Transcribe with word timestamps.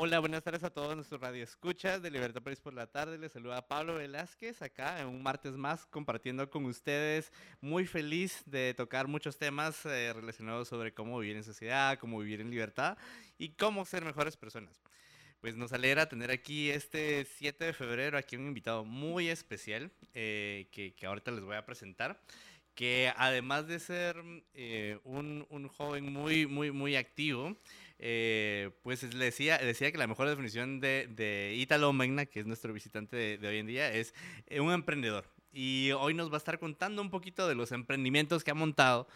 Hola, 0.00 0.20
buenas 0.20 0.44
tardes 0.44 0.62
a 0.62 0.70
todos 0.70 0.94
nuestros 0.94 1.20
radioescuchas 1.20 2.00
de 2.00 2.12
Libertad 2.12 2.40
Paris 2.40 2.60
por 2.60 2.72
la 2.72 2.86
tarde. 2.86 3.18
Les 3.18 3.32
saluda 3.32 3.66
Pablo 3.66 3.96
Velázquez 3.96 4.62
acá 4.62 5.00
en 5.00 5.08
un 5.08 5.24
martes 5.24 5.54
más 5.54 5.86
compartiendo 5.86 6.48
con 6.48 6.66
ustedes. 6.66 7.32
Muy 7.60 7.84
feliz 7.84 8.44
de 8.46 8.74
tocar 8.74 9.08
muchos 9.08 9.38
temas 9.38 9.84
eh, 9.86 10.12
relacionados 10.12 10.68
sobre 10.68 10.94
cómo 10.94 11.18
vivir 11.18 11.36
en 11.36 11.42
sociedad, 11.42 11.98
cómo 11.98 12.20
vivir 12.20 12.40
en 12.40 12.48
libertad 12.48 12.96
y 13.38 13.48
cómo 13.48 13.84
ser 13.84 14.04
mejores 14.04 14.36
personas. 14.36 14.80
Pues 15.40 15.56
nos 15.56 15.72
alegra 15.72 16.08
tener 16.08 16.30
aquí 16.30 16.70
este 16.70 17.24
7 17.24 17.64
de 17.64 17.72
febrero 17.72 18.18
aquí 18.18 18.36
un 18.36 18.46
invitado 18.46 18.84
muy 18.84 19.28
especial 19.28 19.90
eh, 20.14 20.68
que, 20.70 20.94
que 20.94 21.06
ahorita 21.06 21.32
les 21.32 21.42
voy 21.42 21.56
a 21.56 21.66
presentar 21.66 22.20
que 22.78 23.12
además 23.16 23.66
de 23.66 23.80
ser 23.80 24.22
eh, 24.54 25.00
un, 25.02 25.44
un, 25.50 25.66
joven 25.66 26.12
muy, 26.12 26.46
muy, 26.46 26.70
muy 26.70 26.94
activo, 26.94 27.56
eh, 27.98 28.70
pues 28.82 29.02
le 29.14 29.24
decía, 29.24 29.58
decía 29.58 29.90
que 29.90 29.98
la 29.98 30.06
mejor 30.06 30.28
definición 30.28 30.80
de, 30.80 31.08
de 31.10 31.54
Italo 31.56 31.92
Magna, 31.92 32.26
que 32.26 32.40
es 32.40 32.46
nuestro 32.46 32.72
visitante 32.72 33.16
de, 33.16 33.38
de 33.38 33.48
hoy 33.48 33.58
en 33.58 33.66
día, 33.66 33.92
es 33.92 34.14
eh, 34.46 34.60
un 34.60 34.72
emprendedor. 34.72 35.26
Y 35.52 35.90
hoy 35.92 36.14
nos 36.14 36.30
va 36.30 36.34
a 36.34 36.38
estar 36.38 36.58
contando 36.58 37.02
un 37.02 37.10
poquito 37.10 37.48
de 37.48 37.54
los 37.54 37.72
emprendimientos 37.72 38.44
que 38.44 38.50
ha 38.50 38.54
montado. 38.54 39.08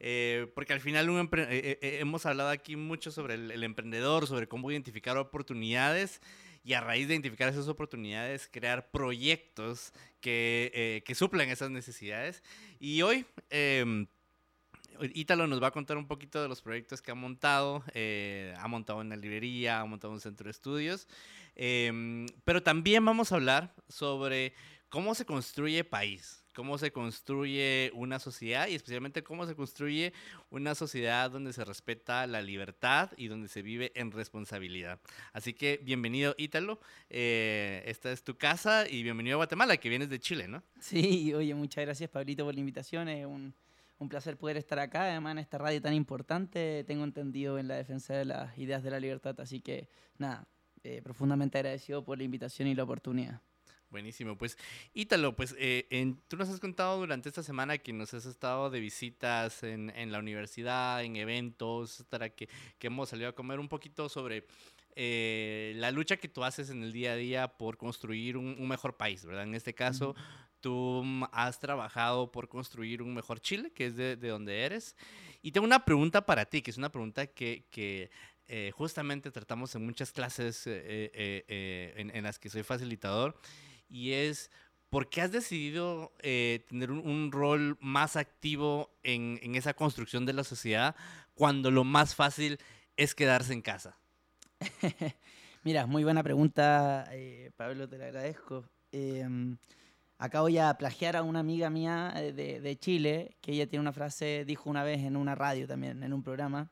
Eh, 0.00 0.50
porque 0.54 0.72
al 0.72 0.80
final 0.80 1.08
un 1.08 1.18
empre 1.18 1.44
eh, 1.44 1.78
eh, 1.80 1.98
hemos 2.00 2.26
hablado 2.26 2.50
aquí 2.50 2.74
mucho 2.74 3.10
sobre 3.10 3.34
el, 3.34 3.50
el, 3.52 3.62
emprendedor, 3.62 4.26
sobre 4.26 4.48
cómo 4.48 4.70
identificar 4.70 5.16
oportunidades 5.16 6.20
y 6.64 6.72
a 6.72 6.80
raíz 6.80 7.06
de 7.06 7.14
identificar 7.14 7.48
esas 7.48 7.68
oportunidades 7.68 8.48
crear 8.50 8.90
proyectos 8.90 9.92
que, 10.20 10.72
eh, 10.74 11.02
que 11.04 11.14
suplen 11.14 11.50
esas 11.50 11.70
necesidades. 11.70 12.42
Y 12.80 13.02
hoy 13.02 13.26
eh, 13.50 14.06
Ítalo 15.14 15.46
nos 15.46 15.62
va 15.62 15.68
a 15.68 15.70
contar 15.70 15.96
un 15.96 16.06
poquito 16.06 16.42
de 16.42 16.48
los 16.48 16.62
proyectos 16.62 17.02
que 17.02 17.10
ha 17.10 17.14
montado. 17.14 17.82
Eh, 17.94 18.54
ha 18.58 18.68
montado 18.68 19.00
una 19.00 19.16
librería, 19.16 19.80
ha 19.80 19.84
montado 19.84 20.12
un 20.12 20.20
centro 20.20 20.44
de 20.44 20.50
estudios. 20.50 21.08
Eh, 21.56 22.26
pero 22.44 22.62
también 22.62 23.04
vamos 23.04 23.32
a 23.32 23.36
hablar 23.36 23.74
sobre 23.88 24.54
cómo 24.88 25.14
se 25.14 25.24
construye 25.24 25.84
país 25.84 26.44
cómo 26.54 26.78
se 26.78 26.92
construye 26.92 27.90
una 27.94 28.18
sociedad 28.18 28.68
y 28.68 28.74
especialmente 28.74 29.22
cómo 29.22 29.46
se 29.46 29.54
construye 29.54 30.12
una 30.50 30.74
sociedad 30.74 31.30
donde 31.30 31.52
se 31.52 31.64
respeta 31.64 32.26
la 32.26 32.40
libertad 32.40 33.10
y 33.16 33.26
donde 33.26 33.48
se 33.48 33.60
vive 33.60 33.92
en 33.94 34.12
responsabilidad. 34.12 35.00
Así 35.32 35.52
que 35.52 35.80
bienvenido 35.82 36.34
Ítalo, 36.38 36.80
eh, 37.10 37.82
esta 37.86 38.12
es 38.12 38.22
tu 38.22 38.38
casa 38.38 38.88
y 38.88 39.02
bienvenido 39.02 39.34
a 39.34 39.38
Guatemala, 39.38 39.76
que 39.76 39.88
vienes 39.88 40.08
de 40.08 40.20
Chile, 40.20 40.48
¿no? 40.48 40.62
Sí, 40.80 41.34
oye, 41.34 41.54
muchas 41.54 41.84
gracias 41.84 42.08
Pablito 42.08 42.44
por 42.44 42.54
la 42.54 42.60
invitación, 42.60 43.08
es 43.08 43.26
un, 43.26 43.52
un 43.98 44.08
placer 44.08 44.36
poder 44.36 44.56
estar 44.56 44.78
acá, 44.78 45.04
además 45.04 45.32
en 45.32 45.38
esta 45.38 45.58
radio 45.58 45.80
tan 45.80 45.94
importante, 45.94 46.84
tengo 46.84 47.04
entendido 47.04 47.58
en 47.58 47.68
la 47.68 47.76
defensa 47.76 48.14
de 48.14 48.24
las 48.24 48.56
ideas 48.58 48.82
de 48.82 48.90
la 48.90 49.00
libertad, 49.00 49.38
así 49.40 49.60
que 49.60 49.88
nada, 50.18 50.46
eh, 50.82 51.00
profundamente 51.02 51.58
agradecido 51.58 52.04
por 52.04 52.18
la 52.18 52.24
invitación 52.24 52.68
y 52.68 52.74
la 52.74 52.82
oportunidad. 52.82 53.40
Buenísimo, 53.94 54.36
pues 54.36 54.58
Ítalo, 54.92 55.36
pues 55.36 55.54
eh, 55.56 55.86
en, 55.90 56.20
tú 56.26 56.36
nos 56.36 56.48
has 56.48 56.58
contado 56.58 56.98
durante 56.98 57.28
esta 57.28 57.44
semana 57.44 57.78
que 57.78 57.92
nos 57.92 58.12
has 58.12 58.26
estado 58.26 58.68
de 58.68 58.80
visitas 58.80 59.62
en, 59.62 59.90
en 59.90 60.10
la 60.10 60.18
universidad, 60.18 61.04
en 61.04 61.14
eventos, 61.14 62.00
etcétera, 62.00 62.30
que, 62.30 62.48
que, 62.80 62.88
hemos 62.88 63.10
salido 63.10 63.28
a 63.28 63.36
comer 63.36 63.60
un 63.60 63.68
poquito 63.68 64.08
sobre 64.08 64.46
eh, 64.96 65.74
la 65.76 65.92
lucha 65.92 66.16
que 66.16 66.26
tú 66.26 66.42
haces 66.42 66.70
en 66.70 66.82
el 66.82 66.92
día 66.92 67.12
a 67.12 67.16
día 67.16 67.48
por 67.56 67.76
construir 67.76 68.36
un, 68.36 68.56
un 68.58 68.66
mejor 68.66 68.96
país, 68.96 69.24
¿verdad? 69.24 69.44
En 69.44 69.54
este 69.54 69.74
caso, 69.74 70.10
uh 70.10 70.14
-huh. 70.14 70.43
Tú 70.64 71.04
has 71.30 71.58
trabajado 71.58 72.32
por 72.32 72.48
construir 72.48 73.02
un 73.02 73.12
mejor 73.12 73.38
Chile, 73.38 73.70
que 73.70 73.84
es 73.84 73.96
de, 73.96 74.16
de 74.16 74.28
donde 74.28 74.62
eres. 74.62 74.96
Y 75.42 75.52
tengo 75.52 75.66
una 75.66 75.84
pregunta 75.84 76.24
para 76.24 76.46
ti, 76.46 76.62
que 76.62 76.70
es 76.70 76.78
una 76.78 76.90
pregunta 76.90 77.26
que, 77.26 78.10
eh, 78.48 78.70
justamente 78.74 79.30
tratamos 79.30 79.74
en 79.74 79.84
muchas 79.84 80.10
clases 80.10 80.66
eh, 80.66 81.10
eh, 81.14 81.94
en, 81.96 82.22
las 82.22 82.38
que 82.38 82.48
soy 82.48 82.62
facilitador 82.62 83.36
y 83.88 84.12
es 84.12 84.50
¿por 84.88 85.10
qué 85.10 85.20
has 85.20 85.32
decidido 85.32 86.12
tener 86.22 86.90
un, 86.90 87.30
rol 87.30 87.76
más 87.80 88.16
activo 88.16 88.90
en, 89.02 89.38
esa 89.54 89.74
construcción 89.74 90.24
de 90.24 90.32
la 90.32 90.44
sociedad 90.44 90.96
cuando 91.34 91.70
lo 91.70 91.84
más 91.84 92.14
fácil 92.14 92.58
es 92.96 93.14
quedarse 93.14 93.52
en 93.52 93.60
casa? 93.60 93.98
Mira, 95.62 95.84
muy 95.84 96.04
buena 96.04 96.22
pregunta, 96.22 97.10
Pablo, 97.56 97.86
te 97.86 97.98
la 97.98 98.06
agradezco. 98.06 98.64
Eh, 98.92 99.28
acá 100.24 100.40
voy 100.40 100.58
a 100.58 100.74
plagiar 100.74 101.16
a 101.16 101.22
una 101.22 101.40
amiga 101.40 101.70
mía 101.70 102.12
eh, 102.16 102.32
de, 102.32 102.60
de, 102.60 102.76
Chile, 102.78 103.36
que 103.40 103.52
ella 103.52 103.66
tiene 103.66 103.80
una 103.80 103.92
frase, 103.92 104.44
dijo 104.44 104.70
una 104.70 104.82
vez 104.82 105.00
en 105.00 105.16
una 105.16 105.34
radio 105.34 105.66
también, 105.66 106.02
en 106.02 106.12
un 106.12 106.22
programa, 106.22 106.70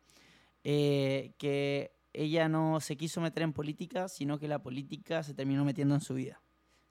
eh, 0.64 1.34
que 1.38 1.92
ella 2.12 2.48
no 2.48 2.80
se 2.80 2.96
quiso 2.96 3.20
meter 3.20 3.42
en 3.42 3.52
política, 3.52 4.08
sino 4.08 4.38
que 4.38 4.48
la 4.48 4.62
política 4.62 5.22
se 5.22 5.34
terminó 5.34 5.64
metiendo 5.64 5.94
en 5.94 6.00
su 6.00 6.14
vida. 6.14 6.40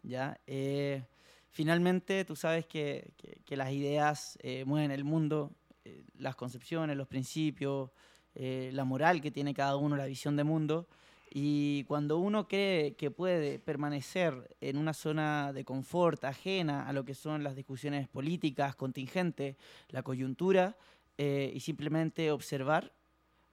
¿ya? 0.03 0.39
Eh, 0.47 1.03
finalmente, 1.49 2.25
tú 2.25 2.35
sabes 2.35 2.65
que, 2.65 3.13
que, 3.17 3.41
que 3.45 3.55
las 3.57 3.71
ideas 3.71 4.37
eh, 4.41 4.63
mueven 4.65 4.91
el 4.91 5.03
mundo, 5.03 5.55
eh, 5.83 6.03
las 6.15 6.35
concepciones, 6.35 6.95
los 6.95 7.07
principios, 7.07 7.91
eh, 8.35 8.69
la 8.73 8.85
moral 8.85 9.21
que 9.21 9.31
tiene 9.31 9.53
cada 9.53 9.75
uno, 9.75 9.95
la 9.95 10.05
visión 10.05 10.35
de 10.35 10.43
mundo. 10.43 10.87
Y 11.33 11.85
cuando 11.85 12.17
uno 12.17 12.49
cree 12.49 12.95
que 12.95 13.09
puede 13.09 13.57
permanecer 13.57 14.53
en 14.59 14.77
una 14.77 14.93
zona 14.93 15.53
de 15.53 15.63
confort 15.63 16.21
ajena 16.25 16.89
a 16.89 16.91
lo 16.91 17.05
que 17.05 17.15
son 17.15 17.41
las 17.41 17.55
discusiones 17.55 18.09
políticas, 18.09 18.75
contingentes, 18.75 19.55
la 19.87 20.03
coyuntura, 20.03 20.75
eh, 21.17 21.51
y 21.53 21.61
simplemente 21.61 22.31
observar 22.31 22.91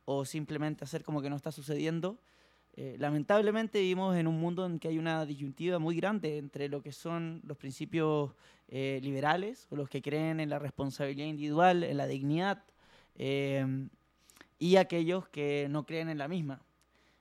o 0.06 0.24
simplemente 0.24 0.82
hacer 0.82 1.04
como 1.04 1.22
que 1.22 1.30
no 1.30 1.36
está 1.36 1.52
sucediendo, 1.52 2.18
eh, 2.74 2.96
lamentablemente 2.98 3.80
vivimos 3.80 4.16
en 4.16 4.26
un 4.26 4.40
mundo 4.40 4.66
en 4.66 4.80
que 4.80 4.88
hay 4.88 4.98
una 4.98 5.24
disyuntiva 5.24 5.78
muy 5.78 5.94
grande 5.94 6.38
entre 6.38 6.68
lo 6.68 6.82
que 6.82 6.92
son 6.92 7.42
los 7.44 7.58
principios 7.58 8.32
eh, 8.68 8.98
liberales 9.04 9.68
o 9.70 9.76
los 9.76 9.88
que 9.88 10.02
creen 10.02 10.40
en 10.40 10.50
la 10.50 10.58
responsabilidad 10.58 11.26
individual, 11.28 11.84
en 11.84 11.96
la 11.96 12.06
dignidad, 12.08 12.64
y 14.60 14.76
aquellos 14.76 15.28
que 15.28 15.66
no 15.68 15.84
creen 15.84 16.08
en 16.08 16.18
la 16.18 16.28
misma. 16.28 16.62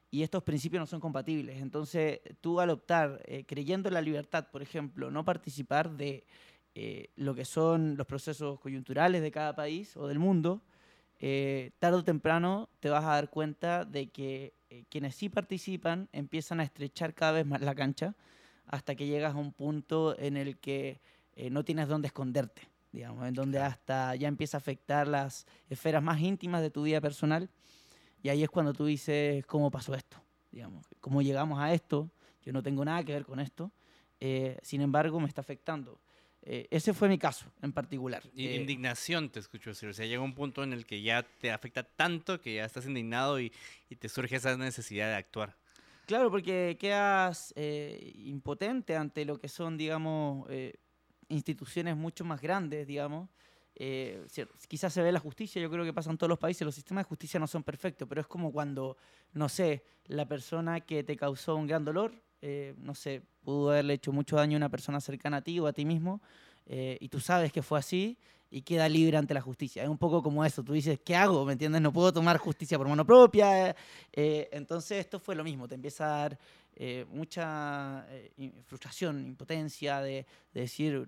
Y 0.09 0.23
estos 0.23 0.43
principios 0.43 0.79
no 0.79 0.87
son 0.87 0.99
compatibles. 0.99 1.61
Entonces, 1.61 2.21
tú 2.39 2.59
al 2.59 2.69
optar, 2.69 3.21
eh, 3.25 3.43
creyendo 3.45 3.89
en 3.89 3.93
la 3.93 4.01
libertad, 4.01 4.47
por 4.51 4.61
ejemplo, 4.61 5.11
no 5.11 5.25
participar 5.25 5.91
de 5.91 6.25
eh, 6.79 7.09
lo 7.15 7.33
que 7.33 7.43
son 7.43 7.97
los 7.97 8.05
procesos 8.05 8.59
coyunturales 8.59 9.23
de 9.23 9.31
cada 9.31 9.55
país 9.55 9.97
o 9.97 10.05
del 10.05 10.19
mundo, 10.19 10.61
eh, 11.19 11.71
tarde 11.79 11.97
o 11.97 12.03
temprano 12.03 12.69
te 12.79 12.91
vas 12.91 13.03
a 13.03 13.15
dar 13.15 13.31
cuenta 13.31 13.83
de 13.83 14.11
que 14.11 14.53
eh, 14.69 14.83
quienes 14.87 15.15
sí 15.15 15.27
participan 15.27 16.07
empiezan 16.11 16.59
a 16.59 16.63
estrechar 16.63 17.15
cada 17.15 17.31
vez 17.31 17.47
más 17.47 17.61
la 17.61 17.73
cancha 17.73 18.13
hasta 18.67 18.93
que 18.93 19.07
llegas 19.07 19.33
a 19.33 19.39
un 19.39 19.53
punto 19.53 20.15
en 20.19 20.37
el 20.37 20.59
que 20.59 21.01
no 21.49 21.65
tienes 21.65 21.87
dónde 21.87 22.07
esconderte, 22.09 22.69
digamos, 22.91 23.27
en 23.27 23.33
donde 23.33 23.59
hasta 23.59 24.13
ya 24.15 24.27
empieza 24.27 24.57
a 24.57 24.59
afectar 24.59 25.07
las 25.07 25.47
esferas 25.71 26.03
más 26.03 26.19
íntimas 26.19 26.61
de 26.61 26.69
tu 26.69 26.83
vida 26.83 27.01
personal 27.01 27.49
y 28.21 28.29
ahí 28.29 28.43
es 28.43 28.49
cuando 28.49 28.73
tú 28.73 28.85
dices, 28.85 29.45
¿cómo 29.45 29.71
pasó 29.71 29.93
esto? 29.95 30.17
Digamos, 30.51 30.85
¿cómo 30.99 31.21
llegamos 31.21 31.59
a 31.59 31.73
esto? 31.73 32.09
Yo 32.43 32.53
no 32.53 32.63
tengo 32.63 32.83
nada 32.85 33.03
que 33.03 33.13
ver 33.13 33.25
con 33.25 33.39
esto, 33.39 33.71
eh, 34.19 34.57
sin 34.61 34.81
embargo 34.81 35.19
me 35.19 35.27
está 35.27 35.41
afectando. 35.41 35.99
Eh, 36.41 36.67
ese 36.71 36.93
fue 36.93 37.09
mi 37.09 37.17
caso 37.17 37.45
en 37.61 37.73
particular. 37.73 38.23
Y 38.33 38.47
eh, 38.47 38.55
indignación, 38.55 39.29
te 39.29 39.39
escucho 39.39 39.71
decir. 39.71 39.89
O 39.89 39.93
sea, 39.93 40.05
llega 40.05 40.21
un 40.21 40.33
punto 40.33 40.63
en 40.63 40.71
el 40.71 40.85
que 40.85 41.01
ya 41.01 41.23
te 41.23 41.51
afecta 41.51 41.83
tanto 41.83 42.39
que 42.39 42.55
ya 42.55 42.65
estás 42.65 42.85
indignado 42.85 43.39
y, 43.39 43.51
y 43.89 43.97
te 43.97 44.07
surge 44.07 44.37
esa 44.37 44.55
necesidad 44.55 45.09
de 45.09 45.15
actuar. 45.15 45.57
Claro, 46.07 46.31
porque 46.31 46.77
quedas 46.79 47.53
eh, 47.57 48.13
impotente 48.15 48.95
ante 48.95 49.25
lo 49.25 49.37
que 49.37 49.49
son, 49.49 49.75
digamos, 49.75 50.47
eh, 50.49 50.75
instituciones 51.27 51.97
mucho 51.97 52.23
más 52.23 52.39
grandes, 52.39 52.87
digamos. 52.87 53.29
Eh, 53.79 54.25
quizás 54.67 54.91
se 54.91 55.01
ve 55.01 55.11
la 55.11 55.19
justicia, 55.19 55.61
yo 55.61 55.69
creo 55.69 55.85
que 55.85 55.93
pasa 55.93 56.09
en 56.09 56.17
todos 56.17 56.29
los 56.29 56.39
países, 56.39 56.65
los 56.65 56.73
sistemas 56.73 57.05
de 57.05 57.09
justicia 57.09 57.39
no 57.39 57.47
son 57.47 57.63
perfectos, 57.63 58.07
pero 58.07 58.21
es 58.21 58.27
como 58.27 58.51
cuando, 58.51 58.97
no 59.33 59.47
sé, 59.49 59.83
la 60.05 60.27
persona 60.27 60.81
que 60.81 61.03
te 61.03 61.15
causó 61.15 61.55
un 61.55 61.67
gran 61.67 61.85
dolor 61.85 62.11
eh, 62.41 62.75
no 62.77 62.93
sé, 62.93 63.23
pudo 63.43 63.71
haberle 63.71 63.93
hecho 63.95 64.11
mucho 64.11 64.35
daño 64.35 64.57
a 64.57 64.59
una 64.59 64.69
persona 64.69 65.01
cercana 65.01 65.37
a 65.37 65.41
ti 65.41 65.59
o 65.59 65.67
a 65.67 65.73
ti 65.73 65.85
mismo, 65.85 66.21
eh, 66.67 66.97
y 66.99 67.09
tú 67.09 67.19
sabes 67.19 67.51
que 67.51 67.63
fue 67.63 67.79
así 67.79 68.17
y 68.49 68.61
queda 68.61 68.87
libre 68.87 69.17
ante 69.17 69.33
la 69.33 69.41
justicia. 69.41 69.83
Es 69.83 69.89
un 69.89 69.97
poco 69.97 70.21
como 70.21 70.45
eso, 70.45 70.63
tú 70.63 70.73
dices, 70.73 70.99
¿qué 71.03 71.15
hago? 71.15 71.45
¿Me 71.45 71.53
entiendes? 71.53 71.81
No 71.81 71.91
puedo 71.91 72.13
tomar 72.13 72.37
justicia 72.37 72.77
por 72.77 72.87
mano 72.87 73.05
propia. 73.05 73.75
Eh, 74.13 74.49
entonces 74.51 74.99
esto 74.99 75.19
fue 75.19 75.35
lo 75.35 75.43
mismo, 75.43 75.67
te 75.67 75.75
empieza 75.75 76.05
a 76.05 76.17
dar 76.19 76.39
eh, 76.75 77.05
mucha 77.09 78.05
eh, 78.09 78.51
frustración, 78.65 79.25
impotencia, 79.25 79.99
de, 80.01 80.25
decir, 80.53 81.07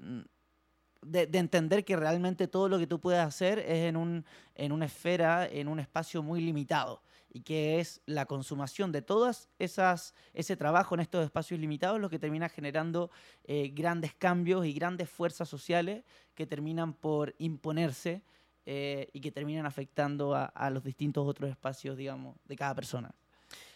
de, 1.01 1.29
entender 1.33 1.85
que 1.85 1.95
realmente 1.95 2.47
todo 2.47 2.69
lo 2.69 2.77
que 2.77 2.87
tú 2.87 2.99
puedes 2.99 3.21
hacer 3.21 3.59
es 3.59 3.89
en, 3.89 3.97
un, 3.97 4.25
en 4.55 4.71
una 4.71 4.85
esfera, 4.85 5.47
en 5.47 5.67
un 5.67 5.79
espacio 5.79 6.23
muy 6.23 6.41
limitado 6.41 7.01
y 7.31 7.41
que 7.41 7.79
es 7.79 8.01
la 8.05 8.25
consumación 8.25 8.91
de 8.91 9.01
todas 9.01 9.49
esas 9.59 10.15
ese 10.33 10.57
trabajo 10.57 10.95
en 10.95 11.01
estos 11.01 11.23
espacios 11.23 11.59
limitados 11.59 11.99
lo 11.99 12.09
que 12.09 12.17
termina 12.17 12.49
generando 12.49 13.11
eh, 13.43 13.69
grandes 13.69 14.15
cambios 14.15 14.65
y 14.65 14.73
grandes 14.73 15.09
fuerzas 15.09 15.47
sociales 15.47 16.03
que 16.33 16.47
terminan 16.47 16.93
por 16.93 17.35
imponerse 17.37 18.23
eh, 18.65 19.09
y 19.13 19.21
que 19.21 19.31
terminan 19.31 19.65
afectando 19.65 20.35
a, 20.35 20.69
los 20.69 20.83
distintos 20.83 21.27
otros 21.27 21.49
espacios, 21.49 21.97
digamos, 21.97 22.35
de 22.45 22.55
cada 22.55 22.75
persona. 22.75 23.11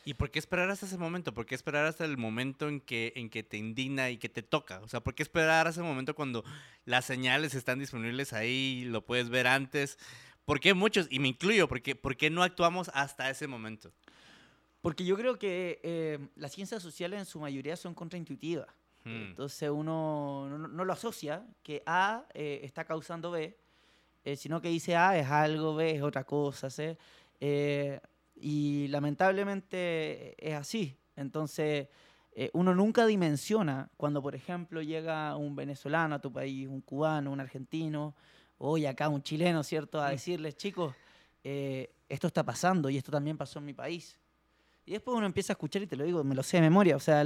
¿Y 0.05 0.15
por 0.15 0.31
qué 0.31 0.39
esperar 0.39 0.69
hasta 0.69 0.85
ese 0.85 0.97
momento? 0.97 1.33
¿Por 1.33 1.45
qué 1.45 1.55
esperar 1.55 1.85
hasta 1.85 2.03
el 2.03 2.17
momento 2.17 2.67
en 2.67 2.81
que, 2.81 3.13
en 3.15 3.29
que 3.29 3.43
te 3.43 3.57
indigna 3.57 4.09
y 4.09 4.17
que 4.17 4.29
te 4.29 4.43
toca? 4.43 4.79
O 4.81 4.87
sea, 4.87 5.01
¿por 5.01 5.15
qué 5.15 5.23
esperar 5.23 5.67
hasta 5.67 5.81
ese 5.81 5.87
momento 5.87 6.13
cuando 6.13 6.43
las 6.85 7.05
señales 7.05 7.55
están 7.55 7.79
disponibles 7.79 8.33
ahí, 8.33 8.83
lo 8.85 9.05
puedes 9.05 9.29
ver 9.29 9.47
antes? 9.47 9.97
¿Por 10.45 10.59
qué 10.59 10.73
muchos, 10.73 11.07
y 11.09 11.19
me 11.19 11.29
incluyo, 11.29 11.69
¿por 11.69 11.81
qué, 11.81 12.29
no 12.29 12.43
actuamos 12.43 12.91
hasta 12.93 13.29
ese 13.29 13.47
momento? 13.47 13.93
Porque 14.81 15.05
yo 15.05 15.15
creo 15.15 15.39
que 15.39 15.79
eh, 15.83 16.19
las 16.35 16.51
ciencias 16.51 16.83
sociales 16.83 17.19
en 17.19 17.25
su 17.25 17.39
mayoría 17.39 17.77
son 17.77 17.93
contraintuitivas. 17.93 18.67
Hmm. 19.05 19.29
Entonces 19.29 19.69
uno 19.69 20.49
no, 20.49 20.83
lo 20.83 20.93
asocia 20.93 21.45
que 21.61 21.81
A 21.85 22.25
eh, 22.33 22.59
está 22.63 22.83
causando 22.83 23.31
B, 23.31 23.57
eh, 24.25 24.35
sino 24.35 24.61
que 24.61 24.67
dice 24.67 24.97
A 24.97 25.17
es 25.17 25.27
algo, 25.27 25.75
B 25.75 25.95
es 25.95 26.01
otra 26.01 26.25
cosa. 26.25 26.69
¿sí? 26.69 26.97
Y 28.35 28.87
lamentablemente 28.89 30.35
es 30.37 30.55
así. 30.55 30.97
Entonces 31.15 31.87
uno 32.53 32.73
nunca 32.73 33.05
dimensiona 33.05 33.91
cuando, 33.95 34.21
por 34.21 34.33
ejemplo, 34.33 34.81
llega 34.81 35.37
un 35.37 35.55
venezolano 35.55 36.15
a 36.15 36.19
tu 36.19 36.33
país, 36.33 36.67
un 36.67 36.81
cubano, 36.81 37.31
un 37.31 37.39
argentino, 37.39 38.15
hoy 38.57 38.85
acá 38.85 39.09
un 39.09 39.21
chileno, 39.21 39.61
¿cierto? 39.63 40.01
A 40.01 40.07
mm. 40.07 40.11
decirles, 40.11 40.57
chicos, 40.57 40.95
eh, 41.43 41.93
esto 42.07 42.27
está 42.27 42.43
pasando 42.43 42.89
y 42.89 42.97
esto 42.97 43.11
también 43.11 43.37
pasó 43.37 43.59
en 43.59 43.65
mi 43.65 43.73
país. 43.73 44.17
Y 44.85 44.91
después 44.91 45.15
uno 45.15 45.25
empieza 45.25 45.53
a 45.53 45.55
escuchar 45.55 45.81
y 45.81 45.87
te 45.87 45.95
lo 45.95 46.03
digo, 46.03 46.23
me 46.23 46.35
lo 46.35 46.43
sé 46.43 46.57
de 46.57 46.61
memoria. 46.61 46.95
O 46.95 46.99
sea, 46.99 47.23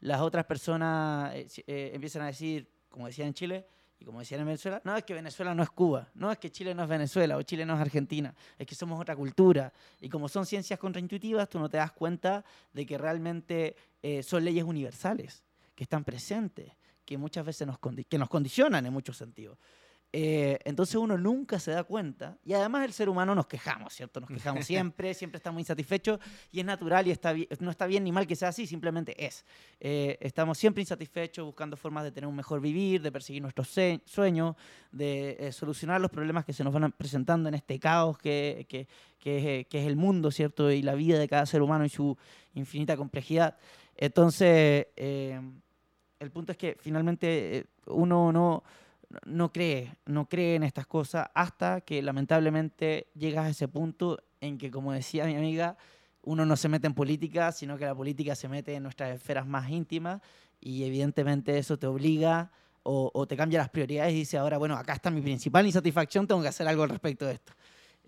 las 0.00 0.20
otras 0.20 0.44
personas 0.44 1.34
eh, 1.34 1.46
eh, 1.66 1.90
empiezan 1.94 2.22
a 2.22 2.26
decir, 2.26 2.70
como 2.88 3.06
decían 3.06 3.28
en 3.28 3.34
Chile 3.34 3.66
y 4.00 4.04
como 4.04 4.20
decían 4.20 4.40
en 4.40 4.46
Venezuela, 4.46 4.80
no 4.82 4.96
es 4.96 5.04
que 5.04 5.12
Venezuela 5.12 5.54
no 5.54 5.62
es 5.62 5.68
Cuba, 5.68 6.08
no 6.14 6.32
es 6.32 6.38
que 6.38 6.50
Chile 6.50 6.74
no 6.74 6.82
es 6.82 6.88
Venezuela 6.88 7.36
o 7.36 7.42
Chile 7.42 7.66
no 7.66 7.74
es 7.74 7.80
Argentina, 7.80 8.34
es 8.58 8.66
que 8.66 8.74
somos 8.74 8.98
otra 8.98 9.14
cultura. 9.14 9.70
Y 10.00 10.08
como 10.08 10.26
son 10.26 10.46
ciencias 10.46 10.78
contraintuitivas, 10.78 11.48
tú 11.50 11.58
no 11.58 11.68
te 11.68 11.76
das 11.76 11.92
cuenta 11.92 12.42
de 12.72 12.86
que 12.86 12.96
realmente 12.96 13.76
son 14.22 14.42
leyes 14.42 14.64
universales, 14.64 15.44
que 15.74 15.84
están 15.84 16.02
presentes, 16.02 16.72
que 17.04 17.18
muchas 17.18 17.44
veces 17.44 17.66
nos, 17.66 17.78
que 18.08 18.18
nos 18.18 18.28
condicionan 18.30 18.86
en 18.86 18.92
muchos 18.92 19.18
sentidos. 19.18 19.58
Eh, 20.12 20.58
entonces 20.64 20.96
uno 20.96 21.16
nunca 21.16 21.60
se 21.60 21.70
da 21.70 21.84
cuenta, 21.84 22.36
y 22.44 22.52
además 22.52 22.84
el 22.84 22.92
ser 22.92 23.08
humano 23.08 23.32
nos 23.32 23.46
quejamos, 23.46 23.94
¿cierto? 23.94 24.18
Nos 24.18 24.28
quejamos 24.28 24.66
siempre, 24.66 25.14
siempre 25.14 25.36
estamos 25.36 25.60
insatisfechos, 25.60 26.18
y 26.50 26.58
es 26.58 26.66
natural 26.66 27.06
y 27.06 27.12
está 27.12 27.32
no 27.60 27.70
está 27.70 27.86
bien 27.86 28.02
ni 28.02 28.10
mal 28.10 28.26
que 28.26 28.34
sea 28.34 28.48
así, 28.48 28.66
simplemente 28.66 29.24
es. 29.24 29.44
Eh, 29.78 30.18
estamos 30.20 30.58
siempre 30.58 30.82
insatisfechos, 30.82 31.44
buscando 31.44 31.76
formas 31.76 32.02
de 32.02 32.10
tener 32.10 32.26
un 32.26 32.34
mejor 32.34 32.60
vivir, 32.60 33.02
de 33.02 33.12
perseguir 33.12 33.40
nuestros 33.40 33.68
sueños, 34.04 34.56
de 34.90 35.36
eh, 35.38 35.52
solucionar 35.52 36.00
los 36.00 36.10
problemas 36.10 36.44
que 36.44 36.52
se 36.52 36.64
nos 36.64 36.72
van 36.72 36.90
presentando 36.90 37.48
en 37.48 37.54
este 37.54 37.78
caos 37.78 38.18
que, 38.18 38.66
que, 38.68 38.88
que, 39.20 39.78
es 39.78 39.86
el 39.86 39.94
mundo, 39.94 40.32
¿cierto? 40.32 40.72
Y 40.72 40.82
la 40.82 40.94
vida 40.94 41.20
de 41.20 41.28
cada 41.28 41.46
ser 41.46 41.62
humano 41.62 41.84
y 41.84 41.88
su 41.88 42.16
infinita 42.54 42.96
complejidad. 42.96 43.56
Entonces, 43.96 44.86
el 44.96 46.30
punto 46.32 46.50
es 46.50 46.58
que 46.58 46.76
finalmente 46.80 47.66
uno 47.86 48.32
no 48.32 48.64
no 49.24 49.52
cree, 49.52 49.96
no 50.06 50.28
cree 50.28 50.54
en 50.54 50.62
estas 50.62 50.86
cosas 50.86 51.28
hasta 51.34 51.80
que 51.80 52.02
lamentablemente 52.02 53.08
llegas 53.14 53.46
a 53.46 53.50
ese 53.50 53.68
punto 53.68 54.18
en 54.40 54.58
que, 54.58 54.70
como 54.70 54.92
decía 54.92 55.26
mi 55.26 55.36
amiga, 55.36 55.76
uno 56.22 56.44
no 56.44 56.56
se 56.56 56.68
mete 56.68 56.86
en 56.86 56.94
política, 56.94 57.52
sino 57.52 57.78
que 57.78 57.86
la 57.86 57.94
política 57.94 58.34
se 58.34 58.48
mete 58.48 58.74
en 58.74 58.82
nuestras 58.82 59.14
esferas 59.14 59.46
más 59.46 59.70
íntimas 59.70 60.20
y 60.60 60.84
evidentemente 60.84 61.56
eso 61.58 61.78
te 61.78 61.86
obliga 61.86 62.50
o, 62.82 63.26
te 63.26 63.36
cambia 63.36 63.58
las 63.58 63.68
prioridades 63.68 64.12
y 64.12 64.16
dice, 64.16 64.38
ahora, 64.38 64.58
bueno, 64.58 64.74
acá 64.74 64.94
está 64.94 65.10
mi 65.10 65.20
principal 65.20 65.66
insatisfacción, 65.66 66.26
tengo 66.26 66.42
que 66.42 66.48
hacer 66.48 66.66
algo 66.66 66.82
al 66.82 66.88
respecto 66.88 67.26
de 67.26 67.34
esto. 67.34 67.52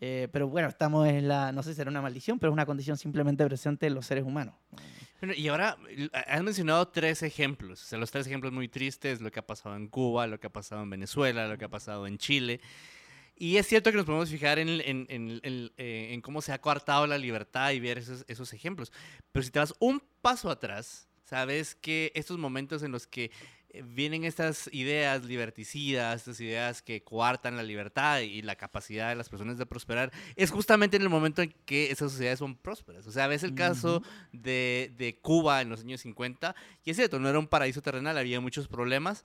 Eh, 0.04 0.26
pero 0.32 0.48
bueno, 0.48 0.66
estamos 0.66 1.06
en 1.06 1.28
la, 1.28 1.52
no 1.52 1.62
sé 1.62 1.70
si 1.70 1.76
será 1.76 1.88
una 1.88 2.02
maldición, 2.02 2.40
pero 2.40 2.50
es 2.50 2.54
una 2.54 2.66
condición 2.66 2.96
simplemente 2.96 3.46
presente 3.46 3.86
en 3.86 3.94
los 3.94 4.04
seres 4.04 4.24
humanos. 4.24 4.56
Bueno, 5.20 5.32
y 5.32 5.46
ahora 5.46 5.78
has 6.26 6.42
mencionado 6.42 6.88
tres 6.88 7.22
ejemplos, 7.22 7.80
o 7.80 7.86
sea, 7.86 8.00
los 8.00 8.10
tres 8.10 8.26
ejemplos 8.26 8.52
muy 8.52 8.66
tristes, 8.66 9.20
lo 9.20 9.30
que 9.30 9.38
ha 9.38 9.46
pasado 9.46 9.76
en 9.76 9.86
Cuba, 9.86 10.26
lo 10.26 10.40
que 10.40 10.48
ha 10.48 10.52
pasado 10.52 10.82
en 10.82 10.90
Venezuela, 10.90 11.46
lo 11.46 11.56
que 11.56 11.66
ha 11.66 11.68
pasado 11.68 12.08
en 12.08 12.18
Chile. 12.18 12.60
Y 13.36 13.58
es 13.58 13.68
cierto 13.68 13.92
que 13.92 13.96
nos 13.96 14.04
podemos 14.04 14.28
fijar 14.28 14.58
en, 14.58 14.68
en, 14.68 15.06
en, 15.08 15.70
eh, 15.76 16.08
en 16.10 16.20
cómo 16.20 16.42
se 16.42 16.52
ha 16.52 16.60
coartado 16.60 17.06
la 17.06 17.16
libertad 17.16 17.70
y 17.70 17.78
ver 17.78 17.98
esos, 17.98 18.24
esos 18.26 18.52
ejemplos. 18.52 18.90
Pero 19.30 19.44
si 19.44 19.52
te 19.52 19.60
vas 19.60 19.72
un 19.78 20.02
paso 20.20 20.50
atrás, 20.50 21.06
sabes 21.22 21.76
que 21.76 22.10
estos 22.16 22.38
momentos 22.38 22.82
en 22.82 22.90
los 22.90 23.06
que 23.06 23.30
vienen 23.84 24.24
estas 24.24 24.68
ideas 24.72 25.24
liberticidas, 25.24 26.16
estas 26.16 26.40
ideas 26.40 26.82
que 26.82 27.02
coartan 27.02 27.56
la 27.56 27.62
libertad 27.62 28.20
y 28.20 28.42
la 28.42 28.56
capacidad 28.56 29.08
de 29.08 29.14
las 29.14 29.28
personas 29.28 29.58
de 29.58 29.66
prosperar, 29.66 30.12
es 30.36 30.50
justamente 30.50 30.96
en 30.96 31.02
el 31.02 31.08
momento 31.08 31.42
en 31.42 31.54
que 31.64 31.90
esas 31.90 32.12
sociedades 32.12 32.38
son 32.38 32.56
prósperas. 32.56 33.06
O 33.06 33.12
sea, 33.12 33.26
ves 33.26 33.42
el 33.42 33.54
caso 33.54 34.02
de, 34.32 34.92
de, 34.96 35.18
Cuba 35.20 35.60
en 35.62 35.70
los 35.70 35.80
años 35.80 36.00
50, 36.02 36.54
y 36.84 36.90
es 36.90 36.96
cierto, 36.96 37.18
no 37.18 37.28
era 37.28 37.38
un 37.38 37.48
paraíso 37.48 37.82
terrenal, 37.82 38.18
había 38.18 38.40
muchos 38.40 38.68
problemas, 38.68 39.24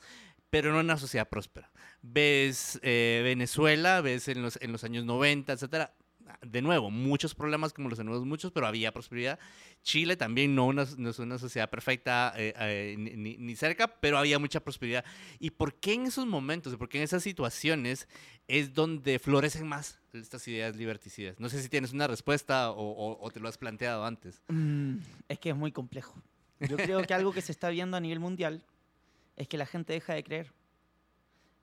pero 0.49 0.71
no 0.71 0.79
una 0.79 0.97
sociedad 0.97 1.27
próspera. 1.27 1.71
Ves 2.01 2.79
eh, 2.83 3.21
Venezuela, 3.23 4.01
ves 4.01 4.27
en 4.27 4.41
los, 4.41 4.57
en 4.61 4.71
los 4.71 4.83
años 4.83 5.05
90, 5.05 5.53
etcétera, 5.53 5.93
de 6.41 6.61
nuevo, 6.61 6.89
muchos 6.89 7.33
problemas 7.35 7.73
como 7.73 7.89
los 7.89 7.97
tenemos 7.97 8.25
muchos, 8.25 8.51
pero 8.51 8.67
había 8.67 8.91
prosperidad. 8.91 9.39
Chile 9.81 10.17
también 10.17 10.55
no, 10.55 10.73
no 10.73 10.81
es 11.09 11.19
una 11.19 11.37
sociedad 11.37 11.69
perfecta 11.69 12.33
eh, 12.35 12.53
eh, 12.57 12.95
ni, 12.97 13.55
cerca, 13.55 13.87
pero 13.87 14.17
había 14.17 14.39
mucha 14.39 14.59
prosperidad. 14.59 15.05
¿Y 15.39 15.51
por 15.51 15.75
qué 15.75 15.93
en 15.93 16.07
esos 16.07 16.25
momentos, 16.25 16.75
por 16.75 16.89
qué 16.89 16.97
en 16.97 17.03
esas 17.03 17.23
situaciones 17.23 18.07
es 18.47 18.73
donde 18.73 19.19
florecen 19.19 19.67
más 19.67 19.99
estas 20.13 20.47
ideas 20.47 20.75
liberticidas? 20.75 21.39
No 21.39 21.49
sé 21.49 21.61
si 21.61 21.69
tienes 21.69 21.93
una 21.93 22.07
respuesta 22.07 22.71
o, 22.71 23.29
te 23.31 23.39
lo 23.39 23.47
has 23.47 23.57
planteado 23.57 24.05
antes. 24.05 24.41
Mm, 24.47 24.97
es 25.29 25.39
que 25.39 25.49
es 25.49 25.55
muy 25.55 25.71
complejo. 25.71 26.21
Yo 26.59 26.75
creo 26.77 27.03
que 27.03 27.13
algo 27.13 27.31
que 27.31 27.41
se 27.41 27.51
está 27.51 27.69
viendo 27.69 27.97
a 27.97 27.99
nivel 27.99 28.19
mundial 28.19 28.63
es 29.35 29.47
que 29.47 29.57
la 29.57 29.65
gente 29.65 29.93
deja 29.93 30.13
de 30.13 30.23
creer. 30.23 30.53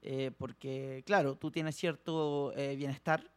Eh, 0.06 0.30
porque, 0.36 1.02
claro, 1.06 1.36
tú 1.36 1.50
tienes 1.50 1.76
cierto 1.76 2.52
bienestar 2.56 3.33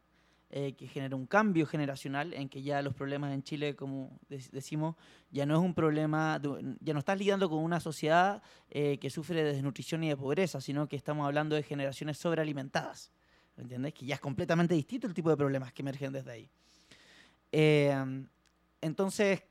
eh, 0.50 0.76
que 0.78 0.88
genera 0.88 1.14
un 1.18 1.26
cambio 1.26 1.66
generacional 1.66 2.34
en 2.34 2.48
que 2.48 2.62
ya 2.62 2.82
los 2.82 2.94
problemas 2.94 3.34
en 3.34 3.44
Chile, 3.44 3.76
como 3.76 4.18
decimos, 4.30 4.96
ya 5.30 5.46
no 5.46 5.56
es 5.56 5.62
un 5.62 5.74
problema, 5.74 6.42
ya 6.80 6.94
no 6.94 7.00
estás 7.00 7.18
lidiando 7.18 7.50
con 7.50 7.60
una 7.60 7.82
sociedad 7.82 8.42
eh, 8.70 8.98
que 8.98 9.10
sufre 9.10 9.44
de 9.44 9.52
desnutrición 9.52 10.06
y 10.06 10.10
de 10.10 10.16
pobreza, 10.16 10.62
sino 10.62 10.88
que 10.88 10.96
estamos 10.96 11.26
hablando 11.26 11.58
de 11.58 11.64
generaciones 11.64 12.18
sobrealimentadas. 12.18 13.12
¿Entiendes? 13.58 13.94
Que 13.94 14.06
ya 14.06 14.16
es 14.16 14.22
completamente 14.22 14.74
distinto 14.74 15.06
el 15.06 15.14
tipo 15.14 15.30
de 15.30 15.36
problemas 15.36 15.74
que 15.74 15.82
emergen 15.82 16.14
desde 16.14 16.32
ahí. 16.32 16.50
Eh, 17.52 18.26
entonces, 18.80 19.44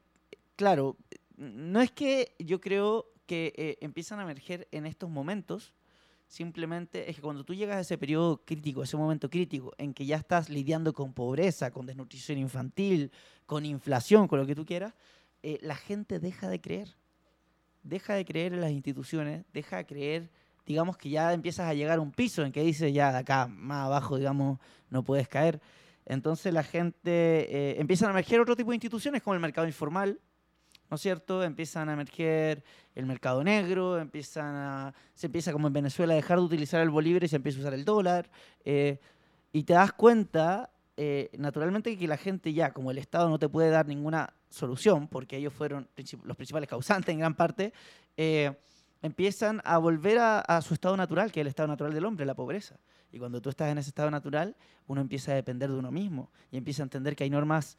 claro, 0.55 0.97
no 1.37 1.83
es 1.83 1.91
que 1.91 2.35
yo 2.39 2.59
creo 2.59 3.13
que 3.27 3.77
empiezan 3.83 4.21
a 4.21 4.23
emerger 4.23 4.67
en 4.71 4.87
estos 4.87 5.11
momentos 5.11 5.75
Simplemente 6.27 7.09
es 7.09 7.17
que 7.17 7.23
cuando 7.23 7.45
tú 7.45 7.55
llegas 7.55 7.77
a 7.77 7.81
ese 7.81 7.99
periodo 7.99 8.45
crítico, 8.45 8.83
ese 8.83 8.97
momento 8.97 9.31
crítico, 9.31 9.73
en 9.79 9.95
que 9.95 10.07
ya 10.07 10.17
estás 10.17 10.49
lidiando 10.49 10.93
con 10.93 11.13
pobreza, 11.13 11.71
con 11.71 11.87
desnutrición 11.87 12.39
infantil, 12.39 13.13
con 13.47 13.65
inflación, 13.65 14.27
con 14.27 14.41
lo 14.41 14.47
que 14.47 14.57
tú 14.57 14.67
quieras, 14.67 14.95
eh, 15.43 15.59
la 15.63 15.77
gente 15.77 16.19
deja 16.19 16.49
de 16.49 16.61
creer. 16.61 16.97
Deja 17.85 18.15
de 18.15 18.25
creer 18.25 18.53
en 18.55 18.61
las 18.61 18.73
instituciones, 18.73 19.45
deja 19.53 19.77
de 19.77 19.87
creer, 19.87 20.31
digamos 20.67 20.97
que 20.97 21.09
ya 21.11 21.33
empiezas 21.33 21.69
a 21.69 21.75
llegar 21.75 21.99
a 21.99 22.01
un 22.01 22.11
piso 22.11 22.45
en 22.45 22.51
que 22.51 22.63
dices, 22.63 22.93
ya 22.93 23.13
de 23.13 23.19
acá 23.19 23.47
más 23.47 23.87
abajo, 23.87 24.19
digamos, 24.19 24.59
no 24.91 25.05
puedes 25.05 25.29
caer. 25.29 25.61
Entonces 26.05 26.53
la 26.53 26.65
gente 26.65 27.11
eh, 27.11 27.81
empiezan 27.81 28.09
a 28.09 28.11
emerger 28.11 28.41
otro 28.41 28.57
tipo 28.57 28.71
de 28.71 28.77
instituciones 28.77 29.23
como 29.23 29.35
el 29.35 29.41
mercado 29.41 29.67
informal, 29.69 30.21
¿no 30.91 30.95
es 30.95 31.01
cierto? 31.01 31.43
Empiezan 31.43 31.89
a 31.89 31.95
emerger 31.95 32.63
el 32.95 33.07
mercado 33.07 33.43
negro, 33.43 33.99
empiezan 33.99 34.55
a, 34.55 34.95
se 35.15 35.27
empieza 35.27 35.53
como 35.53 35.67
en 35.67 35.73
Venezuela 35.73 36.13
a 36.13 36.17
dejar 36.17 36.39
de 36.39 36.45
utilizar 36.45 36.81
el 36.81 36.91
bolívar 36.91 37.25
y 37.25 37.29
se 37.29 37.37
empieza 37.37 37.59
a 37.59 37.61
usar 37.63 37.75
el 37.75 37.85
dólar. 37.85 38.31
Eh, 38.65 38.99
y 39.53 39.63
te 39.65 39.75
das 39.75 39.93
cuenta, 39.93 40.71
eh, 40.97 41.31
naturalmente, 41.39 41.97
que 41.97 42.07
la 42.07 42.17
gente 42.17 42.53
ya, 42.53 42.73
como 42.73 42.91
el 42.91 42.99
Estado 42.99 43.29
no 43.29 43.39
te 43.39 43.49
puede 43.49 43.71
dar 43.71 43.87
ninguna 43.87 44.35
solución, 44.49 45.09
porque 45.09 45.37
ellos 45.37 45.53
fueron 45.53 45.89
los 46.25 46.37
principales 46.37 46.69
causantes 46.69 47.13
en 47.13 47.19
gran 47.19 47.35
parte, 47.35 47.73
eh, 48.17 48.55
empiezan 49.03 49.61
a 49.65 49.79
volver 49.79 50.19
a, 50.19 50.61
su 50.63 50.75
estado 50.75 50.97
natural, 50.97 51.33
que 51.33 51.41
es 51.41 51.43
el 51.43 51.49
estado 51.49 51.69
natural 51.69 51.93
del 51.93 52.05
hombre, 52.05 52.27
la 52.27 52.35
pobreza. 52.35 52.79
Y 53.13 53.19
cuando 53.19 53.41
tú 53.41 53.51
estás 53.51 53.71
en 53.71 53.79
ese 53.79 53.91
estado 53.91 54.11
natural, 54.11 54.57
uno 54.87 55.01
empieza 55.01 55.33
a 55.33 55.35
depender 55.35 55.71
de 55.71 55.77
uno 55.77 55.91
mismo 55.91 56.31
y 56.51 56.57
empieza 56.57 56.83
a 56.83 56.85
entender 56.85 57.15
que 57.15 57.25
hay 57.25 57.31
normas 57.31 57.79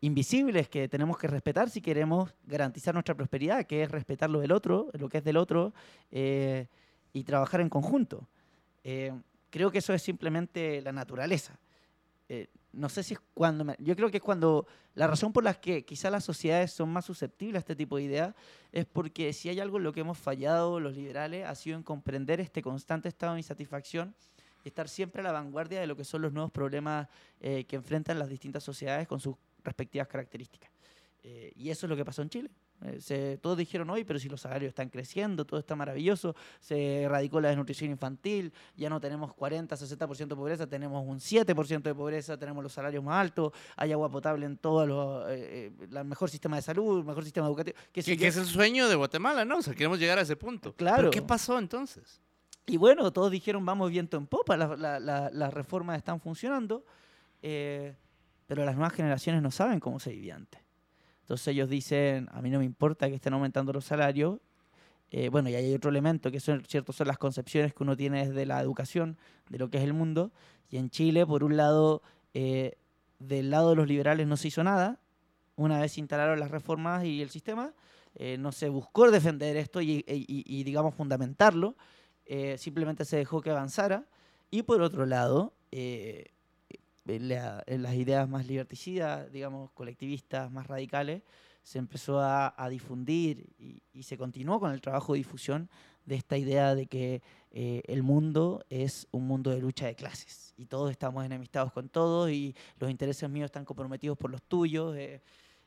invisibles 0.00 0.68
que 0.68 0.88
tenemos 0.88 1.16
que 1.16 1.26
respetar 1.26 1.70
si 1.70 1.80
queremos 1.80 2.34
garantizar 2.44 2.94
nuestra 2.94 3.14
prosperidad, 3.14 3.64
que 3.64 3.82
es 3.82 3.90
respetar 3.90 4.28
lo 4.28 4.40
del 4.40 4.52
otro, 4.52 4.90
lo 4.92 5.08
que 5.08 5.18
es 5.18 5.24
del 5.24 5.36
otro, 5.36 5.72
eh, 6.10 6.66
y 7.12 7.24
trabajar 7.24 7.60
en 7.60 7.70
conjunto. 7.70 8.26
Eh, 8.82 9.12
creo 9.50 9.70
que 9.70 9.78
eso 9.78 9.94
es 9.94 10.02
simplemente 10.02 10.82
la 10.82 10.92
naturaleza. 10.92 11.58
Eh, 12.28 12.48
no 12.72 12.88
sé 12.88 13.02
si 13.02 13.14
es 13.14 13.20
cuando... 13.32 13.74
yo 13.78 13.96
creo 13.96 14.10
que 14.10 14.18
es 14.18 14.22
cuando... 14.22 14.66
La 14.94 15.06
razón 15.06 15.32
por 15.32 15.42
la 15.42 15.54
que 15.54 15.84
quizás 15.84 16.12
las 16.12 16.22
sociedades 16.22 16.70
son 16.70 16.88
más 16.92 17.04
susceptibles 17.04 17.56
a 17.56 17.60
este 17.60 17.74
tipo 17.74 17.96
de 17.96 18.04
ideas 18.04 18.34
es 18.70 18.84
porque 18.84 19.32
si 19.32 19.48
hay 19.48 19.58
algo 19.58 19.78
en 19.78 19.84
lo 19.84 19.92
que 19.92 20.00
hemos 20.00 20.18
fallado 20.18 20.78
los 20.78 20.94
liberales 20.94 21.46
ha 21.46 21.54
sido 21.56 21.76
en 21.76 21.82
comprender 21.82 22.40
este 22.40 22.62
constante 22.62 23.08
estado 23.08 23.32
de 23.32 23.40
insatisfacción 23.40 24.14
y 24.64 24.68
estar 24.68 24.88
siempre 24.88 25.20
a 25.20 25.24
la 25.24 25.32
vanguardia 25.32 25.80
de 25.80 25.88
lo 25.88 25.96
que 25.96 26.04
son 26.04 26.22
los 26.22 26.32
nuevos 26.32 26.52
problemas 26.52 27.08
que 27.40 27.66
enfrentan 27.72 28.20
las 28.20 28.28
distintas 28.28 28.62
sociedades 28.62 29.08
con 29.08 29.18
sus 29.18 29.34
respectivas 29.64 30.06
características. 30.08 30.70
Eh, 31.22 31.52
y 31.56 31.70
eso 31.70 31.86
es 31.86 31.90
lo 31.90 31.96
que 31.96 32.04
pasó 32.04 32.22
en 32.22 32.28
Chile. 32.28 32.50
Eh, 32.82 33.38
todos 33.40 33.56
dijeron 33.56 33.88
hoy, 33.88 34.04
pero 34.04 34.18
si 34.18 34.28
los 34.28 34.42
salarios 34.42 34.68
están 34.68 34.90
creciendo, 34.90 35.46
todo 35.46 35.58
está 35.58 35.74
maravilloso, 35.74 36.36
se 36.60 37.02
erradicó 37.02 37.40
la 37.40 37.48
desnutrición 37.48 37.90
infantil, 37.90 38.52
ya 38.76 38.90
no 38.90 39.00
tenemos 39.00 39.32
40, 39.32 39.74
60% 39.74 40.26
de 40.26 40.36
pobreza, 40.36 40.66
tenemos 40.66 41.02
un 41.06 41.18
7% 41.18 41.82
de 41.82 41.94
pobreza, 41.94 42.36
tenemos 42.36 42.62
los 42.62 42.72
salarios 42.72 43.02
más 43.02 43.22
altos, 43.22 43.52
hay 43.76 43.92
agua 43.92 44.10
potable 44.10 44.44
en 44.44 44.58
todo 44.58 44.86
los, 44.86 45.24
eh, 45.30 45.72
el 45.80 46.04
mejor 46.04 46.28
sistema 46.28 46.56
de 46.56 46.62
salud, 46.62 46.98
el 46.98 47.04
mejor 47.06 47.24
sistema 47.24 47.46
educativo. 47.46 47.78
Que, 47.90 48.00
es 48.00 48.36
el 48.36 48.44
sueño 48.44 48.86
de 48.88 48.94
Guatemala, 48.94 49.46
¿no? 49.46 49.58
O 49.58 49.62
sea, 49.62 49.74
queremos 49.74 49.98
llegar 49.98 50.18
a 50.18 50.22
ese 50.22 50.36
punto. 50.36 50.74
Claro. 50.74 50.96
¿Pero 50.96 51.10
qué 51.10 51.22
pasó 51.22 51.58
entonces? 51.58 52.20
Y 52.66 52.76
bueno, 52.76 53.10
todos 53.12 53.30
dijeron, 53.30 53.64
vamos 53.64 53.90
viento 53.90 54.18
en 54.18 54.26
popa, 54.26 54.56
las 54.56 55.54
reformas 55.54 55.96
están 55.96 56.20
funcionando. 56.20 56.84
Eh, 57.40 57.94
pero 58.46 58.64
las 58.64 58.74
nuevas 58.74 58.92
generaciones 58.92 59.42
no 59.42 59.50
saben 59.50 59.80
cómo 59.80 59.98
se 60.00 60.10
vivía 60.10 60.36
antes. 60.36 60.60
Entonces 61.24 61.48
ellos 61.48 61.70
dicen, 61.70 62.28
a 62.32 62.42
mí 62.42 62.50
no 62.50 62.58
me 62.58 62.66
importa 62.66 63.08
que 63.08 63.14
estén 63.14 63.32
aumentando 63.32 63.72
los 63.72 63.86
salarios. 63.86 64.40
Eh, 65.10 65.30
bueno, 65.30 65.48
y 65.48 65.54
hay 65.54 65.72
otro 65.72 65.88
elemento 65.88 66.30
que 66.30 66.38
son, 66.38 66.62
cierto, 66.66 66.92
son 66.92 67.06
las 67.06 67.16
concepciones 67.16 67.72
que 67.72 67.82
uno 67.82 67.96
tiene 67.96 68.26
desde 68.26 68.44
la 68.44 68.60
educación 68.60 69.16
de 69.48 69.58
lo 69.58 69.70
que 69.70 69.78
es 69.78 69.84
el 69.84 69.94
mundo. 69.94 70.32
Y 70.68 70.76
en 70.76 70.90
Chile, 70.90 71.24
por 71.24 71.42
un 71.42 71.56
lado, 71.56 72.02
eh, 72.34 72.76
del 73.20 73.50
lado 73.50 73.70
de 73.70 73.76
los 73.76 73.88
liberales 73.88 74.26
no 74.26 74.36
se 74.36 74.48
hizo 74.48 74.62
nada. 74.62 75.00
Una 75.56 75.80
vez 75.80 75.96
instalaron 75.96 76.38
las 76.40 76.50
reformas 76.50 77.04
y 77.04 77.22
el 77.22 77.30
sistema, 77.30 77.72
eh, 78.16 78.36
no 78.38 78.52
se 78.52 78.68
buscó 78.68 79.10
defender 79.10 79.56
esto 79.56 79.80
y 79.80 80.62
digamos, 80.64 80.94
fundamentarlo. 80.94 81.76
simplemente 82.58 83.06
se 83.06 83.16
dejó 83.16 83.40
que 83.40 83.50
avanzara. 83.50 84.04
Y 84.50 84.62
por 84.64 84.82
otro 84.82 85.06
lado, 85.06 85.54
en, 87.06 87.82
las 87.82 87.94
ideas 87.94 88.28
más 88.28 88.46
liberticidas, 88.46 89.30
digamos, 89.30 89.70
colectivistas, 89.72 90.50
más 90.50 90.66
radicales, 90.66 91.22
se 91.62 91.78
empezó 91.78 92.20
a, 92.20 92.54
difundir 92.68 93.48
y, 93.58 94.02
se 94.02 94.18
continuó 94.18 94.60
con 94.60 94.72
el 94.72 94.80
trabajo 94.80 95.12
de 95.12 95.18
difusión 95.18 95.70
de 96.04 96.16
esta 96.16 96.36
idea 96.36 96.74
de 96.74 96.86
que 96.86 97.22
eh, 97.50 97.82
el 97.86 98.02
mundo 98.02 98.64
es 98.68 99.08
un 99.10 99.26
mundo 99.26 99.50
de 99.50 99.60
lucha 99.60 99.86
de 99.86 99.94
clases 99.94 100.52
y 100.58 100.66
todos 100.66 100.90
estamos 100.90 101.24
enemistados 101.24 101.72
con 101.72 101.88
todos 101.88 102.30
y 102.30 102.54
los 102.78 102.90
intereses 102.90 103.28
míos 103.30 103.46
están 103.46 103.64
comprometidos 103.64 104.18
por 104.18 104.30
los 104.30 104.42
tuyos. 104.42 104.94
Eh, 104.96 105.22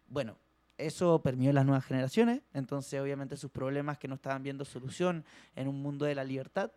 bueno, 0.07 0.37
eso 0.77 1.19
permeó 1.23 1.51
las 1.51 1.65
nuevas 1.65 1.85
generaciones, 1.85 2.41
entonces 2.53 3.01
obviamente 3.01 3.35
sus 3.35 3.49
problemas 3.49 3.97
que 3.97 4.07
no 4.07 4.15
estaban 4.15 4.43
viendo 4.43 4.65
solución 4.65 5.25
en 5.55 5.67
un 5.67 5.81
mundo 5.81 6.05
de 6.05 6.13
la 6.13 6.23
libertad 6.23 6.71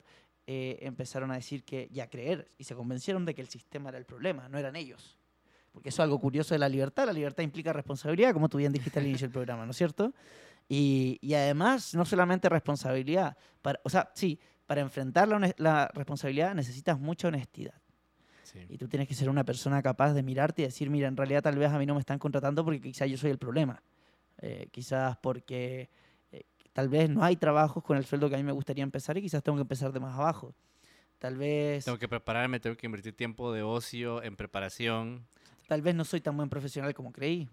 eh, 0.46 0.78
empezaron 0.82 1.30
a 1.30 1.34
decir 1.34 1.64
que, 1.64 1.88
y 1.92 2.00
a 2.00 2.08
creer, 2.08 2.48
y 2.58 2.64
se 2.64 2.74
convencieron 2.74 3.24
de 3.24 3.34
que 3.34 3.42
el 3.42 3.48
sistema 3.48 3.90
era 3.90 3.98
el 3.98 4.04
problema, 4.04 4.48
no 4.48 4.58
eran 4.58 4.76
ellos. 4.76 5.18
Porque 5.72 5.90
eso 5.90 6.02
es 6.02 6.04
algo 6.04 6.18
curioso 6.18 6.54
de 6.54 6.58
la 6.58 6.68
libertad. 6.68 7.06
La 7.06 7.12
libertad 7.12 7.44
implica 7.44 7.72
responsabilidad, 7.72 8.32
como 8.32 8.48
tú 8.48 8.58
bien 8.58 8.72
dijiste 8.72 8.98
al 8.98 9.06
inicio 9.06 9.26
del 9.28 9.32
programa, 9.32 9.64
¿no 9.64 9.70
es 9.70 9.76
cierto? 9.76 10.12
Y, 10.68 11.18
y 11.20 11.34
además, 11.34 11.94
no 11.94 12.04
solamente 12.04 12.48
responsabilidad, 12.48 13.36
para, 13.62 13.80
o 13.84 13.88
sea, 13.88 14.10
sí, 14.14 14.40
para 14.66 14.80
enfrentar 14.80 15.28
la, 15.28 15.54
la 15.58 15.90
responsabilidad 15.94 16.54
necesitas 16.54 16.98
mucha 16.98 17.28
honestidad. 17.28 17.74
Y 18.68 18.78
tú 18.78 18.88
tienes 18.88 19.06
que 19.06 19.14
ser 19.14 19.28
una 19.28 19.44
persona 19.44 19.82
capaz 19.82 20.12
de 20.12 20.22
mirarte 20.22 20.62
y 20.62 20.64
decir, 20.64 20.90
mira, 20.90 21.08
en 21.08 21.16
realidad 21.16 21.42
tal 21.42 21.56
vez 21.56 21.70
a 21.70 21.78
mí 21.78 21.86
no 21.86 21.94
me 21.94 22.00
están 22.00 22.18
contratando 22.18 22.64
porque 22.64 22.80
quizás 22.80 23.08
yo 23.08 23.16
soy 23.16 23.30
el 23.30 23.38
problema. 23.38 23.82
Eh, 24.38 24.68
quizás 24.72 25.16
porque 25.18 25.90
Tal 26.80 26.88
vez 26.88 27.10
no 27.10 27.22
hay 27.22 27.36
trabajos 27.36 27.84
con 27.84 27.98
el 27.98 28.06
sueldo 28.06 28.30
que 28.30 28.36
a 28.36 28.38
mí 28.38 28.42
me 28.42 28.52
gustaría 28.52 28.82
empezar 28.82 29.18
y 29.18 29.20
quizás 29.20 29.42
tengo 29.42 29.58
que 29.58 29.60
empezar 29.60 29.92
de 29.92 30.00
más 30.00 30.14
abajo. 30.14 30.54
Tal 31.18 31.36
vez... 31.36 31.84
Tengo 31.84 31.98
que 31.98 32.08
prepararme, 32.08 32.58
tengo 32.58 32.74
que 32.74 32.86
invertir 32.86 33.14
tiempo 33.14 33.52
de 33.52 33.62
ocio 33.62 34.22
en 34.22 34.34
preparación. 34.34 35.26
Tal 35.68 35.82
vez 35.82 35.94
no 35.94 36.06
soy 36.06 36.22
tan 36.22 36.38
buen 36.38 36.48
profesional 36.48 36.94
como 36.94 37.12
creí. 37.12 37.50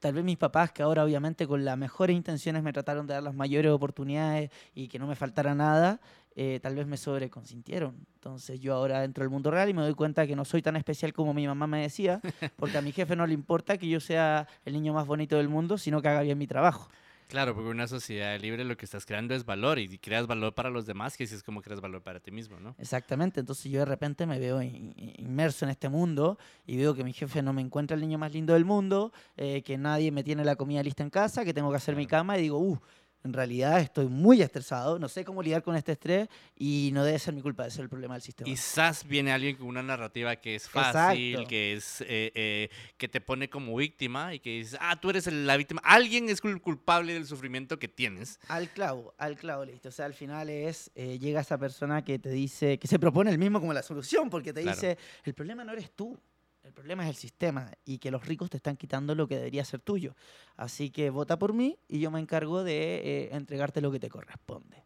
Tal 0.00 0.12
vez 0.12 0.24
mis 0.24 0.38
papás, 0.38 0.72
que 0.72 0.82
ahora 0.82 1.04
obviamente 1.04 1.46
con 1.46 1.64
las 1.64 1.78
mejores 1.78 2.16
intenciones 2.16 2.64
me 2.64 2.72
trataron 2.72 3.06
de 3.06 3.14
dar 3.14 3.22
las 3.22 3.36
mayores 3.36 3.70
oportunidades 3.70 4.50
y 4.74 4.88
que 4.88 4.98
no 4.98 5.06
me 5.06 5.14
faltara 5.14 5.54
nada, 5.54 6.00
eh, 6.34 6.58
tal 6.60 6.74
vez 6.74 6.88
me 6.88 6.96
sobreconsintieron. 6.96 7.94
Entonces 8.14 8.58
yo 8.58 8.74
ahora 8.74 9.04
entro 9.04 9.22
al 9.22 9.30
mundo 9.30 9.52
real 9.52 9.68
y 9.68 9.74
me 9.74 9.82
doy 9.82 9.94
cuenta 9.94 10.26
que 10.26 10.34
no 10.34 10.44
soy 10.44 10.62
tan 10.62 10.74
especial 10.74 11.12
como 11.12 11.32
mi 11.32 11.46
mamá 11.46 11.68
me 11.68 11.80
decía, 11.80 12.20
porque 12.56 12.76
a 12.76 12.82
mi 12.82 12.90
jefe 12.90 13.14
no 13.14 13.24
le 13.24 13.34
importa 13.34 13.78
que 13.78 13.88
yo 13.88 14.00
sea 14.00 14.48
el 14.64 14.72
niño 14.72 14.92
más 14.92 15.06
bonito 15.06 15.36
del 15.36 15.48
mundo, 15.48 15.78
sino 15.78 16.02
que 16.02 16.08
haga 16.08 16.22
bien 16.22 16.38
mi 16.38 16.48
trabajo. 16.48 16.90
Claro, 17.28 17.54
porque 17.54 17.70
una 17.70 17.86
sociedad 17.86 18.38
libre 18.38 18.64
lo 18.64 18.76
que 18.76 18.84
estás 18.84 19.06
creando 19.06 19.34
es 19.34 19.44
valor 19.44 19.78
y 19.78 19.98
creas 19.98 20.26
valor 20.26 20.54
para 20.54 20.70
los 20.70 20.86
demás, 20.86 21.16
que 21.16 21.26
si 21.26 21.34
es 21.34 21.42
como 21.42 21.62
creas 21.62 21.80
valor 21.80 22.02
para 22.02 22.20
ti 22.20 22.30
mismo, 22.30 22.60
¿no? 22.60 22.74
Exactamente, 22.78 23.40
entonces 23.40 23.70
yo 23.70 23.80
de 23.80 23.86
repente 23.86 24.26
me 24.26 24.38
veo 24.38 24.62
inmerso 24.62 25.64
en 25.64 25.70
este 25.70 25.88
mundo 25.88 26.38
y 26.66 26.76
veo 26.76 26.94
que 26.94 27.04
mi 27.04 27.12
jefe 27.12 27.42
no 27.42 27.52
me 27.52 27.62
encuentra 27.62 27.94
el 27.94 28.00
niño 28.02 28.18
más 28.18 28.32
lindo 28.32 28.54
del 28.54 28.64
mundo, 28.64 29.12
eh, 29.36 29.62
que 29.62 29.78
nadie 29.78 30.12
me 30.12 30.22
tiene 30.22 30.44
la 30.44 30.56
comida 30.56 30.82
lista 30.82 31.02
en 31.02 31.10
casa, 31.10 31.44
que 31.44 31.54
tengo 31.54 31.70
que 31.70 31.76
hacer 31.76 31.96
mi 31.96 32.06
cama 32.06 32.38
y 32.38 32.42
digo, 32.42 32.58
uh, 32.58 32.78
en 33.24 33.32
realidad 33.32 33.80
estoy 33.80 34.06
muy 34.06 34.42
estresado, 34.42 34.98
no 34.98 35.08
sé 35.08 35.24
cómo 35.24 35.42
lidiar 35.42 35.62
con 35.62 35.74
este 35.76 35.92
estrés 35.92 36.28
y 36.56 36.90
no 36.92 37.02
debe 37.04 37.18
ser 37.18 37.32
mi 37.32 37.40
culpa, 37.40 37.62
debe 37.62 37.74
ser 37.74 37.82
el 37.84 37.88
problema 37.88 38.14
del 38.14 38.22
sistema. 38.22 38.44
Quizás 38.44 39.04
viene 39.04 39.32
alguien 39.32 39.56
con 39.56 39.66
una 39.66 39.82
narrativa 39.82 40.36
que 40.36 40.54
es 40.54 40.68
fácil, 40.68 41.46
que 41.46 41.72
es 41.72 42.02
eh, 42.02 42.30
eh, 42.34 42.68
que 42.98 43.08
te 43.08 43.22
pone 43.22 43.48
como 43.48 43.74
víctima 43.76 44.34
y 44.34 44.40
que 44.40 44.50
dices, 44.50 44.78
ah, 44.78 45.00
tú 45.00 45.08
eres 45.08 45.26
la 45.32 45.56
víctima, 45.56 45.80
alguien 45.84 46.28
es 46.28 46.42
culpable 46.42 47.14
del 47.14 47.26
sufrimiento 47.26 47.78
que 47.78 47.88
tienes. 47.88 48.38
Al 48.48 48.68
clavo, 48.68 49.14
al 49.16 49.36
clavo, 49.36 49.64
listo. 49.64 49.88
O 49.88 49.92
sea, 49.92 50.04
al 50.04 50.14
final 50.14 50.50
es, 50.50 50.90
eh, 50.94 51.18
llega 51.18 51.40
esa 51.40 51.56
persona 51.56 52.04
que 52.04 52.18
te 52.18 52.28
dice, 52.28 52.78
que 52.78 52.86
se 52.86 52.98
propone 52.98 53.30
el 53.30 53.38
mismo 53.38 53.58
como 53.58 53.72
la 53.72 53.82
solución, 53.82 54.28
porque 54.28 54.52
te 54.52 54.60
dice, 54.60 54.98
el 55.24 55.32
problema 55.32 55.64
no 55.64 55.72
eres 55.72 55.90
tú, 55.92 56.20
el 56.64 56.72
problema 56.72 57.04
es 57.04 57.10
el 57.10 57.16
sistema 57.16 57.70
y 57.84 57.98
que 57.98 58.10
los 58.10 58.26
ricos 58.26 58.50
te 58.50 58.56
están 58.56 58.76
quitando 58.76 59.14
lo 59.14 59.28
que 59.28 59.36
debería 59.36 59.64
ser 59.64 59.80
tuyo. 59.80 60.16
Así 60.56 60.90
que 60.90 61.10
vota 61.10 61.38
por 61.38 61.52
mí 61.52 61.78
y 61.88 62.00
yo 62.00 62.10
me 62.10 62.20
encargo 62.20 62.64
de 62.64 62.96
eh, 62.96 63.28
entregarte 63.32 63.80
lo 63.80 63.92
que 63.92 64.00
te 64.00 64.08
corresponde. 64.08 64.82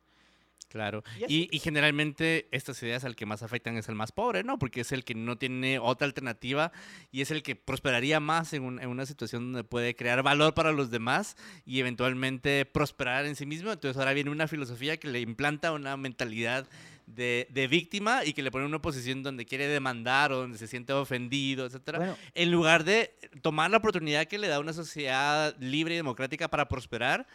Claro. 0.68 1.02
Y, 1.28 1.58
generalmente 1.60 2.46
estas 2.50 2.82
ideas 2.82 3.04
al 3.04 3.16
que 3.16 3.24
más 3.24 3.42
afectan 3.42 3.78
es 3.78 3.88
el 3.88 3.94
más 3.94 4.12
pobre, 4.12 4.44
¿no? 4.44 4.58
Porque 4.58 4.82
es 4.82 4.92
el 4.92 5.02
que 5.02 5.14
no 5.14 5.38
tiene 5.38 5.78
otra 5.78 6.06
alternativa 6.06 6.72
y 7.10 7.22
es 7.22 7.30
el 7.30 7.42
que 7.42 7.56
prosperaría 7.56 8.20
más 8.20 8.52
en, 8.52 8.78
en, 8.78 8.88
una 8.88 9.06
situación 9.06 9.44
donde 9.44 9.64
puede 9.64 9.96
crear 9.96 10.22
valor 10.22 10.52
para 10.52 10.72
los 10.72 10.90
demás 10.90 11.36
y 11.64 11.80
eventualmente 11.80 12.66
prosperar 12.66 13.24
en 13.24 13.34
sí 13.34 13.46
mismo. 13.46 13.72
Entonces 13.72 13.96
ahora 13.96 14.12
viene 14.12 14.30
una 14.30 14.46
filosofía 14.46 14.98
que 14.98 15.08
le 15.08 15.20
implanta 15.20 15.72
una 15.72 15.96
mentalidad 15.96 16.68
de, 17.14 17.68
víctima 17.70 18.24
y 18.24 18.32
que 18.32 18.42
le 18.42 18.50
pone 18.50 18.66
una 18.66 18.80
posición 18.80 19.22
donde 19.22 19.44
quiere 19.44 19.66
demandar 19.66 20.32
o 20.32 20.38
donde 20.38 20.58
se 20.58 20.66
siente 20.66 20.92
ofendido, 20.92 21.66
etcétera, 21.66 22.16
en 22.34 22.50
lugar 22.50 22.84
de 22.84 23.14
tomar 23.42 23.70
la 23.70 23.78
oportunidad 23.78 24.26
que 24.26 24.38
le 24.38 24.48
da 24.48 24.60
una 24.60 24.72
sociedad 24.72 25.56
libre 25.58 25.94
y 25.94 25.96
democrática 25.96 26.48
para 26.48 26.68
prosperar 26.68 27.26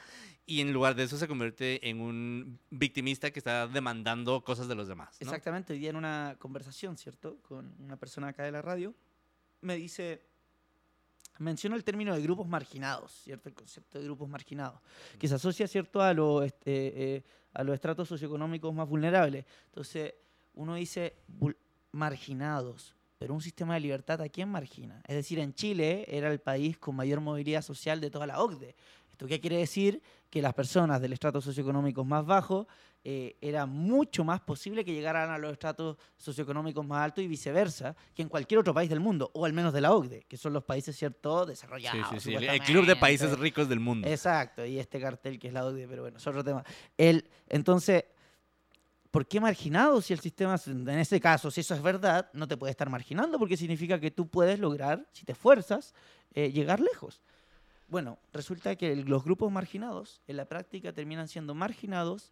y 0.46 0.62
en 0.62 0.74
lugar 0.74 0.96
de 0.96 1.04
eso 1.04 1.18
se 1.18 1.28
convierte 1.28 1.88
en 1.90 2.02
un 2.02 2.60
victimista 2.70 3.32
que 3.32 3.40
está 3.40 3.68
demandando 3.68 4.44
cosas 4.44 4.68
de 4.68 4.76
los 4.76 4.88
demás. 4.88 5.16
Exactamente, 5.20 5.74
hoy 5.74 5.80
día 5.80 5.90
en 5.90 5.96
una 5.96 6.36
conversación, 6.40 6.98
¿cierto? 6.98 7.38
Con 7.42 7.74
una 7.80 7.98
persona 7.98 8.30
acá 8.30 8.44
de 8.44 8.52
la 8.52 8.62
radio, 8.62 8.94
me 9.62 9.78
dice, 9.78 10.22
menciona 11.40 11.76
el 11.76 11.84
término 11.84 12.14
de 12.14 12.22
grupos 12.22 12.48
marginados, 12.48 13.12
¿cierto? 13.24 13.48
El 13.48 13.56
concepto 13.56 14.00
de 14.00 14.06
grupos 14.06 14.28
marginados, 14.28 14.82
que 15.18 15.28
se 15.28 15.36
asocia, 15.36 15.68
¿cierto?, 15.68 16.02
a, 16.02 16.14
lo, 16.14 16.44
este, 16.44 17.16
eh, 17.16 17.24
a 17.54 17.64
los 17.64 17.76
estratos 17.76 18.08
socioeconómicos 18.08 18.74
más 18.74 18.88
vulnerables. 18.88 19.46
Entonces, 19.68 20.14
uno 20.56 20.76
dice 20.76 21.16
marginados, 21.92 22.96
pero 23.18 23.34
un 23.34 23.42
sistema 23.42 23.76
de 23.76 23.80
libertad, 23.80 24.22
¿a 24.22 24.30
quién 24.30 24.50
margina? 24.50 25.02
Es 25.08 25.16
decir, 25.16 25.40
en 25.40 25.54
Chile 25.54 26.06
era 26.08 26.32
el 26.32 26.40
país 26.40 26.78
con 26.78 26.96
mayor 26.96 27.22
movilidad 27.22 27.62
social 27.62 28.02
de 28.02 28.10
toda 28.10 28.28
la 28.28 28.42
OCDE. 28.42 28.76
¿Esto 29.12 29.28
qué 29.28 29.40
quiere 29.40 29.58
decir? 29.58 30.02
Que 30.30 30.42
las 30.42 30.54
personas 30.54 31.00
del 31.00 31.14
estrato 31.14 31.40
socioeconómico 31.40 32.04
más 32.04 32.26
bajo 32.26 32.68
eh, 33.06 33.36
era 33.42 33.66
mucho 33.66 34.24
más 34.24 34.40
posible 34.40 34.86
que 34.86 34.94
llegaran 34.94 35.30
a 35.30 35.38
los 35.38 35.52
estratos 35.52 35.98
socioeconómicos 36.16 36.86
más 36.86 37.04
altos 37.04 37.22
y 37.22 37.28
viceversa 37.28 37.94
que 38.16 38.22
en 38.22 38.30
cualquier 38.30 38.62
otro 38.62 38.74
país 38.74 38.90
del 38.90 39.02
mundo, 39.02 39.30
o 39.34 39.46
al 39.46 39.52
menos 39.52 39.74
de 39.74 39.82
la 39.82 39.92
OCDE, 39.92 40.24
que 40.24 40.38
son 40.38 40.54
los 40.54 40.64
países, 40.64 40.96
¿cierto?, 40.96 41.46
desarrollados. 41.46 42.08
Sí, 42.12 42.20
sí, 42.20 42.38
sí. 42.38 42.46
El 42.46 42.62
club 42.62 42.86
de 42.86 42.96
países 42.96 43.38
ricos 43.38 43.68
del 43.68 43.82
mundo. 43.82 44.08
Exacto, 44.08 44.66
y 44.66 44.80
este 44.80 45.02
cartel 45.02 45.38
que 45.38 45.50
es 45.50 45.54
la 45.54 45.66
OCDE, 45.66 45.86
pero 45.88 46.04
bueno, 46.04 46.18
es 46.18 46.26
otro 46.26 46.46
tema. 46.46 46.64
El, 46.98 47.30
entonces, 47.50 48.06
¿por 49.12 49.28
qué 49.28 49.42
marginado 49.42 50.02
si 50.02 50.14
el 50.14 50.22
sistema, 50.22 50.56
en 50.66 50.88
ese 50.90 51.20
caso, 51.20 51.52
si 51.52 51.60
eso 51.60 51.76
es 51.76 51.82
verdad, 51.82 52.30
no 52.32 52.48
te 52.48 52.56
puede 52.56 52.72
estar 52.72 52.90
marginando 52.90 53.38
porque 53.38 53.58
significa 53.58 54.00
que 54.00 54.12
tú 54.12 54.30
puedes 54.30 54.60
lograr, 54.60 55.06
si 55.12 55.26
te 55.26 55.34
esfuerzas, 55.34 55.94
eh, 56.34 56.54
llegar 56.54 56.80
lejos? 56.80 57.22
Bueno, 57.90 58.18
resulta 58.32 58.76
que 58.78 58.96
los 58.96 59.24
grupos 59.24 59.52
marginados 59.52 60.22
en 60.26 60.38
la 60.38 60.46
práctica 60.46 60.94
terminan 60.94 61.28
siendo 61.28 61.54
marginados 61.54 62.32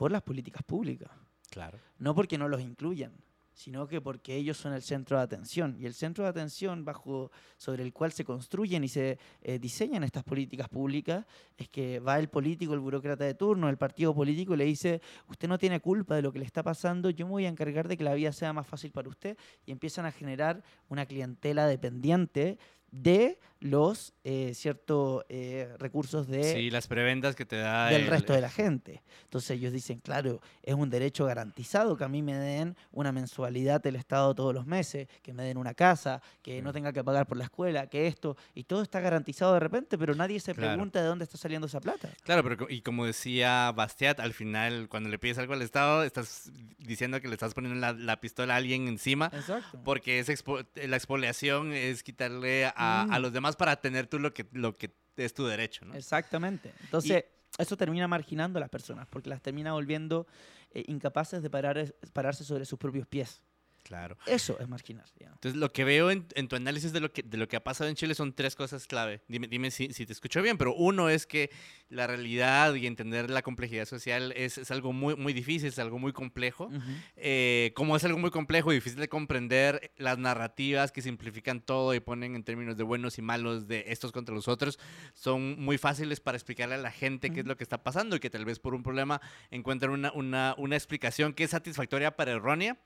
por 0.00 0.10
las 0.10 0.22
políticas 0.22 0.62
públicas. 0.62 1.10
Claro. 1.50 1.78
No 1.98 2.14
porque 2.14 2.38
no 2.38 2.48
los 2.48 2.62
incluyan, 2.62 3.12
sino 3.52 3.86
que 3.86 4.00
porque 4.00 4.34
ellos 4.34 4.56
son 4.56 4.72
el 4.72 4.80
centro 4.80 5.18
de 5.18 5.24
atención. 5.24 5.76
Y 5.78 5.84
el 5.84 5.92
centro 5.92 6.24
de 6.24 6.30
atención 6.30 6.86
bajo, 6.86 7.30
sobre 7.58 7.82
el 7.82 7.92
cual 7.92 8.10
se 8.10 8.24
construyen 8.24 8.82
y 8.82 8.88
se 8.88 9.18
eh, 9.42 9.58
diseñan 9.58 10.02
estas 10.02 10.24
políticas 10.24 10.70
públicas 10.70 11.26
es 11.54 11.68
que 11.68 12.00
va 12.00 12.18
el 12.18 12.30
político, 12.30 12.72
el 12.72 12.80
burócrata 12.80 13.24
de 13.24 13.34
turno, 13.34 13.68
el 13.68 13.76
partido 13.76 14.14
político 14.14 14.54
y 14.54 14.56
le 14.56 14.64
dice, 14.64 15.02
usted 15.28 15.48
no 15.48 15.58
tiene 15.58 15.80
culpa 15.80 16.16
de 16.16 16.22
lo 16.22 16.32
que 16.32 16.38
le 16.38 16.46
está 16.46 16.62
pasando, 16.62 17.10
yo 17.10 17.26
me 17.26 17.32
voy 17.32 17.44
a 17.44 17.50
encargar 17.50 17.86
de 17.86 17.98
que 17.98 18.04
la 18.04 18.14
vida 18.14 18.32
sea 18.32 18.54
más 18.54 18.66
fácil 18.66 18.92
para 18.92 19.10
usted. 19.10 19.36
Y 19.66 19.70
empiezan 19.70 20.06
a 20.06 20.12
generar 20.12 20.62
una 20.88 21.04
clientela 21.04 21.66
dependiente 21.66 22.56
de 22.90 23.38
los 23.60 24.14
eh, 24.24 24.52
ciertos 24.54 25.24
eh, 25.28 25.74
recursos 25.78 26.26
de 26.26 26.42
Sí, 26.54 26.70
las 26.70 26.86
prebendas 26.86 27.36
que 27.36 27.44
te 27.44 27.56
da 27.56 27.88
del 27.88 28.02
el- 28.02 28.06
resto 28.08 28.32
de 28.32 28.40
la 28.40 28.48
gente. 28.50 29.02
Entonces 29.24 29.50
ellos 29.52 29.72
dicen, 29.72 30.00
claro, 30.00 30.40
es 30.62 30.74
un 30.74 30.88
derecho 30.90 31.26
garantizado 31.26 31.96
que 31.96 32.04
a 32.04 32.08
mí 32.08 32.22
me 32.22 32.34
den 32.34 32.76
una 32.90 33.12
mensualidad 33.12 33.82
del 33.82 33.96
Estado 33.96 34.34
todos 34.34 34.54
los 34.54 34.66
meses, 34.66 35.08
que 35.22 35.32
me 35.34 35.42
den 35.44 35.58
una 35.58 35.74
casa, 35.74 36.22
que 36.42 36.62
no 36.62 36.72
tenga 36.72 36.92
que 36.92 37.04
pagar 37.04 37.26
por 37.26 37.36
la 37.36 37.44
escuela, 37.44 37.86
que 37.88 38.06
esto, 38.06 38.36
y 38.54 38.64
todo 38.64 38.82
está 38.82 39.00
garantizado 39.00 39.52
de 39.54 39.60
repente, 39.60 39.98
pero 39.98 40.14
nadie 40.14 40.40
se 40.40 40.54
Claro. 40.54 40.72
pregunta 40.72 41.00
de 41.02 41.06
dónde 41.08 41.24
está 41.24 41.36
saliendo 41.36 41.66
esa 41.66 41.80
plata. 41.80 42.08
Claro, 42.24 42.42
pero 42.42 42.66
y 42.70 42.80
como 42.80 43.04
decía 43.06 43.70
Bastiat, 43.72 44.20
al 44.20 44.32
final 44.32 44.88
cuando 44.88 45.08
le 45.10 45.18
pides 45.18 45.36
algo 45.38 45.52
al 45.52 45.62
Estado, 45.62 46.02
estás 46.02 46.50
diciendo 46.78 47.20
que 47.20 47.28
le 47.28 47.34
estás 47.34 47.52
poniendo 47.54 47.78
la, 47.78 47.92
la 47.92 48.20
pistola 48.20 48.54
a 48.54 48.56
alguien 48.56 48.88
encima. 48.88 49.30
Exacto. 49.34 49.80
Porque 49.84 50.18
es 50.18 50.28
expo- 50.30 50.66
la 50.74 50.96
expoliación 50.96 51.72
es 51.72 52.02
quitarle 52.02 52.64
a, 52.66 53.02
a 53.02 53.18
Mm. 53.18 53.22
los 53.22 53.32
demás 53.32 53.49
para 53.56 53.80
tener 53.80 54.06
tú 54.06 54.18
lo 54.18 54.32
que, 54.32 54.46
lo 54.52 54.76
que 54.76 54.94
es 55.16 55.34
tu 55.34 55.46
derecho, 55.46 55.84
¿no? 55.84 55.94
Exactamente. 55.94 56.72
Entonces, 56.82 57.24
eso 57.58 57.76
termina 57.76 58.08
marginando 58.08 58.58
a 58.58 58.60
las 58.60 58.70
personas, 58.70 59.06
porque 59.08 59.28
las 59.28 59.42
termina 59.42 59.72
volviendo 59.72 60.26
eh, 60.70 60.84
incapaces 60.86 61.42
de 61.42 61.50
parar, 61.50 61.94
pararse 62.12 62.44
sobre 62.44 62.64
sus 62.64 62.78
propios 62.78 63.06
pies. 63.06 63.42
Claro. 63.90 64.16
Eso 64.24 64.56
es 64.60 64.68
marginar. 64.68 65.04
digamos. 65.18 65.38
Entonces, 65.38 65.58
lo 65.58 65.72
que 65.72 65.82
veo 65.82 66.12
en, 66.12 66.24
en 66.36 66.46
tu 66.46 66.54
análisis 66.54 66.92
de 66.92 67.00
lo, 67.00 67.12
que, 67.12 67.24
de 67.24 67.36
lo 67.36 67.48
que 67.48 67.56
ha 67.56 67.64
pasado 67.64 67.90
en 67.90 67.96
Chile 67.96 68.14
son 68.14 68.32
tres 68.32 68.54
cosas 68.54 68.86
clave. 68.86 69.20
Dime, 69.26 69.48
dime 69.48 69.72
si, 69.72 69.92
si 69.92 70.06
te 70.06 70.12
escucho 70.12 70.40
bien, 70.42 70.56
pero 70.58 70.72
uno 70.76 71.08
es 71.08 71.26
que 71.26 71.50
la 71.88 72.06
realidad 72.06 72.72
y 72.76 72.86
entender 72.86 73.30
la 73.30 73.42
complejidad 73.42 73.86
social 73.86 74.32
es, 74.36 74.58
es 74.58 74.70
algo 74.70 74.92
muy, 74.92 75.16
muy 75.16 75.32
difícil, 75.32 75.70
es 75.70 75.78
algo 75.80 75.98
muy 75.98 76.12
complejo. 76.12 76.66
Ujú. 76.66 76.80
Eh, 77.16 77.72
como 77.74 77.96
es 77.96 78.04
algo 78.04 78.16
muy 78.20 78.30
complejo 78.30 78.70
y 78.70 78.76
difícil 78.76 79.00
de 79.00 79.08
comprender, 79.08 79.90
las 79.96 80.18
narrativas 80.18 80.92
que 80.92 81.02
simplifican 81.02 81.60
todo 81.60 81.92
y 81.92 81.98
ponen 81.98 82.36
en 82.36 82.44
términos 82.44 82.76
de 82.76 82.84
buenos 82.84 83.18
y 83.18 83.22
malos, 83.22 83.66
de 83.66 83.86
estos 83.88 84.12
contra 84.12 84.32
los 84.32 84.46
otros, 84.46 84.78
son 85.14 85.60
muy 85.60 85.78
fáciles 85.78 86.20
para 86.20 86.36
explicarle 86.36 86.76
a 86.76 86.78
la 86.78 86.92
gente 86.92 87.30
qué 87.30 87.40
es 87.40 87.46
lo 87.46 87.56
que 87.56 87.64
está 87.64 87.82
pasando 87.82 88.14
y 88.14 88.20
que 88.20 88.30
tal 88.30 88.44
vez 88.44 88.60
por 88.60 88.76
un 88.76 88.84
problema 88.84 89.20
encuentran 89.50 89.90
una, 89.90 90.12
una, 90.12 90.54
una 90.58 90.76
explicación 90.76 91.32
que 91.32 91.42
es 91.42 91.50
satisfactoria 91.50 92.14
para 92.14 92.30
errónea. 92.30 92.78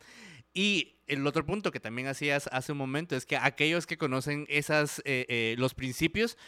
Y 0.54 0.94
el 1.06 1.26
otro 1.26 1.44
punto 1.44 1.73
que 1.73 1.80
también 1.80 2.08
hacías 2.08 2.49
hace 2.52 2.73
un 2.73 2.78
momento 2.78 3.16
es 3.16 3.26
que 3.26 3.37
aquellos 3.37 3.87
que 3.87 3.99
conocen 3.99 4.46
esas, 4.49 5.00
eh, 5.04 5.26
eh, 5.28 5.56
los 5.58 5.75
principios, 5.75 6.38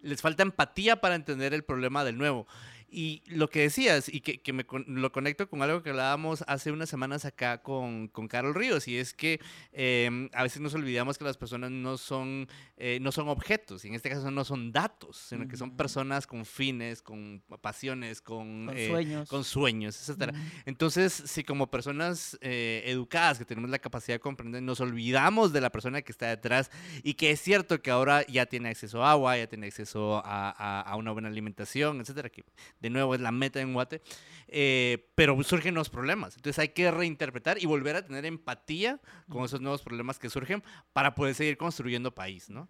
les 0.00 0.22
falta 0.22 0.44
empatía 0.44 1.00
para 1.00 1.16
entender 1.16 1.52
el 1.52 1.64
problema 1.64 2.04
del 2.04 2.16
nuevo. 2.16 2.46
Y 2.90 3.22
lo 3.26 3.50
que 3.50 3.60
decías, 3.60 4.08
y 4.08 4.22
que, 4.22 4.40
que 4.40 4.52
me 4.54 4.64
con- 4.64 4.84
lo 4.88 5.12
conecto 5.12 5.48
con 5.50 5.60
algo 5.60 5.82
que 5.82 5.90
hablábamos 5.90 6.42
hace 6.46 6.72
unas 6.72 6.88
semanas 6.88 7.26
acá 7.26 7.62
con, 7.62 8.08
con 8.08 8.28
Carol 8.28 8.54
Ríos, 8.54 8.88
y 8.88 8.96
es 8.96 9.12
que 9.12 9.40
eh, 9.72 10.28
a 10.32 10.42
veces 10.42 10.62
nos 10.62 10.72
olvidamos 10.72 11.18
que 11.18 11.24
las 11.24 11.36
personas 11.36 11.70
no 11.70 11.98
son, 11.98 12.48
eh, 12.78 12.98
no 13.02 13.12
son 13.12 13.28
objetos, 13.28 13.84
y 13.84 13.88
en 13.88 13.94
este 13.94 14.08
caso 14.08 14.30
no 14.30 14.42
son 14.44 14.72
datos, 14.72 15.18
sino 15.18 15.46
que 15.46 15.58
son 15.58 15.76
personas 15.76 16.26
con 16.26 16.46
fines, 16.46 17.02
con 17.02 17.42
pasiones, 17.60 18.22
con, 18.22 18.66
Con 18.66 18.76
eh, 18.78 18.88
sueños. 18.88 19.28
con 19.28 19.44
sueños, 19.44 20.00
etcétera. 20.00 20.32
Ujú. 20.32 20.42
Entonces, 20.64 21.12
si 21.26 21.44
como 21.44 21.70
personas 21.70 22.38
eh, 22.40 22.82
educadas 22.86 23.38
que 23.38 23.44
tenemos 23.44 23.68
la 23.68 23.78
capacidad 23.80 24.14
de 24.16 24.20
comprender, 24.20 24.62
nos 24.62 24.80
olvidamos 24.80 25.52
de 25.52 25.60
la 25.60 25.70
persona 25.70 26.00
que 26.00 26.12
está 26.12 26.28
detrás 26.28 26.70
y 27.02 27.14
que 27.14 27.32
es 27.32 27.40
cierto 27.42 27.82
que 27.82 27.90
ahora 27.90 28.26
ya 28.28 28.46
tiene 28.46 28.70
acceso 28.70 29.04
a 29.04 29.10
agua, 29.10 29.36
ya 29.36 29.46
tiene 29.46 29.66
acceso 29.66 30.22
a, 30.24 30.50
a- 30.50 30.80
a 30.80 30.96
una 30.96 31.10
buena 31.12 31.28
alimentación, 31.28 32.00
etcétera, 32.00 32.30
que 32.30 32.44
de 32.80 32.90
nuevo 32.90 33.14
es 33.14 33.20
la 33.20 33.32
meta 33.32 33.60
en 33.60 33.72
Guate, 33.72 34.02
eh, 34.48 35.10
pero 35.14 35.40
surgen 35.42 35.74
los 35.74 35.90
problemas. 35.90 36.36
Entonces 36.36 36.58
hay 36.58 36.68
que 36.70 36.90
reinterpretar 36.90 37.62
y 37.62 37.66
volver 37.66 37.96
a 37.96 38.06
tener 38.06 38.24
empatía 38.24 39.00
con 39.28 39.44
esos 39.44 39.60
nuevos 39.60 39.82
problemas 39.82 40.18
que 40.18 40.30
surgen 40.30 40.62
para 40.92 41.14
poder 41.14 41.34
seguir 41.34 41.56
construyendo 41.56 42.14
país, 42.14 42.50
¿no? 42.50 42.68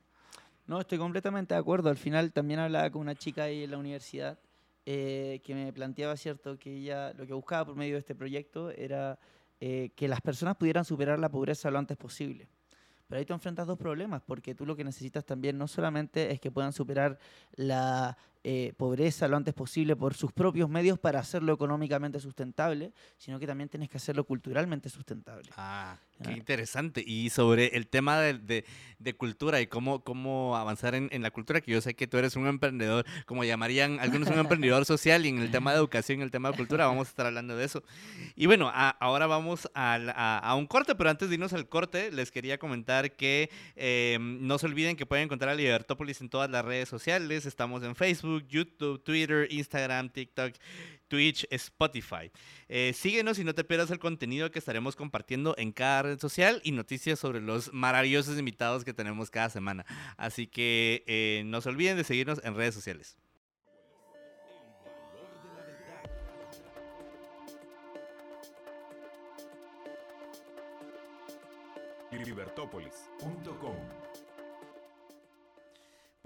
No, 0.66 0.81
estoy 0.81 0.99
completamente 0.99 1.55
de 1.55 1.61
acuerdo. 1.61 1.88
Al 1.88 1.97
final 1.97 2.33
también 2.33 2.61
hablaba 2.61 2.90
con 2.90 3.01
una 3.01 3.14
chica 3.14 3.44
ahí 3.44 3.64
en 3.64 3.71
la 3.71 3.79
universidad 3.79 4.38
eh, 4.85 5.40
que 5.44 5.55
me 5.55 5.73
planteaba, 5.73 6.16
cierto, 6.16 6.59
que 6.59 6.77
ella 6.77 7.12
lo 7.14 7.27
que 7.27 7.33
buscaba 7.33 7.64
por 7.66 7.77
medio 7.77 7.94
de 7.94 8.01
este 8.01 8.14
proyecto 8.14 8.71
era 8.71 9.18
eh, 9.61 9.90
que 9.97 10.09
las 10.09 10.21
personas 10.21 10.57
pudieran 10.57 10.85
superar 10.85 11.18
la 11.18 11.31
pobreza 11.31 11.71
lo 11.71 11.79
antes 11.79 11.97
posible. 11.97 12.49
Pero 13.07 13.18
ahí 13.18 13.25
te 13.25 13.33
enfrentas 13.33 13.66
dos 13.66 13.79
problemas, 13.79 14.23
porque 14.23 14.55
tú 14.55 14.66
lo 14.66 14.77
que 14.77 14.85
necesitas 14.85 15.25
también 15.25 15.57
no 15.57 15.66
solamente 15.66 16.31
es 16.31 16.40
que 16.40 16.51
puedan 16.51 16.73
superar 16.73 17.18
la 17.57 18.16
eh, 18.44 18.72
pobreza 18.77 19.27
lo 19.29 19.37
antes 19.37 19.53
posible 19.55 19.96
por 19.96 20.14
sus 20.14 20.33
propios 20.33 20.68
medios 20.68 20.98
para 20.98 21.18
hacerlo 21.20 21.53
económicamente 21.53 22.20
sustentable, 22.20 22.92
sino 23.16 23.38
que 23.38 23.46
también 23.46 23.68
tienes 23.68 23.88
que 23.88 23.96
hacerlo 23.96 24.24
culturalmente 24.24 24.88
sustentable. 24.90 25.51
Ah, 25.57 25.98
qué 26.22 26.31
Ah. 26.31 26.37
interesante. 26.37 27.03
Y 27.07 27.31
sobre 27.31 27.77
el 27.77 27.87
tema 27.88 28.18
de, 28.20 28.35
de- 28.35 28.64
de 28.98 29.14
cultura 29.14 29.61
y 29.61 29.66
cómo, 29.66 30.03
cómo 30.03 30.57
avanzar 30.57 30.94
en, 30.94 31.09
en 31.12 31.22
la 31.22 31.31
cultura, 31.31 31.61
que 31.61 31.70
yo 31.72 31.81
sé 31.81 31.94
que 31.94 32.07
tú 32.07 32.16
eres 32.16 32.35
un 32.37 32.46
emprendedor, 32.46 33.05
como 33.27 33.44
llamarían 33.44 34.01
algunos 34.01 34.29
un 34.29 34.38
emprendedor 34.38 34.85
social, 34.85 35.24
y 35.27 35.29
en 35.31 35.38
el 35.38 35.51
tema 35.51 35.72
de 35.72 35.79
educación 35.79 36.20
y 36.20 36.22
el 36.22 36.31
tema 36.31 36.51
de 36.51 36.57
cultura 36.57 36.87
vamos 36.87 37.07
a 37.09 37.11
estar 37.11 37.27
hablando 37.27 37.57
de 37.57 37.64
eso. 37.64 37.83
Y 38.37 38.46
bueno, 38.46 38.68
a- 38.72 38.90
ahora 38.90 39.27
vamos 39.27 39.68
al- 39.74 40.11
a, 40.11 40.38
a 40.38 40.55
un 40.55 40.66
corte, 40.66 40.94
pero 40.94 41.11
antes 41.11 41.29
de 41.29 41.35
irnos 41.35 41.53
al 41.53 41.68
corte, 41.68 42.11
les 42.12 42.31
quería 42.31 42.59
comentar 42.59 43.12
que 43.16 43.51
eh, 43.77 44.18
no 44.20 44.59
se 44.59 44.66
olviden 44.66 44.96
que 44.96 45.07
pueden 45.07 45.24
encontrar 45.27 45.51
a 45.51 45.55
Libertópolis 45.55 46.20
en 46.20 46.29
todas 46.29 46.51
las 46.51 46.64
redes 46.64 46.88
sociales. 46.88 47.46
Estamos 47.46 47.83
en 47.83 47.94
Facebook, 47.94 48.28
YouTube, 48.49 49.03
Twitter, 49.03 49.47
Instagram, 49.51 50.11
TikTok. 50.11 50.55
Twitch, 51.09 51.47
Spotify. 51.51 52.31
Eh, 52.69 52.93
síguenos 52.95 53.38
y 53.38 53.45
no 53.45 53.55
te 53.55 53.64
pierdas 53.64 53.91
el 53.91 53.99
contenido 53.99 54.51
que 54.51 54.59
estaremos 54.59 54.95
compartiendo 54.95 55.55
en 55.59 55.73
cada 55.73 56.03
red 56.03 56.19
social 56.19 56.61
y 56.64 56.73
noticias 56.73 57.19
sobre 57.19 57.41
los 57.41 57.73
maravillosos 57.73 58.38
invitados 58.38 58.85
que 58.85 58.93
tenemos 58.93 59.31
cada 59.31 59.49
semana. 59.49 59.87
Así 60.17 60.47
que 60.47 61.05
eh, 61.07 61.43
no 61.47 61.61
se 61.61 61.71
olviden 61.71 61.97
de 61.97 62.05
seguirnos 62.05 62.41
en 62.45 62.55
redes 62.55 62.75
sociales. 62.75 63.17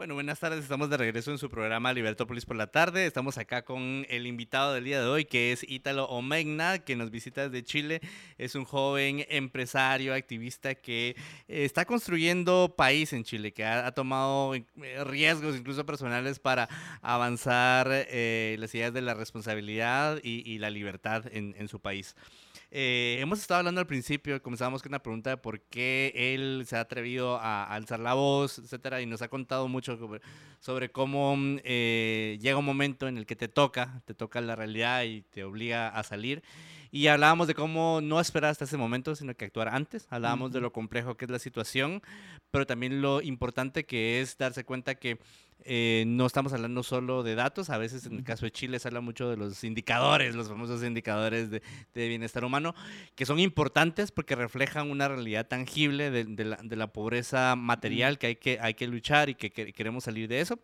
Bueno, 0.02 0.14
buenas 0.14 0.40
tardes, 0.40 0.64
estamos 0.64 0.90
de 0.90 0.96
regreso 0.96 1.30
en 1.30 1.38
su 1.38 1.48
programa 1.48 1.92
Libertópolis 1.92 2.44
por 2.44 2.56
la 2.56 2.66
tarde. 2.66 3.06
Estamos 3.06 3.38
acá 3.38 3.64
con 3.64 4.04
el 4.08 4.26
invitado 4.26 4.74
del 4.74 4.82
día 4.82 5.00
de 5.00 5.06
hoy, 5.06 5.24
que 5.24 5.52
es 5.52 5.62
Ítalo 5.62 6.06
Omegna, 6.06 6.80
que 6.80 6.96
nos 6.96 7.12
visita 7.12 7.48
desde 7.48 7.64
Chile. 7.64 8.00
Es 8.36 8.56
un 8.56 8.64
joven 8.64 9.24
empresario, 9.28 10.12
activista 10.12 10.74
que 10.74 11.10
eh, 11.46 11.64
está 11.64 11.84
construyendo 11.84 12.74
país 12.76 13.12
en 13.12 13.22
Chile, 13.22 13.52
que 13.52 13.64
ha, 13.64 13.92
tomado 13.92 14.56
eh, 14.56 14.64
riesgos 15.04 15.54
incluso 15.54 15.86
personales 15.86 16.40
para 16.40 16.68
avanzar 17.00 17.86
eh, 17.92 18.56
las 18.58 18.74
ideas 18.74 18.92
de 18.92 19.02
la 19.02 19.14
responsabilidad 19.14 20.18
y, 20.24 20.58
la 20.58 20.70
libertad 20.70 21.26
en 21.32 21.68
su 21.68 21.78
país. 21.78 22.16
Eh, 22.74 23.18
hemos 23.20 23.38
estado 23.38 23.58
hablando 23.58 23.82
al 23.82 23.86
principio, 23.86 24.42
comenzamos 24.42 24.82
con 24.82 24.88
una 24.92 25.02
pregunta 25.02 25.28
de 25.28 25.36
por 25.36 25.60
qué 25.60 26.10
él 26.14 26.64
se 26.66 26.74
ha 26.74 26.80
atrevido 26.80 27.36
a, 27.36 27.64
a 27.64 27.74
alzar 27.74 28.00
la 28.00 28.14
voz, 28.14 28.58
etcétera, 28.58 29.02
y 29.02 29.06
nos 29.06 29.20
ha 29.20 29.28
contado 29.28 29.68
mucho 29.68 29.98
sobre, 29.98 30.22
sobre 30.58 30.90
cómo 30.90 31.36
mm, 31.36 31.58
eh, 31.64 32.38
llega 32.40 32.56
un 32.56 32.64
momento 32.64 33.08
en 33.08 33.18
el 33.18 33.26
que 33.26 33.36
te 33.36 33.48
toca, 33.48 34.00
te 34.06 34.14
toca 34.14 34.40
la 34.40 34.56
realidad 34.56 35.02
y 35.02 35.20
te 35.20 35.44
obliga 35.44 35.88
a 35.88 36.02
salir. 36.02 36.42
Y 36.90 37.08
hablábamos 37.08 37.46
de 37.46 37.54
cómo 37.54 38.00
no 38.02 38.20
esperar 38.20 38.50
hasta 38.50 38.64
ese 38.64 38.78
momento, 38.78 39.14
sino 39.16 39.34
que 39.34 39.44
actuar 39.44 39.68
antes. 39.68 40.06
Hablábamos 40.08 40.52
de 40.52 40.58
Ujú. 40.58 40.64
lo 40.64 40.72
complejo 40.72 41.16
que 41.18 41.26
es 41.26 41.30
la 41.30 41.38
situación, 41.38 42.00
pero 42.50 42.66
también 42.66 43.02
lo 43.02 43.20
importante 43.20 43.84
que 43.84 44.22
es 44.22 44.38
darse 44.38 44.64
cuenta 44.64 44.94
que 44.94 45.18
eh, 45.64 46.04
no 46.06 46.26
estamos 46.26 46.52
hablando 46.52 46.82
solo 46.82 47.22
de 47.22 47.34
datos, 47.34 47.70
a 47.70 47.78
veces 47.78 48.06
en 48.06 48.14
el 48.14 48.24
caso 48.24 48.44
de 48.44 48.52
Chile 48.52 48.78
se 48.78 48.88
habla 48.88 49.00
mucho 49.00 49.28
de 49.28 49.36
los 49.36 49.64
indicadores, 49.64 50.34
los 50.34 50.48
famosos 50.48 50.82
indicadores 50.82 51.50
de, 51.50 51.62
de 51.94 52.08
bienestar 52.08 52.44
humano, 52.44 52.74
que 53.14 53.26
son 53.26 53.38
importantes 53.38 54.12
porque 54.12 54.34
reflejan 54.34 54.90
una 54.90 55.08
realidad 55.08 55.46
tangible 55.46 56.10
de, 56.10 56.24
de 56.24 56.44
la, 56.44 56.56
de 56.62 56.76
la 56.76 56.92
pobreza 56.92 57.56
material 57.56 58.18
que 58.18 58.26
hay 58.28 58.36
que, 58.36 58.58
hay 58.60 58.74
que 58.74 58.86
luchar 58.86 59.28
y 59.28 59.34
que, 59.34 59.50
que 59.50 59.72
queremos 59.72 60.04
salir 60.04 60.28
de 60.28 60.40
eso, 60.40 60.58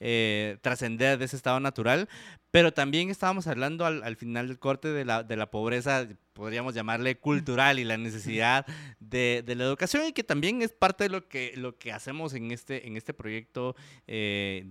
eh, 0.00 0.58
trascender 0.62 1.18
de 1.18 1.24
ese 1.24 1.36
estado 1.36 1.60
natural, 1.60 2.08
pero 2.50 2.72
también 2.72 3.10
estábamos 3.10 3.46
hablando 3.46 3.86
al, 3.86 4.02
al 4.02 4.16
final 4.16 4.48
del 4.48 4.58
corte 4.58 4.88
de 4.88 5.04
la, 5.04 5.22
de 5.22 5.36
la 5.36 5.50
pobreza 5.50 6.06
podríamos 6.32 6.74
llamarle 6.74 7.16
cultural 7.18 7.78
y 7.78 7.84
la 7.84 7.96
necesidad 7.96 8.66
de, 9.00 9.44
la 9.46 9.64
educación 9.64 10.06
y 10.06 10.12
que 10.12 10.24
también 10.24 10.62
es 10.62 10.72
parte 10.72 11.04
de 11.04 11.10
lo 11.10 11.28
que, 11.28 11.52
lo 11.56 11.76
que 11.76 11.92
hacemos 11.92 12.34
en 12.34 12.50
este, 12.50 12.86
en 12.86 12.96
este 12.96 13.14
proyecto 13.14 13.76
eh, 14.06 14.64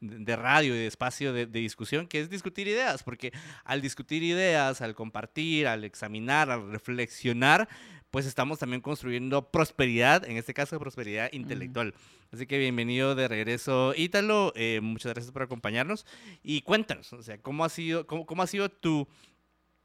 de, 0.00 0.36
radio 0.36 0.74
y 0.74 0.78
de 0.78 0.86
espacio 0.86 1.32
de, 1.32 1.46
discusión, 1.46 2.06
que 2.06 2.20
es 2.20 2.30
discutir 2.30 2.68
ideas, 2.68 3.02
porque 3.02 3.32
al 3.64 3.80
discutir 3.80 4.22
ideas, 4.22 4.80
al 4.80 4.94
compartir, 4.94 5.66
al 5.66 5.84
examinar, 5.84 6.50
al 6.50 6.70
reflexionar, 6.70 7.68
pues 8.10 8.26
estamos 8.26 8.58
también 8.58 8.80
construyendo 8.80 9.50
prosperidad, 9.50 10.28
en 10.28 10.36
este 10.36 10.54
caso 10.54 10.78
prosperidad 10.78 11.30
intelectual. 11.32 11.94
Así 12.32 12.46
que 12.46 12.58
bienvenido 12.58 13.14
de 13.14 13.28
regreso, 13.28 13.92
Ítalo. 13.96 14.52
Eh, 14.56 14.80
muchas 14.82 15.12
gracias 15.12 15.32
por 15.32 15.42
acompañarnos. 15.42 16.06
Y 16.42 16.62
cuéntanos, 16.62 17.12
o 17.12 17.22
sea, 17.22 17.38
¿cómo 17.38 17.64
ha 17.64 17.68
sido, 17.68 18.06
cómo, 18.06 18.26
cómo 18.26 18.42
ha 18.42 18.46
sido 18.46 18.68
tu, 18.68 19.08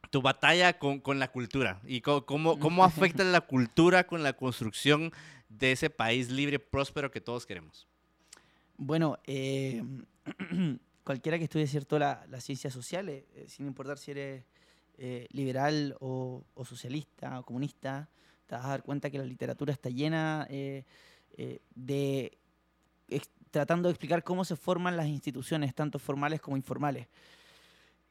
tu 0.09 0.21
batalla 0.21 0.77
con, 0.77 0.99
con 0.99 1.19
la 1.19 1.31
cultura 1.31 1.81
y 1.85 2.01
cómo, 2.01 2.59
cómo, 2.59 2.83
afecta 2.83 3.23
la 3.23 3.41
cultura 3.41 4.05
con 4.05 4.23
la 4.23 4.33
construcción 4.33 5.11
de 5.49 5.71
ese 5.71 5.89
país 5.89 6.29
libre, 6.29 6.59
próspero 6.59 7.11
que 7.11 7.21
todos 7.21 7.45
queremos. 7.45 7.87
Bueno, 8.77 9.17
eh, 9.25 9.83
cualquiera 11.03 11.37
que 11.37 11.45
estudie 11.45 11.67
cierto 11.67 11.99
las 11.99 12.29
la 12.29 12.41
ciencias 12.41 12.73
sociales, 12.73 13.25
eh, 13.35 13.45
sin 13.47 13.67
importar 13.67 13.97
si 13.97 14.11
eres 14.11 14.43
eh, 14.97 15.27
liberal 15.31 15.95
o, 15.99 16.43
socialista 16.65 17.39
o 17.39 17.43
comunista, 17.43 18.09
te 18.47 18.55
vas 18.55 18.65
a 18.65 18.69
dar 18.69 18.83
cuenta 18.83 19.09
que 19.09 19.17
la 19.17 19.25
literatura 19.25 19.73
está 19.73 19.89
llena 19.89 20.47
de 20.49 22.37
tratando 23.55 23.87
de 23.87 23.93
explicar 23.93 24.21
cómo 24.21 24.43
se 24.43 24.57
forman 24.57 24.97
las 24.97 25.07
instituciones, 25.07 25.73
tanto 25.73 25.97
formales 25.97 26.41
como 26.41 26.57
informales. 26.57 27.07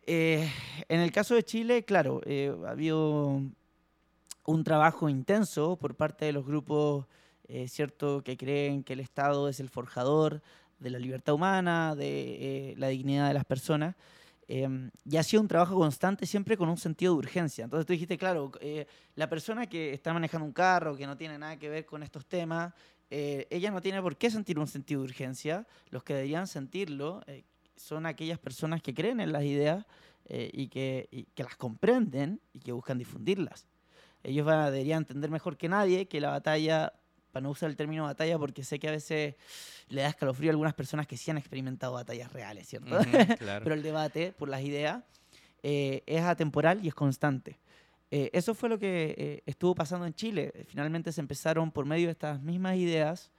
Eh, 0.06 0.50
en 0.88 1.00
el 1.00 1.10
caso 1.12 1.34
de 1.34 1.44
Chile, 1.44 1.84
claro, 1.84 2.20
eh, 2.26 2.54
ha 2.66 2.70
habido 2.70 3.40
un 4.46 4.64
trabajo 4.64 5.08
intenso 5.08 5.76
por 5.76 5.94
parte 5.94 6.26
de 6.26 6.32
los 6.32 6.44
grupos, 6.44 7.06
eh, 7.48 7.66
que 8.24 8.36
creen 8.36 8.82
que 8.84 8.92
el 8.92 9.00
Estado 9.00 9.48
es 9.48 9.60
el 9.60 9.70
forjador 9.70 10.42
de 10.78 10.90
la 10.90 10.98
libertad 10.98 11.34
humana, 11.34 11.94
de 11.94 12.74
la 12.76 12.88
dignidad 12.88 13.28
de 13.28 13.34
las 13.34 13.44
personas. 13.44 13.94
y 14.46 15.16
ha 15.16 15.22
sido 15.22 15.40
un 15.40 15.48
trabajo 15.48 15.74
constante, 15.74 16.26
siempre 16.26 16.58
con 16.58 16.68
un 16.68 16.76
sentido 16.76 17.14
de 17.14 17.18
urgencia. 17.20 17.64
Entonces 17.64 17.86
tú 17.86 17.94
dijiste, 17.94 18.18
claro, 18.18 18.52
la 19.14 19.28
persona 19.30 19.66
que 19.66 19.94
está 19.94 20.12
manejando 20.12 20.44
un 20.44 20.52
carro, 20.52 20.96
que 20.96 21.06
no 21.06 21.16
tiene 21.16 21.38
nada 21.38 21.58
que 21.58 21.70
ver 21.70 21.86
con 21.86 22.02
estos 22.02 22.26
temas, 22.26 22.74
ella 23.08 23.70
no 23.70 23.80
tiene 23.80 24.02
por 24.02 24.16
qué 24.18 24.30
sentir 24.30 24.58
un 24.58 24.66
sentido 24.66 25.00
de 25.00 25.06
urgencia. 25.06 25.66
Los 25.88 26.04
que 26.04 26.12
deberían 26.14 26.46
sentirlo, 26.46 27.22
son 27.76 28.06
aquellas 28.06 28.38
personas 28.38 28.82
que 28.82 28.94
creen 28.94 29.20
en 29.20 29.32
las 29.32 29.44
ideas 29.44 29.84
eh, 30.26 30.50
y, 30.52 30.68
que, 30.68 31.26
las 31.36 31.56
comprenden 31.56 32.40
y 32.52 32.60
que 32.60 32.72
buscan 32.72 32.96
difundirlas. 32.96 33.66
Ellos 34.22 34.46
van, 34.46 34.72
deberían 34.72 35.02
entender 35.02 35.30
mejor 35.30 35.58
que 35.58 35.68
nadie 35.68 36.06
que 36.06 36.18
la 36.18 36.30
batalla, 36.30 36.94
para 37.30 37.42
no 37.42 37.50
usar 37.50 37.68
el 37.68 37.76
término 37.76 38.04
batalla, 38.04 38.38
porque 38.38 38.64
sé 38.64 38.78
que 38.78 38.88
a 38.88 38.92
veces 38.92 39.34
le 39.88 40.00
da 40.00 40.08
escalofrío 40.08 40.50
a 40.50 40.52
algunas 40.52 40.72
personas 40.72 41.06
que 41.06 41.18
sí 41.18 41.30
han 41.30 41.36
experimentado 41.36 41.92
batallas 41.92 42.32
reales, 42.32 42.68
¿cierto? 42.68 42.96
Pero 43.38 43.74
el 43.74 43.82
debate 43.82 44.32
por 44.32 44.48
las 44.48 44.62
ideas 44.62 45.04
eh, 45.62 46.02
es 46.06 46.22
atemporal 46.22 46.82
y 46.82 46.88
es 46.88 46.94
constante. 46.94 47.58
Eh, 48.10 48.30
eso 48.32 48.54
fue 48.54 48.70
lo 48.70 48.78
que 48.78 49.42
estuvo 49.44 49.74
pasando 49.74 50.06
en 50.06 50.14
Chile. 50.14 50.52
Finalmente 50.68 51.12
se 51.12 51.20
empezaron 51.20 51.70
por 51.70 51.84
medio 51.84 52.06
de 52.06 52.12
estas 52.12 52.40
mismas 52.40 52.76
ideas, 52.76 53.30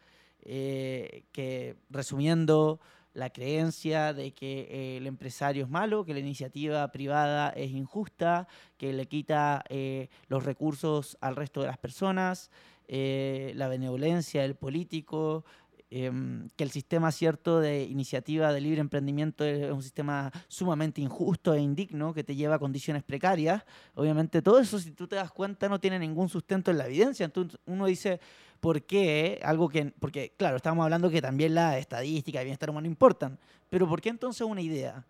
que 0.44 1.76
resumiendo, 1.90 2.80
la 3.16 3.30
creencia 3.30 4.14
de 4.14 4.34
que 4.34 4.98
el 4.98 5.08
empresario 5.08 5.64
es 5.64 5.70
malo, 5.70 6.04
que 6.04 6.14
la 6.14 6.20
iniciativa 6.20 6.92
privada 6.92 7.50
es 7.50 7.72
injusta, 7.72 8.48
que 8.78 8.92
le 8.92 9.08
quita 9.08 9.64
eh, 9.70 10.10
los 10.28 10.44
recursos 10.44 11.18
al 11.22 11.38
resto 11.38 11.62
de 11.62 11.68
las 11.68 11.78
personas, 11.78 12.52
eh, 12.90 13.54
la 13.56 13.70
benevolencia 13.70 14.42
del 14.42 14.56
político, 14.56 15.46
em, 15.90 16.50
que 16.58 16.66
el 16.66 16.72
sistema 16.72 17.10
cierto 17.12 17.62
de 17.62 17.84
iniciativa 17.84 18.52
de 18.52 18.60
libre 18.60 18.82
emprendimiento 18.82 19.46
es 19.46 19.72
un 19.72 19.82
sistema 19.82 20.30
sumamente 20.50 21.00
injusto 21.00 21.54
e 21.54 21.62
indigno 21.62 22.14
que 22.14 22.26
te 22.26 22.36
lleva 22.36 22.56
a 22.56 22.60
condiciones 22.60 23.04
precarias. 23.04 23.64
Obviamente 23.94 24.42
todo 24.42 24.60
eso, 24.60 24.78
si 24.78 24.92
tú 24.92 25.08
te 25.08 25.16
das 25.16 25.32
cuenta, 25.32 25.70
no 25.70 25.80
tiene 25.80 26.00
ningún 26.00 26.28
sustento 26.28 26.70
en 26.70 26.80
la 26.80 26.88
evidencia. 26.88 27.24
Entonces 27.24 27.58
uno 27.66 27.86
dice, 27.86 28.20
¿Por 28.60 28.84
qué? 28.84 29.40
Algo 29.44 29.70
que, 29.70 29.94
porque, 30.00 30.34
claro, 30.38 30.58
estamos 30.58 30.84
hablando 30.84 31.10
que 31.10 31.22
también 31.22 31.56
la 31.56 31.78
estadística 31.78 32.40
y 32.40 32.42
el 32.42 32.46
bienestar 32.46 32.70
humano 32.70 32.88
importan, 32.88 33.38
pero 33.70 33.88
¿por 33.88 34.02
qué 34.02 34.10
entonces 34.10 34.42
una 34.42 34.62
idea 34.62 35.06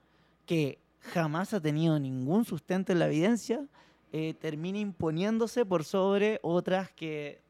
que 0.45 0.79
jamás 1.13 1.53
ha 1.53 1.61
tenido 1.61 1.99
ningún 1.99 2.45
sustento 2.45 2.91
en 2.91 2.99
la 2.99 3.07
evidencia 3.07 3.65
eh, 4.11 4.33
termina 4.39 4.79
imponiéndose 4.79 5.65
por 5.65 5.83
sobre 5.83 6.39
otras 6.41 6.91
que 6.91 7.41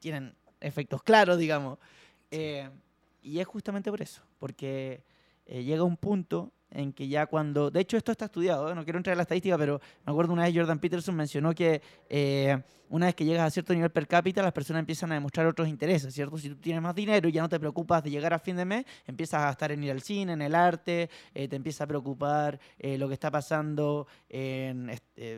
tienen 0.00 0.34
efectos 0.60 1.02
claros, 1.02 1.38
digamos? 1.38 1.78
Eh, 2.30 2.68
y 3.22 3.40
es 3.40 3.46
justamente 3.46 3.90
por 3.90 4.00
eso, 4.00 4.22
porque 4.38 5.02
eh, 5.46 5.62
llega 5.64 5.82
un 5.82 5.96
punto 5.96 6.52
en 6.70 6.92
que 6.92 7.08
ya 7.08 7.26
cuando, 7.26 7.70
de 7.70 7.80
hecho 7.80 7.96
esto 7.96 8.12
está 8.12 8.26
estudiado, 8.26 8.74
no 8.74 8.84
quiero 8.84 8.98
entrar 8.98 9.14
en 9.14 9.18
la 9.18 9.22
estadística, 9.22 9.56
pero 9.56 9.80
me 10.04 10.12
acuerdo 10.12 10.32
una 10.32 10.44
vez 10.44 10.54
Jordan 10.54 10.78
Peterson 10.78 11.14
mencionó 11.14 11.54
que 11.54 11.80
eh, 12.08 12.62
una 12.90 13.06
vez 13.06 13.14
que 13.14 13.24
llegas 13.24 13.46
a 13.46 13.50
cierto 13.50 13.74
nivel 13.74 13.90
per 13.90 14.06
cápita, 14.06 14.42
las 14.42 14.52
personas 14.52 14.80
empiezan 14.80 15.10
a 15.12 15.14
demostrar 15.14 15.46
otros 15.46 15.68
intereses, 15.68 16.14
¿cierto? 16.14 16.38
Si 16.38 16.48
tú 16.48 16.56
tienes 16.56 16.82
más 16.82 16.94
dinero 16.94 17.28
y 17.28 17.32
ya 17.32 17.42
no 17.42 17.48
te 17.48 17.58
preocupas 17.58 18.02
de 18.02 18.10
llegar 18.10 18.32
a 18.34 18.38
fin 18.38 18.56
de 18.56 18.64
mes, 18.64 18.84
empiezas 19.06 19.42
a 19.42 19.44
gastar 19.46 19.72
en 19.72 19.84
ir 19.84 19.90
al 19.90 20.02
cine, 20.02 20.32
en 20.32 20.42
el 20.42 20.54
arte, 20.54 21.10
eh, 21.34 21.48
te 21.48 21.56
empieza 21.56 21.84
a 21.84 21.86
preocupar 21.86 22.58
eh, 22.78 22.98
lo 22.98 23.08
que 23.08 23.14
está 23.14 23.30
pasando 23.30 24.06
en, 24.28 24.90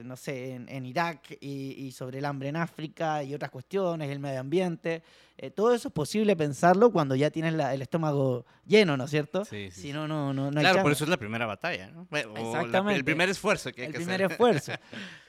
no 0.04 0.16
sé, 0.16 0.54
en, 0.54 0.86
Irak 0.86 1.36
y, 1.40 1.90
sobre 1.92 2.18
el 2.18 2.24
hambre 2.24 2.48
en 2.48 2.56
África 2.56 3.22
y 3.22 3.34
otras 3.34 3.50
cuestiones, 3.50 4.10
el 4.10 4.18
medio 4.18 4.40
ambiente. 4.40 5.02
todo 5.54 5.74
eso 5.74 5.88
es 5.88 5.94
posible 5.94 6.36
pensarlo 6.36 6.90
cuando 6.90 7.14
ya 7.14 7.30
tienes 7.30 7.54
el 7.54 7.82
estómago 7.82 8.44
lleno, 8.70 8.96
¿no 8.96 9.04
es 9.04 9.10
cierto? 9.10 9.44
Sí, 9.44 9.70
sí. 9.70 9.82
Si 9.82 9.92
no, 9.92 10.06
no, 10.08 10.32
no, 10.32 10.50
Claro, 10.50 10.82
por 10.82 10.92
eso 10.92 11.04
es 11.04 11.10
la 11.10 11.16
primera 11.16 11.44
batalla, 11.44 11.90
¿no? 11.90 12.06
Exactamente. 12.12 12.98
el 12.98 13.04
primer 13.04 13.28
esfuerzo 13.28 13.72
que 13.72 13.82
hay 13.82 13.86
el 13.88 13.92
que 13.92 13.98
primer 13.98 14.22
esfuerzo. 14.22 14.72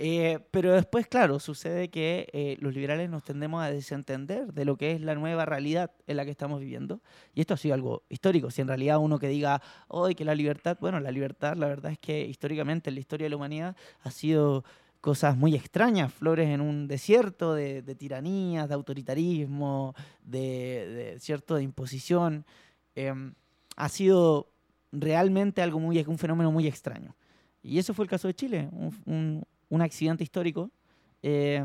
Eh, 0.04 0.40
pero 0.50 0.74
después, 0.74 1.06
claro, 1.08 1.40
sucede 1.40 1.90
que 1.90 2.11
eh, 2.34 2.58
los 2.60 2.74
liberales 2.74 3.10
nos 3.10 3.24
tendemos 3.24 3.64
a 3.64 3.72
desentender 3.72 4.54
de 4.54 4.66
lo 4.66 4.78
que 4.78 4.92
es 4.92 5.02
la 5.02 5.16
nueva 5.16 5.46
realidad 5.46 5.92
en 6.08 6.18
la 6.18 6.26
que 6.26 6.32
estamos 6.32 6.60
viviendo. 6.60 7.02
Y 7.34 7.42
esto 7.42 7.54
ha 7.54 7.58
sido 7.58 7.74
algo 7.74 8.04
histórico. 8.10 8.52
Si 8.52 8.62
en 8.62 8.68
realidad 8.68 8.98
uno 9.00 9.20
que 9.20 9.28
diga, 9.28 9.62
hoy 9.88 10.16
que 10.16 10.26
la 10.26 10.36
libertad, 10.36 10.78
bueno, 10.80 11.00
la 11.00 11.12
libertad, 11.12 11.56
la 11.58 11.68
verdad 11.68 11.92
es 11.92 12.00
que 12.00 12.26
históricamente 12.26 12.90
en 12.90 12.96
la 12.96 13.00
historia 13.00 13.26
de 13.26 13.30
la 13.30 13.36
humanidad 13.36 13.76
ha 14.04 14.12
sido 14.12 14.64
cosas 15.02 15.36
muy 15.36 15.56
extrañas, 15.56 16.14
flores 16.14 16.48
en 16.50 16.62
un 16.62 16.88
desierto 16.88 17.56
de, 17.56 17.82
tiranías, 17.96 18.68
de 18.68 18.76
autoritarismo, 18.76 19.96
de, 20.24 21.18
cierto 21.20 21.56
de 21.56 21.64
imposición. 21.64 22.46
Em, 22.96 23.34
ha 23.76 23.90
sido 23.90 24.52
realmente 24.92 25.62
algo 25.62 25.80
muy, 25.80 26.00
un 26.08 26.18
fenómeno 26.18 26.52
muy 26.52 26.68
extraño. 26.68 27.16
Y 27.64 27.80
eso 27.80 27.94
fue 27.94 28.06
el 28.06 28.10
caso 28.10 28.28
de 28.28 28.34
Chile, 28.34 28.70
un, 29.06 29.44
un, 29.70 29.82
accidente 29.82 30.24
histórico, 30.24 30.72
eh, 31.22 31.64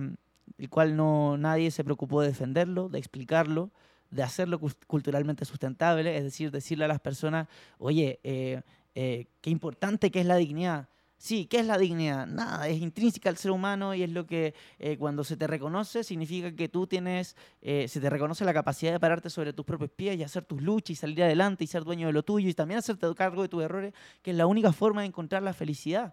el 0.58 0.68
cual 0.68 0.96
no, 0.96 1.36
nadie 1.36 1.70
se 1.70 1.84
preocupó 1.84 2.20
de 2.20 2.28
defenderlo, 2.28 2.88
de 2.88 2.98
explicarlo, 2.98 3.70
de 4.10 4.22
hacerlo 4.22 4.60
culturalmente 4.86 5.44
sustentable, 5.44 6.16
es 6.16 6.24
decir, 6.24 6.50
decirle 6.50 6.84
a 6.84 6.88
las 6.88 7.00
personas, 7.00 7.48
oye, 7.78 8.20
eh, 8.22 8.62
eh, 8.94 9.26
qué 9.40 9.50
importante 9.50 10.10
que 10.10 10.20
es 10.20 10.26
la 10.26 10.36
dignidad, 10.36 10.88
Sí, 11.18 11.46
¿qué 11.46 11.60
es 11.60 11.66
la 11.66 11.78
dignidad? 11.78 12.26
Nada, 12.26 12.68
es 12.68 12.80
intrínseca 12.80 13.30
al 13.30 13.38
ser 13.38 13.50
humano 13.50 13.94
y 13.94 14.02
es 14.02 14.10
lo 14.10 14.26
que 14.26 14.54
eh, 14.78 14.98
cuando 14.98 15.24
se 15.24 15.36
te 15.36 15.46
reconoce 15.46 16.04
significa 16.04 16.54
que 16.54 16.68
tú 16.68 16.86
tienes, 16.86 17.36
eh, 17.62 17.88
se 17.88 18.00
te 18.00 18.10
reconoce 18.10 18.44
la 18.44 18.52
capacidad 18.52 18.92
de 18.92 19.00
pararte 19.00 19.30
sobre 19.30 19.54
tus 19.54 19.64
propios 19.64 19.90
pies 19.90 20.18
y 20.18 20.22
hacer 20.22 20.44
tus 20.44 20.60
luchas 20.60 20.90
y 20.90 20.94
salir 20.94 21.22
adelante 21.22 21.64
y 21.64 21.66
ser 21.68 21.84
dueño 21.84 22.06
de 22.08 22.12
lo 22.12 22.22
tuyo 22.22 22.50
y 22.50 22.54
también 22.54 22.78
hacerte 22.78 23.06
cargo 23.14 23.40
de 23.40 23.48
tus 23.48 23.62
errores, 23.62 23.94
que 24.22 24.32
es 24.32 24.36
la 24.36 24.46
única 24.46 24.72
forma 24.72 25.00
de 25.00 25.06
encontrar 25.06 25.42
la 25.42 25.54
felicidad. 25.54 26.12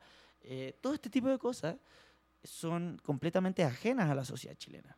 Todo 0.81 0.93
este 0.93 1.09
tipo 1.09 1.27
de 1.27 1.37
cosas 1.37 1.75
son 2.43 2.99
completamente 3.03 3.63
ajenas 3.63 4.09
a 4.09 4.15
la 4.15 4.25
sociedad 4.25 4.55
chilena. 4.55 4.97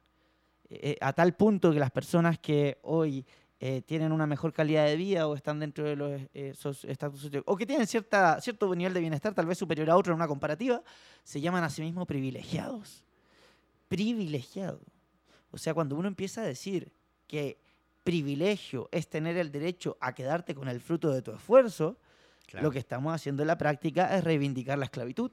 a 1.02 1.14
tal 1.14 1.36
punto 1.36 1.72
que 1.72 1.80
las 1.80 1.92
personas 1.92 2.40
que 2.40 2.80
hoy 2.82 3.26
eh, 3.58 3.82
tienen 3.84 4.12
una 4.12 4.28
mejor 4.28 4.52
calidad 4.52 4.86
de 4.86 4.98
vida 4.98 5.28
o 5.28 5.36
están 5.36 5.60
dentro 5.60 5.86
de 5.86 5.96
los 5.96 6.22
eh, 6.34 6.54
estatus 6.84 7.32
o 7.46 7.56
que 7.56 7.66
tienen 7.66 7.88
cierta, 7.88 8.42
cierto 8.42 8.76
nivel 8.76 8.94
de 8.94 9.00
bienestar 9.00 9.34
tal 9.34 9.46
vez 9.46 9.58
superior 9.58 9.90
a 9.90 9.96
otro 9.96 10.12
en 10.12 10.18
una 10.18 10.28
comparativa, 10.28 10.84
se 11.24 11.40
llaman 11.40 11.64
a 11.64 11.70
sí 11.70 11.82
mismos 11.82 12.06
privilegiados. 12.06 13.06
Privilegiado. 13.88 14.82
O 15.52 15.58
sea, 15.58 15.74
cuando 15.74 15.96
uno 15.96 16.10
empieza 16.10 16.42
a 16.42 16.44
decir 16.44 16.92
que 17.28 17.62
privilegio 18.04 18.90
es 18.92 19.08
tener 19.08 19.38
el 19.38 19.52
derecho 19.54 19.98
a 20.02 20.14
quedarte 20.14 20.54
con 20.54 20.68
el 20.68 20.82
fruto 20.82 21.10
de 21.12 21.22
tu 21.22 21.32
esfuerzo, 21.32 21.98
lo 22.62 22.72
que 22.72 22.80
estamos 22.80 23.16
haciendo 23.16 23.42
en 23.42 23.48
la 23.48 23.58
práctica 23.58 24.16
es 24.18 24.24
reivindicar 24.24 24.78
la 24.78 24.86
esclavitud. 24.86 25.32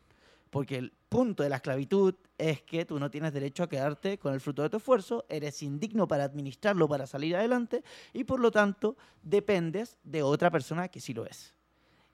Porque 0.53 0.77
el 0.77 0.93
punto 1.09 1.43
de 1.43 1.49
la 1.49 1.57
esclavitud 1.57 2.15
es 2.37 2.61
que 2.61 2.85
tú 2.85 2.99
no 3.01 3.11
tienes 3.11 3.33
derecho 3.33 3.63
a 3.63 3.69
quedarte 3.71 4.19
con 4.19 4.35
el 4.35 4.41
fruto 4.41 4.61
de 4.63 4.69
tu 4.69 4.77
esfuerzo, 4.77 5.25
eres 5.31 5.63
indigno 5.63 6.07
para 6.07 6.25
administrarlo, 6.25 6.87
para 6.87 7.07
salir 7.07 7.35
adelante, 7.37 7.83
y 8.13 8.25
por 8.25 8.39
lo 8.39 8.51
tanto 8.51 8.95
dependes 9.23 9.97
de 10.05 10.23
otra 10.23 10.51
persona 10.51 10.89
que 10.89 11.01
sí 11.01 11.15
lo 11.15 11.25
es. 11.25 11.55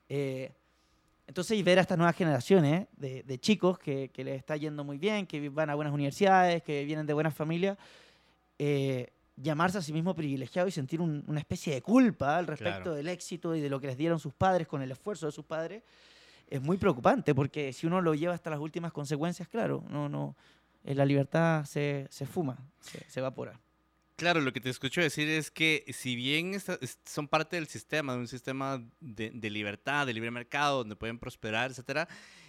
Eh, 0.08 0.52
Entonces, 1.26 1.58
y 1.58 1.62
ver 1.64 1.78
a 1.78 1.82
estas 1.82 1.98
nuevas 1.98 2.14
generaciones 2.14 2.86
de, 2.96 3.24
de 3.24 3.38
chicos 3.40 3.76
que, 3.76 4.08
que, 4.10 4.22
les 4.22 4.38
está 4.38 4.56
yendo 4.56 4.84
muy 4.84 4.98
bien, 4.98 5.26
que 5.26 5.48
van 5.48 5.68
a 5.70 5.74
buenas 5.74 5.92
universidades, 5.92 6.62
que 6.62 6.84
vienen 6.84 7.06
de 7.06 7.12
buenas 7.14 7.34
familias, 7.34 7.76
eh, 8.56 9.08
llamarse 9.36 9.78
a 9.78 9.82
sí 9.82 9.92
mismo 9.92 10.14
privilegiado 10.14 10.68
y 10.68 10.70
sentir 10.70 11.00
un, 11.00 11.24
una 11.26 11.40
especie 11.40 11.74
de 11.74 11.82
culpa 11.82 12.38
al 12.38 12.46
respecto 12.46 12.82
Claro. 12.84 12.94
del 12.94 13.08
éxito 13.08 13.54
y 13.56 13.60
de 13.60 13.68
lo 13.68 13.80
que 13.80 13.88
les 13.88 13.96
dieron 13.96 14.18
sus 14.20 14.32
padres 14.32 14.66
con 14.68 14.80
el 14.80 14.90
esfuerzo 14.92 15.26
de 15.26 15.32
sus 15.32 15.44
padres, 15.44 15.82
es 16.50 16.60
muy 16.62 16.76
preocupante, 16.76 17.34
porque 17.34 17.72
si 17.72 17.86
uno 17.86 18.00
lo 18.00 18.14
lleva 18.14 18.34
hasta 18.34 18.50
las 18.50 18.58
últimas 18.60 18.92
consecuencias, 18.92 19.48
claro, 19.48 19.84
no, 19.88 20.08
no, 20.08 20.36
eh, 20.84 20.94
la 20.94 21.04
libertad 21.04 21.64
se, 21.64 22.06
se 22.10 22.26
fuma, 22.26 22.58
se, 22.80 23.04
se 23.08 23.20
evapora. 23.20 23.58
Claro, 24.16 24.40
lo 24.40 24.52
que 24.52 24.60
te 24.60 24.68
escucho 24.68 25.00
decir 25.00 25.28
es 25.28 25.50
que 25.50 25.84
si 25.92 26.16
bien 26.16 26.54
esta- 26.54 26.76
es- 26.80 26.98
son 27.04 27.28
parte 27.28 27.54
del 27.56 27.68
sistema, 27.68 28.14
de 28.14 28.18
un 28.18 28.26
sistema 28.28 28.82
de, 29.00 29.30
de 29.32 29.50
libertad, 29.50 30.06
de 30.06 30.12
libre 30.12 30.30
mercado, 30.32 30.78
donde 30.78 30.96
pueden 30.96 31.18
prosperar, 31.20 31.70
etcétera, 31.70 32.08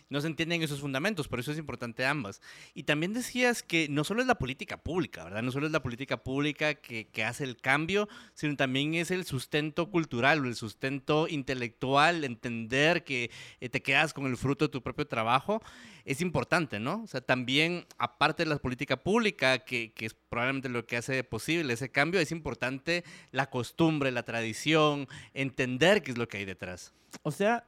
no 0.09 0.21
se 0.21 0.27
entienden 0.27 0.63
esos 0.63 0.81
fundamentos, 0.81 1.27
por 1.27 1.39
eso 1.39 1.51
es 1.51 1.57
importante 1.57 2.05
ambas. 2.05 2.41
Y 2.73 2.83
también 2.83 3.13
decías 3.13 3.61
que 3.61 3.87
no 3.89 4.03
solo 4.03 4.21
es 4.21 4.27
la 4.27 4.39
política 4.39 4.77
pública, 4.77 5.23
¿verdad? 5.23 5.43
No 5.43 5.51
solo 5.51 5.67
es 5.67 5.71
la 5.71 5.83
política 5.83 6.23
pública 6.23 6.75
que, 6.75 7.07
hace 7.23 7.43
el 7.43 7.57
cambio, 7.57 8.07
sino 8.33 8.55
también 8.55 8.95
es 8.95 9.11
el 9.11 9.25
sustento 9.25 9.91
cultural, 9.91 10.45
el 10.45 10.55
sustento 10.55 11.27
intelectual, 11.27 12.23
entender 12.23 13.03
que 13.03 13.29
eh, 13.59 13.69
te 13.69 13.81
quedas 13.81 14.13
con 14.13 14.25
el 14.25 14.37
fruto 14.37 14.65
de 14.65 14.71
tu 14.71 14.81
propio 14.81 15.05
trabajo, 15.05 15.61
es 16.05 16.21
importante, 16.21 16.79
¿no? 16.79 17.03
O 17.03 17.07
sea, 17.07 17.21
también, 17.21 17.85
aparte 17.97 18.43
de 18.43 18.49
la 18.49 18.57
política 18.57 18.97
pública, 18.97 19.59
que, 19.59 19.93
que 19.93 20.07
es 20.07 20.15
probablemente 20.15 20.69
lo 20.69 20.87
que 20.87 20.97
hace 20.97 21.23
posible 21.23 21.73
ese 21.73 21.91
cambio, 21.91 22.19
es 22.19 22.31
importante 22.31 23.03
la 23.31 23.49
costumbre, 23.49 24.11
la 24.11 24.23
tradición, 24.23 25.07
entender 25.33 26.01
qué 26.01 26.11
es 26.11 26.17
lo 26.17 26.27
que 26.27 26.37
hay 26.37 26.45
detrás. 26.45 26.93
O 27.21 27.31
sea, 27.31 27.67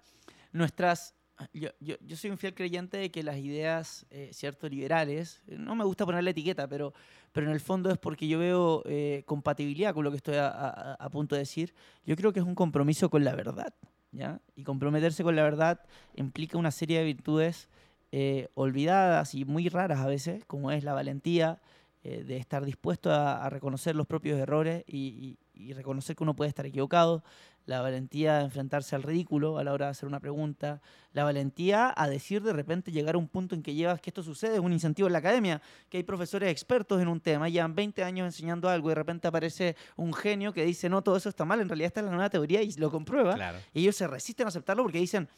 nuestras... 0.51 1.13
Yo, 1.53 1.69
yo, 1.79 1.95
yo 2.05 2.15
soy 2.17 2.29
un 2.29 2.37
fiel 2.37 2.53
creyente 2.53 2.97
de 2.97 3.09
que 3.11 3.23
las 3.23 3.37
ideas, 3.37 4.05
eh, 4.11 4.29
cierto, 4.33 4.67
liberales, 4.69 5.41
eh, 5.47 5.55
no 5.57 5.75
me 5.75 5.83
gusta 5.85 6.05
ponerle 6.05 6.31
etiqueta, 6.31 6.67
pero, 6.67 6.93
pero 7.31 7.47
en 7.47 7.53
el 7.53 7.59
fondo 7.59 7.89
es 7.89 7.97
porque 7.97 8.27
yo 8.27 8.37
veo 8.39 8.83
eh, 8.85 9.23
compatibilidad 9.25 9.93
con 9.93 10.03
lo 10.03 10.11
que 10.11 10.17
estoy 10.17 10.35
a, 10.35 10.47
a- 10.49 10.93
a 10.95 11.09
punto 11.09 11.35
de 11.35 11.39
decir. 11.41 11.73
Yo 12.05 12.15
creo 12.15 12.33
que 12.33 12.39
es 12.39 12.45
un 12.45 12.55
compromiso 12.55 13.09
con 13.09 13.23
la 13.23 13.35
verdad, 13.35 13.73
¿ya? 14.11 14.39
Y 14.55 14.63
comprometerse 14.63 15.23
con 15.23 15.35
la 15.35 15.43
verdad 15.43 15.79
implica 16.15 16.57
una 16.57 16.71
serie 16.71 16.99
de 16.99 17.05
virtudes 17.05 17.69
eh, 18.11 18.49
olvidadas 18.55 19.33
y 19.35 19.45
muy 19.45 19.69
raras 19.69 19.99
a 19.99 20.07
veces, 20.07 20.43
como 20.45 20.71
es 20.71 20.83
la 20.83 20.93
valentía 20.93 21.61
eh, 22.03 22.23
de 22.23 22.37
estar 22.37 22.65
dispuesto 22.65 23.11
a, 23.11 23.45
a 23.45 23.49
reconocer 23.49 23.95
los 23.95 24.07
propios 24.07 24.39
errores 24.39 24.83
y, 24.87 24.97
y- 24.97 25.37
y 25.53 25.73
reconocer 25.73 26.15
que 26.15 26.23
uno 26.23 26.35
puede 26.35 26.49
estar 26.49 26.65
equivocado, 26.65 27.23
la 27.65 27.81
valentía 27.81 28.39
de 28.39 28.45
enfrentarse 28.45 28.95
al 28.95 29.03
ridículo 29.03 29.57
a 29.57 29.63
la 29.63 29.71
hora 29.73 29.85
de 29.85 29.91
hacer 29.91 30.07
una 30.07 30.19
pregunta, 30.19 30.81
la 31.13 31.23
valentía 31.23 31.93
a 31.95 32.09
decir 32.09 32.41
de 32.41 32.53
repente 32.53 32.91
llegar 32.91 33.15
a 33.15 33.17
un 33.17 33.27
punto 33.27 33.53
en 33.55 33.61
que 33.61 33.73
llevas 33.73 34.01
que 34.01 34.09
esto 34.09 34.23
sucede, 34.23 34.55
es 34.55 34.59
un 34.59 34.73
incentivo 34.73 35.07
en 35.07 35.13
la 35.13 35.19
academia, 35.19 35.61
que 35.89 35.97
hay 35.97 36.03
profesores 36.03 36.49
expertos 36.51 37.01
en 37.01 37.07
un 37.07 37.19
tema, 37.21 37.47
llevan 37.49 37.75
20 37.75 38.03
años 38.03 38.25
enseñando 38.25 38.67
algo 38.67 38.89
y 38.89 38.91
de 38.91 38.95
repente 38.95 39.27
aparece 39.27 39.75
un 39.95 40.13
genio 40.13 40.53
que 40.53 40.65
dice, 40.65 40.89
no, 40.89 41.01
todo 41.01 41.15
eso 41.17 41.29
está 41.29 41.45
mal, 41.45 41.61
en 41.61 41.69
realidad 41.69 41.87
esta 41.87 41.99
es 42.01 42.05
la 42.07 42.11
nueva 42.11 42.29
teoría 42.29 42.61
y 42.61 42.71
lo 42.73 42.89
comprueba, 42.91 43.35
Claro. 43.35 43.59
y 43.73 43.81
ellos 43.81 43.95
se 43.95 44.07
resisten 44.07 44.47
a 44.47 44.49
aceptarlo 44.49 44.83
porque 44.83 44.97
dicen, 44.99 45.29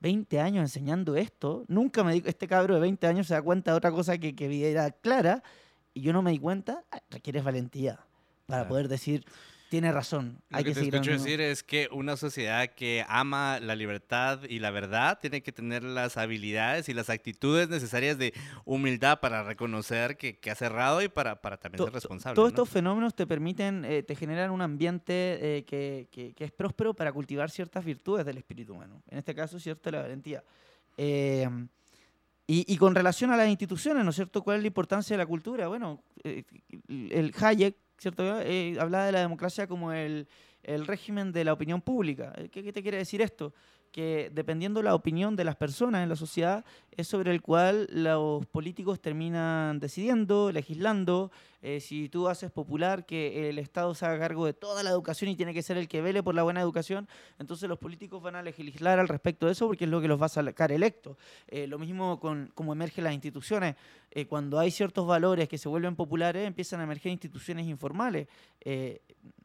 20 0.00 0.40
años 0.40 0.62
enseñando 0.62 1.14
esto, 1.16 1.64
nunca 1.68 2.02
me 2.02 2.14
di, 2.14 2.22
este 2.26 2.48
cabro 2.48 2.74
de 2.74 2.80
20 2.80 3.06
años 3.06 3.26
se 3.26 3.34
da 3.34 3.42
cuenta 3.42 3.70
de 3.72 3.76
otra 3.76 3.90
cosa 3.92 4.16
que, 4.18 4.34
que 4.34 4.70
era 4.70 4.90
clara, 4.90 5.42
y 5.92 6.00
yo 6.00 6.12
no 6.12 6.22
me 6.22 6.30
di 6.30 6.38
cuenta, 6.38 6.84
requieres 7.10 7.44
valentía 7.44 7.96
para 8.46 8.62
Claro. 8.62 8.68
poder 8.68 8.88
decir, 8.88 9.24
tiene 9.70 9.90
razón, 9.92 10.42
Lo 10.50 10.58
hay 10.58 10.64
que 10.64 10.70
que, 10.70 10.74
te 10.74 10.80
escucho 10.80 10.96
andando". 11.12 11.24
decir 11.24 11.40
es 11.40 11.62
que 11.62 11.88
una 11.92 12.16
sociedad 12.16 12.68
que 12.74 13.04
ama 13.08 13.60
la 13.60 13.74
libertad 13.76 14.40
y 14.48 14.58
la 14.58 14.70
verdad 14.70 15.18
tiene 15.20 15.42
que 15.42 15.52
tener 15.52 15.82
las 15.84 16.16
habilidades 16.16 16.88
y 16.88 16.92
las 16.92 17.08
actitudes 17.08 17.68
necesarias 17.68 18.18
de 18.18 18.34
humildad 18.64 19.20
para 19.20 19.44
reconocer 19.44 20.16
que, 20.16 20.38
que 20.38 20.50
ha 20.50 20.54
cerrado 20.56 21.00
y 21.02 21.08
para, 21.08 21.40
para 21.40 21.56
también 21.56 21.78
To- 21.78 21.84
ser 21.84 21.94
responsable. 21.94 22.34
Todos 22.34 22.48
¿no? 22.48 22.54
estos 22.56 22.68
fenómenos 22.68 23.14
te 23.14 23.26
permiten, 23.26 23.84
eh, 23.84 24.02
te 24.02 24.14
generan 24.16 24.50
un 24.50 24.60
ambiente 24.60 25.12
eh, 25.58 25.64
que, 25.64 26.08
que- 26.10 26.34
que 26.34 26.44
es 26.44 26.50
próspero 26.52 26.92
para 26.92 27.12
cultivar 27.12 27.48
ciertas 27.48 27.84
virtudes 27.84 28.26
del 28.26 28.38
espíritu 28.38 28.74
humano. 28.74 29.02
En 29.08 29.18
este 29.18 29.34
caso, 29.34 29.58
cierto, 29.60 29.90
la 29.90 30.02
valentía. 30.02 30.42
Eh, 30.98 31.48
y, 32.46 32.64
y 32.66 32.76
con 32.76 32.94
relación 32.96 33.30
a 33.30 33.36
las 33.36 33.48
instituciones, 33.48 34.02
¿no 34.02 34.10
es 34.10 34.16
cierto? 34.16 34.42
¿Cuál 34.42 34.56
es 34.56 34.62
la 34.64 34.66
importancia 34.66 35.14
de 35.14 35.18
la 35.18 35.26
cultura? 35.26 35.68
Bueno, 35.68 36.02
eh, 36.24 36.42
el 36.88 37.32
Hayek, 37.40 37.76
¿cierto? 38.00 38.40
Eh, 38.40 38.76
hablaba 38.80 39.04
de 39.04 39.12
la 39.12 39.20
democracia 39.20 39.66
como 39.66 39.92
el, 39.92 40.26
el 40.62 40.86
régimen 40.86 41.32
de 41.32 41.44
la 41.44 41.52
opinión 41.52 41.82
pública. 41.82 42.32
Eh, 42.36 42.48
¿Qué, 42.48 42.62
qué 42.62 42.72
te 42.72 42.82
quiere 42.82 42.96
decir 42.96 43.20
esto? 43.20 43.52
Que 43.92 44.30
dependiendo 44.32 44.82
la 44.82 44.94
opinión 44.94 45.36
de 45.36 45.44
las 45.44 45.56
personas 45.56 46.02
en 46.02 46.08
la 46.08 46.16
sociedad, 46.16 46.64
es 46.96 47.08
sobre 47.08 47.32
el 47.32 47.42
cual 47.42 47.88
los 47.90 48.46
políticos 48.46 49.00
terminan 49.00 49.80
decidiendo, 49.80 50.52
legislando. 50.52 51.30
Eh, 51.62 51.80
si 51.80 52.08
tú 52.08 52.28
haces 52.28 52.50
popular 52.50 53.04
que 53.04 53.50
el 53.50 53.58
Estado 53.58 53.94
se 53.94 54.06
haga 54.06 54.18
cargo 54.18 54.46
de 54.46 54.54
toda 54.54 54.82
la 54.82 54.90
educación 54.90 55.30
y 55.30 55.36
tiene 55.36 55.52
que 55.52 55.62
ser 55.62 55.76
el 55.76 55.88
que 55.88 56.00
vele 56.00 56.22
por 56.22 56.34
la 56.34 56.42
buena 56.42 56.60
educación, 56.60 57.08
entonces 57.38 57.68
los 57.68 57.78
políticos 57.78 58.22
van 58.22 58.36
a 58.36 58.42
legislar 58.42 58.98
al 58.98 59.08
respecto 59.08 59.46
de 59.46 59.52
eso 59.52 59.66
porque 59.66 59.84
es 59.84 59.90
lo 59.90 60.00
que 60.00 60.08
los 60.08 60.20
va 60.20 60.26
a 60.26 60.30
sacar 60.30 60.72
electos. 60.72 61.16
Eh, 61.48 61.66
lo 61.66 61.78
mismo 61.78 62.18
con 62.18 62.50
cómo 62.54 62.72
emergen 62.72 63.04
las 63.04 63.12
instituciones. 63.12 63.76
Eh, 64.10 64.26
cuando 64.26 64.58
hay 64.58 64.70
ciertos 64.70 65.06
valores 65.06 65.48
que 65.48 65.58
se 65.58 65.68
vuelven 65.68 65.94
populares, 65.96 66.46
empiezan 66.46 66.80
a 66.80 66.84
emerger 66.84 67.12
instituciones 67.12 67.66
informales. 67.66 68.26
Eh, 68.60 69.00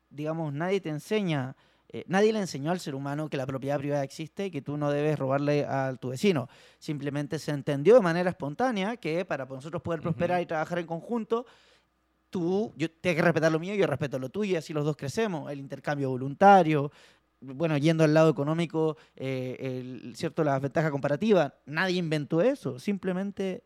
digamos, 0.10 0.54
nadie 0.54 0.82
te 0.82 0.90
enseña, 0.90 1.56
eh, 1.98 2.04
nadie 2.08 2.34
le 2.34 2.40
enseñó 2.40 2.72
al 2.72 2.80
ser 2.82 2.94
humano 2.94 3.30
que 3.30 3.38
la 3.38 3.46
propiedad 3.46 3.78
privada 3.78 4.04
existe 4.04 4.48
y 4.48 4.52
que 4.52 4.62
tú 4.62 4.76
no 4.76 4.92
debes 4.92 5.18
robarle 5.18 5.64
a 5.66 5.96
tu 5.96 6.10
vecino. 6.10 6.50
Simplemente 6.78 7.40
se 7.40 7.52
entendió 7.52 7.96
de 7.96 8.02
manera 8.02 8.30
espontánea 8.30 8.98
que 8.98 9.24
para 9.24 9.46
nosotros 9.46 9.82
poder 9.82 10.02
prosperar 10.02 10.38
Ujú. 10.40 10.44
y 10.44 10.46
trabajar 10.48 10.80
en 10.80 10.88
conjunto, 10.88 11.46
tú 12.30 12.74
yo, 12.76 12.90
tienes 12.92 13.16
que 13.16 13.22
respetar 13.24 13.52
lo 13.52 13.60
mío, 13.60 13.76
yo 13.76 13.88
respeto 13.88 14.20
lo 14.20 14.30
tuyo 14.30 14.54
y 14.54 14.56
así 14.58 14.74
los 14.74 14.84
dos 14.84 14.98
crecemos. 14.98 15.50
El 15.50 15.60
intercambio 15.60 16.10
voluntario, 16.10 16.92
bueno, 17.40 17.78
yendo 17.78 18.04
al 18.04 18.14
lado 18.14 18.30
económico, 18.30 18.98
eh, 19.16 19.56
el- 19.60 20.16
¿cierto? 20.18 20.44
La 20.44 20.60
ventaja 20.60 20.92
comparativa, 20.92 21.54
nadie 21.66 21.98
inventó 21.98 22.42
eso, 22.42 22.78
simplemente 22.78 23.64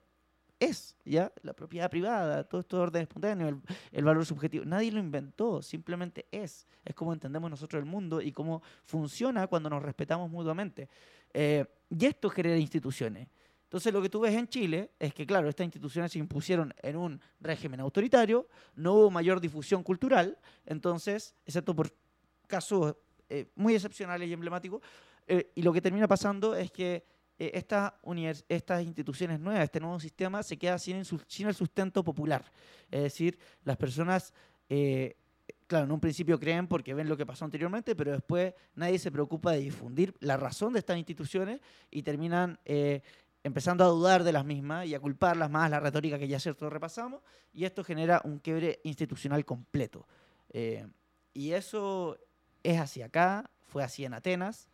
es, 0.60 0.96
¿ya? 1.06 1.32
La 1.42 1.54
propiedad 1.54 1.90
privada, 1.90 2.44
todo 2.44 2.62
esto 2.62 2.78
de 2.78 2.84
orden 2.84 3.02
espontáneo, 3.04 3.48
el, 3.48 3.62
el 3.92 4.04
valor 4.04 4.26
subjetivo, 4.26 4.66
nadie 4.66 4.92
lo 4.92 5.00
inventó, 5.00 5.62
simplemente 5.62 6.28
es. 6.32 6.68
Es 6.84 6.96
como 6.96 7.14
entendemos 7.14 7.50
nosotros 7.50 7.80
el 7.80 7.90
mundo 7.90 8.22
y 8.22 8.32
cómo 8.32 8.62
funciona 8.84 9.48
cuando 9.48 9.70
nos 9.70 9.82
respetamos 9.82 10.30
mutuamente. 10.30 10.90
Eh, 11.34 11.66
y 11.90 12.06
esto 12.06 12.30
genera 12.30 12.58
instituciones. 12.58 13.28
Entonces 13.64 13.94
lo 13.94 14.02
que 14.02 14.10
tú 14.10 14.22
ves 14.22 14.34
en 14.34 14.48
Chile 14.48 14.92
es 14.98 15.14
que, 15.14 15.28
claro, 15.28 15.48
estas 15.48 15.66
instituciones 15.66 16.12
se 16.12 16.18
impusieron 16.18 16.74
en 16.82 16.98
un 16.98 17.22
régimen 17.40 17.80
autoritario, 17.80 18.48
no 18.76 18.96
hubo 18.96 19.12
mayor 19.12 19.40
difusión 19.40 19.84
cultural, 19.84 20.38
entonces, 20.66 21.36
excepto 21.46 21.76
por 21.76 21.94
casos 22.48 22.96
eh, 23.30 23.46
muy 23.56 23.76
excepcionales 23.76 24.28
y 24.28 24.34
emblemáticos, 24.34 24.82
eh, 25.28 25.52
y 25.54 25.62
lo 25.62 25.72
que 25.72 25.82
termina 25.82 26.08
pasando 26.08 26.56
es 26.56 26.72
que 26.72 27.06
eh, 27.40 27.52
esta 27.54 27.98
univers- 28.04 28.44
estas 28.50 28.84
instituciones 28.84 29.40
nuevas, 29.40 29.64
este 29.64 29.80
nuevo 29.80 30.00
sistema, 30.00 30.44
se 30.44 30.58
queda 30.58 30.78
sin, 30.78 31.04
sin 31.28 31.48
el 31.48 31.56
sustento 31.56 32.04
popular. 32.04 32.44
Es 32.92 33.02
decir, 33.02 33.40
las 33.64 33.78
personas, 33.78 34.34
eh, 34.70 35.16
claro, 35.66 35.86
en 35.86 35.92
un 35.92 36.00
principio 36.00 36.38
creen 36.38 36.68
porque 36.68 36.94
ven 36.94 37.10
lo 37.10 37.18
que 37.18 37.26
pasó 37.26 37.46
anteriormente, 37.46 37.96
pero 37.96 38.12
después 38.12 38.54
nadie 38.76 39.00
se 39.00 39.12
preocupa 39.12 39.54
de 39.54 39.60
difundir 39.60 40.14
la 40.20 40.38
razón 40.38 40.74
de 40.74 40.80
estas 40.80 40.98
instituciones 40.98 41.60
y 41.90 42.04
terminan 42.04 42.60
eh, 42.66 43.02
empezando 43.42 43.86
a 43.86 43.88
dudar 43.88 44.24
de 44.24 44.34
las 44.34 44.44
mismas 44.44 44.86
y 44.86 44.94
a 44.94 45.00
culparlas 45.00 45.50
más, 45.50 45.72
la 45.72 45.80
retórica 45.80 46.20
que 46.20 46.28
ya 46.28 46.40
cierto 46.40 46.70
repasamos, 46.70 47.22
y 47.54 47.64
esto 47.64 47.84
genera 47.84 48.22
un 48.26 48.40
quiebre 48.40 48.82
institucional 48.84 49.46
completo. 49.46 50.06
Eh, 50.50 50.86
y 51.34 51.52
eso 51.52 52.18
es 52.64 52.80
así 52.80 53.02
acá, 53.02 53.50
fue 53.68 53.84
así 53.84 54.04
en 54.04 54.14
Atenas, 54.14 54.68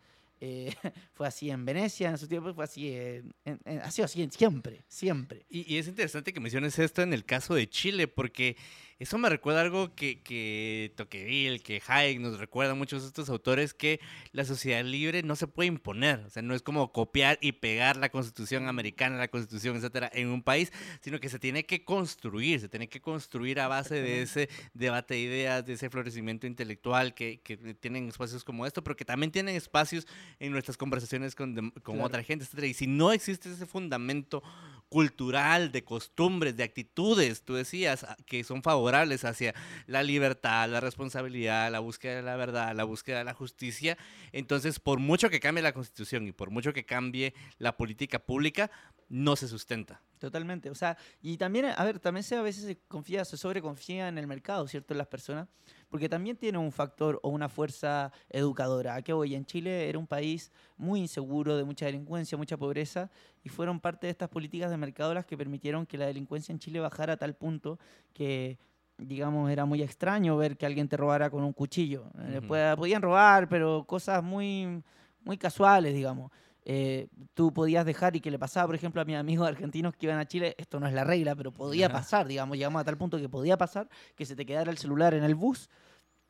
eh, 0.46 0.76
fue 1.14 1.28
así 1.28 1.50
en 1.50 1.66
Venecia 1.66 2.10
en 2.10 2.18
su 2.18 2.28
tiempo, 2.28 2.54
fue 2.54 2.64
así, 2.64 2.94
en- 2.94 3.34
ha 3.82 3.90
sido 3.92 4.06
así 4.06 4.28
siempre, 4.32 4.84
siempre. 4.88 5.46
Y 5.50 5.78
es 5.78 5.88
interesante 5.88 6.32
que 6.34 6.40
menciones 6.40 6.78
esto 6.80 7.02
en 7.02 7.14
el 7.14 7.26
caso 7.26 7.56
de 7.56 7.68
Chile, 7.70 8.08
porque 8.08 8.56
eso 8.98 9.18
me 9.18 9.30
recuerda 9.30 9.62
algo 9.62 9.94
que, 9.94 10.22
que 10.22 10.94
Tocqueville, 10.96 11.60
que 11.62 11.82
Hayek 11.86 12.20
nos 12.20 12.40
recuerda 12.40 12.76
muchos 12.76 13.02
de 13.02 13.08
estos 13.10 13.30
autores, 13.30 13.74
que 13.74 14.00
la 14.32 14.46
sociedad 14.46 14.84
libre 14.86 15.22
no 15.22 15.36
se 15.36 15.48
puede 15.48 15.68
imponer. 15.68 16.20
O 16.26 16.30
sea, 16.30 16.42
no 16.42 16.56
es 16.56 16.62
como 16.62 16.94
copiar 16.94 17.38
y 17.42 17.52
pegar 17.54 17.98
la 17.98 18.10
constitución 18.10 18.68
americana, 18.70 19.18
la 19.18 19.28
constitución, 19.28 19.76
etcétera, 19.76 20.10
en 20.14 20.30
un 20.30 20.42
país, 20.44 20.72
sino 21.02 21.20
que 21.20 21.28
se 21.28 21.40
tiene 21.40 21.66
que 21.66 21.84
construir, 21.84 22.60
se 22.62 22.70
tiene 22.70 22.88
que 22.88 23.02
construir 23.02 23.60
a 23.60 23.68
base 23.68 23.96
de 24.02 24.22
ese 24.22 24.50
debate 24.74 25.16
de 25.16 25.20
ideas, 25.20 25.66
de 25.66 25.74
ese 25.74 25.90
florecimiento 25.90 26.48
intelectual 26.48 27.14
que, 27.14 27.42
que 27.42 27.58
tienen 27.58 28.08
espacios 28.08 28.44
como 28.46 28.66
esto, 28.66 28.84
pero 28.84 28.96
que 28.96 29.04
también 29.06 29.32
tienen 29.32 29.56
espacios 29.56 30.08
en 30.40 30.52
nuestras 30.54 30.78
conversaciones 30.78 31.36
con, 31.36 31.54
con 31.72 31.96
Claro. 31.96 32.08
otra 32.08 32.24
gente, 32.24 32.46
etcétera. 32.46 32.68
Y 32.68 32.74
si 32.74 32.88
no 32.88 33.12
existe 33.12 33.52
ese 33.52 33.66
fundamento 33.66 34.42
cultural, 34.90 35.72
de 35.72 35.84
costumbres, 35.84 36.56
de 36.56 36.64
actitudes, 36.64 37.44
tú 37.44 37.56
decías, 37.56 38.06
que 38.26 38.44
son 38.44 38.64
favorables 38.64 39.26
hacia 39.26 39.54
la 39.88 40.04
libertad, 40.04 40.70
la 40.70 40.80
responsabilidad, 40.80 41.72
la 41.72 41.80
búsqueda 41.80 42.16
de 42.18 42.22
la 42.22 42.36
verdad, 42.36 42.76
la 42.76 42.84
búsqueda 42.84 43.20
de 43.20 43.24
la 43.24 43.34
justicia. 43.34 43.98
Entonces, 44.32 44.80
por 44.80 45.00
mucho 45.00 45.30
que 45.30 45.40
cambie 45.40 45.64
la 45.64 45.74
constitución 45.74 46.28
y 46.28 46.32
por 46.32 46.50
mucho 46.50 46.74
que 46.74 46.86
cambie 46.86 47.34
la 47.58 47.78
política 47.78 48.20
pública, 48.20 48.72
no 49.10 49.36
se 49.36 49.48
sustenta. 49.48 50.02
Totalmente. 50.20 50.70
O 50.70 50.76
sea, 50.76 50.98
y 51.22 51.38
también, 51.38 51.66
a 51.66 51.84
ver, 51.84 52.00
también 52.00 52.24
se 52.24 52.36
a 52.36 52.42
veces 52.42 52.64
se 52.64 52.78
confía, 52.88 53.26
se 53.26 53.38
sobreconfía 53.38 54.08
en 54.08 54.18
el 54.18 54.28
mercado, 54.28 54.68
¿cierto? 54.68 54.94
En 54.94 54.98
las 54.98 55.08
personas, 55.08 55.48
porque 55.90 56.10
también 56.10 56.38
tiene 56.38 56.58
un 56.58 56.72
factor 56.72 57.20
o 57.22 57.30
una 57.30 57.50
fuerza 57.50 58.12
educadora. 58.30 58.96
¿A 58.96 59.02
qué 59.02 59.14
voy? 59.14 59.36
En 59.36 59.46
Chile 59.46 59.88
era 59.90 60.00
un 60.00 60.08
país 60.08 60.52
muy 60.78 61.02
inseguro, 61.02 61.58
de 61.58 61.64
mucha 61.64 61.86
delincuencia, 61.86 62.38
mucha 62.38 62.58
pobreza, 62.58 63.12
y 63.46 63.50
fueron 63.50 63.80
parte 63.80 64.08
de 64.08 64.12
estas 64.12 64.28
políticas 64.28 64.72
de 64.72 64.78
mercado 64.78 65.14
las 65.14 65.26
que 65.26 65.38
permitieron 65.38 65.86
que 65.86 66.00
la 66.00 66.08
delincuencia 66.08 66.52
en 66.52 66.58
Chile 66.58 66.80
bajara 66.80 67.14
a 67.14 67.18
tal 67.18 67.36
punto 67.36 67.80
que 68.12 68.58
digamos, 68.98 69.52
era 69.52 69.66
muy 69.66 69.82
extraño 69.82 70.38
ver 70.38 70.58
que 70.58 70.66
alguien 70.66 70.88
te 70.88 70.98
robara 70.98 71.30
con 71.30 71.44
un 71.44 71.54
cuchillo. 71.54 72.06
Eh, 72.18 72.42
podían 72.42 73.02
robar, 73.02 73.50
pero 73.50 73.84
cosas 73.86 74.24
muy, 74.24 74.82
muy 75.24 75.38
casuales, 75.38 75.94
digamos. 75.94 76.32
Eh, 76.64 77.08
tú 77.34 77.54
podías 77.54 77.86
dejar 77.86 78.16
y 78.16 78.22
que 78.22 78.32
le 78.32 78.40
pasaba, 78.40 78.68
por 78.68 78.76
ejemplo, 78.76 79.02
a 79.02 79.06
mis 79.06 79.18
amigos 79.18 79.48
argentinos 79.48 79.94
que 79.96 80.08
iban 80.08 80.18
a 80.18 80.26
Chile, 80.26 80.56
esto 80.58 80.80
no 80.80 80.88
es 80.88 80.94
la 80.94 81.04
regla, 81.04 81.36
pero 81.36 81.52
podía 81.52 81.90
pasar, 81.92 82.26
digamos, 82.26 82.58
llegamos 82.58 82.82
a 82.82 82.86
tal 82.86 82.98
punto 82.98 83.18
que 83.18 83.30
podía 83.30 83.58
pasar 83.58 83.88
que 84.16 84.26
se 84.26 84.36
te 84.36 84.46
quedara 84.46 84.72
el 84.72 84.78
celular 84.78 85.14
en 85.14 85.24
el 85.24 85.36
bus 85.36 85.70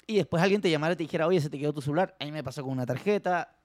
y 0.08 0.18
después 0.18 0.44
alguien 0.44 0.60
te 0.60 0.70
llamara 0.70 0.94
y 0.94 0.98
te 0.98 1.04
dijera, 1.04 1.28
oye, 1.28 1.40
se 1.40 1.50
te 1.50 1.58
quedó 1.58 1.72
tu 1.72 1.82
celular, 1.82 2.16
a 2.20 2.26
mí 2.26 2.32
me 2.32 2.44
pasó 2.44 2.64
con 2.64 2.72
una 2.72 2.86
tarjeta. 2.86 3.56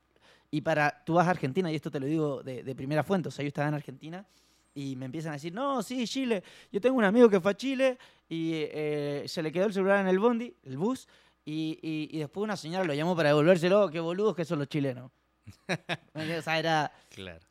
Y 0.50 0.60
para, 0.62 1.02
tú 1.04 1.14
vas 1.14 1.26
a 1.26 1.30
Argentina, 1.30 1.70
y 1.70 1.76
esto 1.76 1.90
te 1.90 2.00
lo 2.00 2.06
digo 2.06 2.42
de, 2.42 2.74
primera 2.74 3.04
fuente, 3.04 3.28
o 3.28 3.30
sea, 3.30 3.44
yo 3.44 3.48
estaba 3.48 3.68
en 3.68 3.74
Argentina 3.74 4.26
y 4.74 4.96
me 4.96 5.04
empiezan 5.04 5.30
a 5.30 5.34
decir, 5.34 5.52
no, 5.52 5.82
sí, 5.82 6.06
Chile, 6.06 6.42
yo 6.72 6.80
tengo 6.80 6.96
un 6.96 7.04
amigo 7.04 7.28
que 7.28 7.40
fue 7.40 7.52
a 7.52 7.56
Chile 7.56 7.98
y 8.28 8.52
eh, 8.54 9.24
se 9.26 9.42
le 9.42 9.52
quedó 9.52 9.66
el 9.66 9.72
celular 9.72 10.00
en 10.00 10.08
el 10.08 10.18
bondi, 10.18 10.54
el 10.64 10.76
bus, 10.76 11.06
y, 11.44 11.78
y 11.82 12.18
después 12.18 12.44
una 12.44 12.56
señora 12.56 12.84
lo 12.84 12.94
llamó 12.94 13.16
para 13.16 13.30
devolvérselo, 13.30 13.90
qué 13.90 14.00
boludos 14.00 14.34
que 14.34 14.44
son 14.44 14.58
los 14.58 14.68
chilenos. 14.68 15.10
o 16.14 16.42
sea, 16.42 16.58
era 16.58 16.92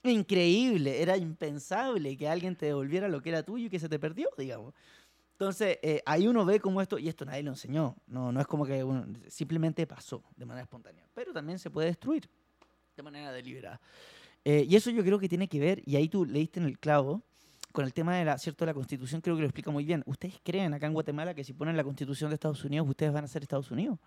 increíble, 0.03 1.01
era 1.01 1.17
impensable 1.17 2.17
que 2.17 2.27
alguien 2.27 2.55
te 2.55 2.67
devolviera 2.67 3.07
lo 3.07 3.21
que 3.21 3.29
era 3.29 3.43
tuyo 3.43 3.67
y 3.67 3.69
que 3.69 3.79
se 3.79 3.89
te 3.89 3.99
perdió, 3.99 4.29
digamos. 4.37 4.73
Entonces, 5.31 5.79
eh, 5.81 6.01
ahí 6.05 6.27
uno 6.27 6.45
ve 6.45 6.59
como 6.59 6.81
esto, 6.81 6.97
y 6.97 7.07
esto 7.07 7.23
nadie 7.23 7.43
lo 7.43 7.51
enseñó, 7.51 7.95
no, 8.07 8.31
no 8.31 8.41
es 8.41 8.47
como 8.47 8.65
que 8.65 8.85
simplemente 9.29 9.87
pasó 9.87 10.21
de 10.35 10.45
manera 10.45 10.63
espontánea, 10.63 11.07
pero 11.13 11.31
también 11.31 11.57
se 11.59 11.69
puede 11.69 11.87
destruir 11.87 12.29
de 12.99 13.03
manera 13.03 13.31
deliberada. 13.31 13.79
Eh, 14.45 14.65
y 14.67 14.75
eso 14.75 14.89
yo 14.89 15.03
creo 15.03 15.19
que 15.19 15.27
tiene 15.27 15.47
que 15.47 15.59
ver, 15.59 15.81
y 15.85 15.95
ahí 15.95 16.07
tú 16.07 16.25
leíste 16.25 16.59
en 16.59 16.65
el 16.65 16.79
clavo, 16.79 17.23
con 17.71 17.85
el 17.85 17.93
tema 17.93 18.15
de 18.15 18.25
la, 18.25 18.37
¿cierto? 18.37 18.65
la 18.65 18.73
constitución, 18.73 19.21
creo 19.21 19.35
que 19.35 19.41
lo 19.41 19.47
explica 19.47 19.71
muy 19.71 19.85
bien. 19.85 20.03
¿Ustedes 20.05 20.39
creen 20.43 20.73
acá 20.73 20.87
en 20.87 20.93
Guatemala 20.93 21.33
que 21.33 21.43
si 21.43 21.53
ponen 21.53 21.77
la 21.77 21.83
constitución 21.83 22.29
de 22.29 22.35
Estados 22.35 22.63
Unidos, 22.63 22.87
ustedes 22.89 23.11
van 23.11 23.23
a 23.23 23.27
ser 23.27 23.43
Estados 23.43 23.69
Unidos? 23.71 23.99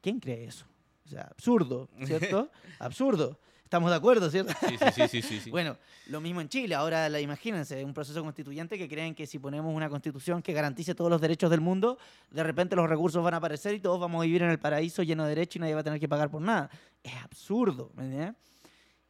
¿Quién 0.00 0.20
cree 0.20 0.44
eso? 0.44 0.66
O 1.04 1.08
sea, 1.08 1.22
absurdo, 1.22 1.88
¿cierto? 2.04 2.50
absurdo. 2.78 3.38
Estamos 3.72 3.88
de 3.88 3.96
acuerdo, 3.96 4.30
¿cierto? 4.30 4.52
Sí, 4.68 4.76
sí, 5.08 5.22
sí, 5.22 5.40
sí, 5.40 5.50
bueno, 5.50 5.78
lo 6.08 6.20
mismo 6.20 6.42
en 6.42 6.50
Chile. 6.50 6.74
Ahora, 6.74 7.08
la, 7.08 7.22
imagínense, 7.22 7.82
un 7.82 7.94
proceso 7.94 8.22
constituyente 8.22 8.76
que 8.76 8.86
creen 8.86 9.14
que 9.14 9.26
si 9.26 9.38
ponemos 9.38 9.74
una 9.74 9.88
constitución 9.88 10.42
que 10.42 10.52
garantice 10.52 10.94
todos 10.94 11.10
los 11.10 11.22
derechos 11.22 11.50
del 11.50 11.62
mundo, 11.62 11.96
de 12.30 12.42
repente 12.42 12.76
los 12.76 12.86
recursos 12.86 13.24
van 13.24 13.32
a 13.32 13.38
aparecer 13.38 13.74
y 13.74 13.80
todos 13.80 13.98
vamos 13.98 14.20
a 14.20 14.26
vivir 14.26 14.42
en 14.42 14.50
el 14.50 14.58
paraíso 14.58 15.02
lleno 15.02 15.22
de 15.22 15.30
derechos 15.30 15.56
y 15.56 15.60
nadie 15.60 15.72
va 15.72 15.80
a 15.80 15.84
tener 15.84 15.98
que 15.98 16.06
pagar 16.06 16.30
por 16.30 16.42
nada. 16.42 16.68
Es 17.02 17.14
absurdo, 17.14 17.90
¿me 17.94 18.34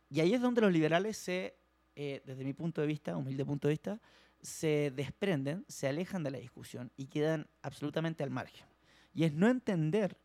Y 0.08 0.20
ahí 0.20 0.32
es 0.32 0.40
donde 0.40 0.60
los 0.60 0.70
liberales 0.70 1.16
se, 1.16 1.56
eh, 1.96 2.22
desde 2.24 2.44
mi 2.44 2.52
punto 2.52 2.80
de 2.82 2.86
vista, 2.86 3.16
humilde 3.16 3.44
punto 3.44 3.66
de 3.66 3.72
vista, 3.72 4.00
se 4.40 4.92
desprenden, 4.94 5.64
se 5.66 5.88
alejan 5.88 6.22
de 6.22 6.30
la 6.30 6.38
discusión 6.38 6.92
y 6.96 7.06
quedan 7.06 7.48
absolutamente 7.62 8.22
al 8.22 8.30
margen. 8.30 8.68
Y 9.12 9.24
es 9.24 9.32
no 9.32 9.48
entender 9.48 10.16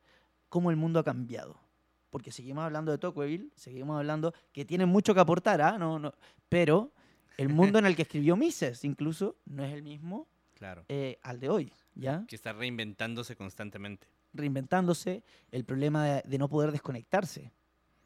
cómo 0.47 0.69
el 0.69 0.75
mundo 0.77 0.99
ha 0.99 1.03
cambiado. 1.03 1.66
Porque 2.09 2.31
seguimos 2.31 2.63
hablando 2.63 2.91
de 2.91 2.97
Tocqueville, 2.97 3.49
seguimos 3.55 3.97
hablando 3.97 4.33
que 4.53 4.65
tiene 4.65 4.85
mucho 4.85 5.13
que 5.13 5.19
aportar, 5.19 5.61
¿ah? 5.61 5.77
no, 5.77 5.99
no, 5.99 6.13
pero 6.49 6.91
el 7.37 7.49
mundo 7.49 7.79
en 7.79 7.85
el 7.85 7.95
que 7.95 8.03
escribió 8.03 8.35
Mises 8.35 8.83
incluso 8.83 9.35
no 9.45 9.63
es 9.63 9.73
el 9.73 9.83
mismo 9.83 10.27
claro. 10.55 10.85
Eh, 10.89 11.19
al 11.21 11.39
de 11.39 11.49
hoy. 11.49 11.71
¿ya? 11.97 12.25
Que 12.27 12.35
está 12.35 12.53
reinventándose 12.53 13.35
constantemente. 13.35 14.07
Reinventándose, 14.33 15.23
el 15.51 15.65
problema 15.65 16.05
de, 16.05 16.37
no 16.37 16.49
poder 16.49 16.71
desconectarse 16.71 17.51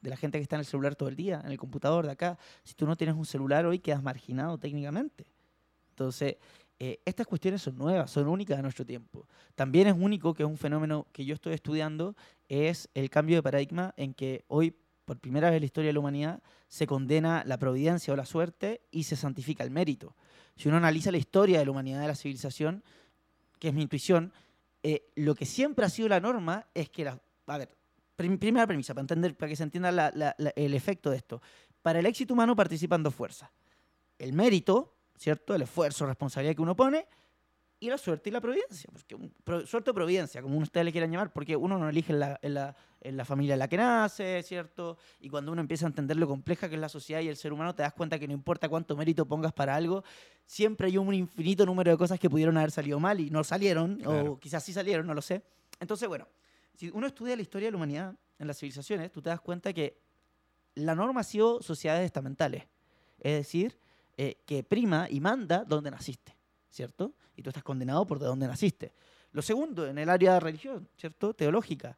de 0.01 0.09
la 0.09 0.17
gente 0.17 0.37
que 0.39 0.43
está 0.43 0.55
en 0.55 0.61
el 0.61 0.65
celular 0.65 0.95
todo 0.95 1.09
el 1.09 1.15
día, 1.15 1.41
en 1.43 1.51
el 1.51 1.57
computador 1.57 2.05
de 2.05 2.11
acá. 2.11 2.37
Si 2.63 2.73
tú 2.73 2.87
no 2.87 2.95
tienes 2.95 3.15
un 3.15 3.25
celular 3.25 3.65
hoy, 3.65 3.79
quedas 3.79 4.01
marginado 4.01 4.57
técnicamente. 4.57 5.25
Entonces, 5.89 6.37
eh, 6.83 6.99
estas 7.05 7.27
cuestiones 7.27 7.61
son 7.61 7.77
nuevas, 7.77 8.09
son 8.09 8.27
únicas 8.27 8.57
de 8.57 8.63
nuestro 8.63 8.83
tiempo. 8.83 9.27
También 9.53 9.85
es 9.85 9.93
único, 9.95 10.33
que 10.33 10.41
es 10.41 10.49
un 10.49 10.57
fenómeno 10.57 11.05
que 11.11 11.23
yo 11.25 11.35
estoy 11.35 11.53
estudiando, 11.53 12.15
es 12.49 12.89
el 12.95 13.11
cambio 13.11 13.35
de 13.35 13.43
paradigma 13.43 13.93
en 13.97 14.15
que 14.15 14.45
hoy, 14.47 14.75
por 15.05 15.19
primera 15.19 15.51
vez 15.51 15.57
en 15.57 15.61
la 15.61 15.65
historia 15.67 15.89
de 15.89 15.93
la 15.93 15.99
humanidad, 15.99 16.41
se 16.69 16.87
condena 16.87 17.43
la 17.45 17.59
providencia 17.59 18.11
o 18.11 18.17
la 18.17 18.25
suerte 18.25 18.81
y 18.89 19.03
se 19.03 19.15
santifica 19.15 19.63
el 19.63 19.69
mérito. 19.69 20.15
Si 20.55 20.69
uno 20.69 20.77
analiza 20.77 21.11
la 21.11 21.19
historia 21.19 21.59
de 21.59 21.65
la 21.65 21.69
humanidad, 21.69 22.01
de 22.01 22.07
la 22.07 22.15
civilización, 22.15 22.83
que 23.59 23.67
es 23.67 23.75
mi 23.75 23.83
intuición, 23.83 24.33
eh, 24.81 25.07
lo 25.13 25.35
que 25.35 25.45
siempre 25.45 25.85
ha 25.85 25.89
sido 25.89 26.09
la 26.09 26.19
norma 26.19 26.65
es 26.73 26.89
que 26.89 27.05
la... 27.05 27.21
A 27.45 27.59
ver, 27.59 27.69
primera 28.15 28.65
premisa, 28.65 28.95
para, 28.95 29.03
entender, 29.03 29.37
para 29.37 29.51
que 29.51 29.55
se 29.55 29.61
entienda 29.61 30.11
el 30.55 30.73
efecto 30.73 31.11
de 31.11 31.17
esto. 31.17 31.43
Para 31.83 31.99
el 31.99 32.07
éxito 32.07 32.33
humano 32.33 32.55
participan 32.55 33.03
dos 33.03 33.13
fuerzas. 33.13 33.51
El 34.17 34.33
mérito, 34.33 34.95
¿cierto? 35.21 35.53
El 35.53 35.61
esfuerzo, 35.61 36.07
responsabilidad 36.07 36.55
que 36.55 36.63
uno 36.63 36.75
pone 36.75 37.05
y 37.79 37.89
la 37.89 37.99
suerte 37.99 38.29
y 38.29 38.33
la 38.33 38.41
providencia. 38.41 38.89
Porque, 38.91 39.67
suerte 39.67 39.91
o 39.91 39.93
providencia, 39.93 40.41
como 40.41 40.57
ustedes 40.57 40.83
le 40.83 40.91
quieran 40.91 41.11
llamar, 41.11 41.31
porque 41.31 41.55
uno 41.55 41.77
no 41.77 41.89
elige 41.89 42.11
en 42.11 42.19
la, 42.19 42.39
en, 42.41 43.17
la, 43.17 43.25
familia 43.25 43.53
en 43.53 43.59
la 43.59 43.67
que 43.67 43.77
nace, 43.77 44.41
¿cierto? 44.41 44.97
Y 45.19 45.29
cuando 45.29 45.51
uno 45.51 45.61
empieza 45.61 45.85
a 45.85 45.89
entender 45.89 46.17
lo 46.17 46.27
compleja 46.27 46.67
que 46.69 46.75
es 46.75 46.81
la 46.81 46.89
sociedad 46.89 47.21
y 47.21 47.27
el 47.27 47.37
ser 47.37 47.53
humano, 47.53 47.75
te 47.75 47.83
das 47.83 47.93
cuenta 47.93 48.17
que 48.17 48.27
no 48.27 48.33
importa 48.33 48.67
cuánto 48.67 48.97
mérito 48.97 49.27
pongas 49.27 49.53
para 49.53 49.75
algo, 49.75 50.03
siempre 50.47 50.87
hay 50.87 50.97
un 50.97 51.13
infinito 51.13 51.67
número 51.67 51.91
de 51.91 51.97
cosas 51.97 52.19
que 52.19 52.27
pudieron 52.27 52.57
haber 52.57 52.71
salido 52.71 52.99
mal 52.99 53.19
y 53.19 53.29
no 53.29 53.43
salieron, 53.43 54.01
o 54.05 54.39
quizás 54.39 54.63
sí 54.63 54.73
salieron, 54.73 55.05
no 55.05 55.13
lo 55.13 55.21
sé. 55.21 55.43
Entonces, 55.79 56.07
bueno, 56.07 56.27
si 56.73 56.89
uno 56.89 57.05
estudia 57.05 57.35
la 57.35 57.43
historia 57.43 57.67
de 57.67 57.71
la 57.71 57.77
humanidad 57.77 58.15
en 58.39 58.47
las 58.47 58.57
civilizaciones, 58.57 59.11
tú 59.11 59.21
te 59.21 59.29
das 59.29 59.39
cuenta 59.39 59.71
que 59.71 59.99
la 60.73 60.95
norma 60.95 61.21
ha 61.21 61.23
sido 61.23 61.61
sociedades 61.61 62.05
estamentales. 62.05 62.63
Es 63.19 63.33
decir, 63.33 63.77
eh, 64.23 64.37
que 64.45 64.63
prima 64.63 65.07
y 65.09 65.19
manda 65.19 65.65
donde 65.65 65.89
naciste, 65.89 66.37
¿cierto? 66.69 67.15
Y 67.35 67.41
tú 67.41 67.49
estás 67.49 67.63
condenado 67.63 68.05
por 68.05 68.19
de 68.19 68.27
donde 68.27 68.45
naciste. 68.45 68.93
Lo 69.31 69.41
segundo, 69.41 69.87
en 69.87 69.97
el 69.97 70.07
área 70.11 70.35
de 70.35 70.39
religión, 70.39 70.87
¿cierto? 70.95 71.33
Teológica, 71.33 71.97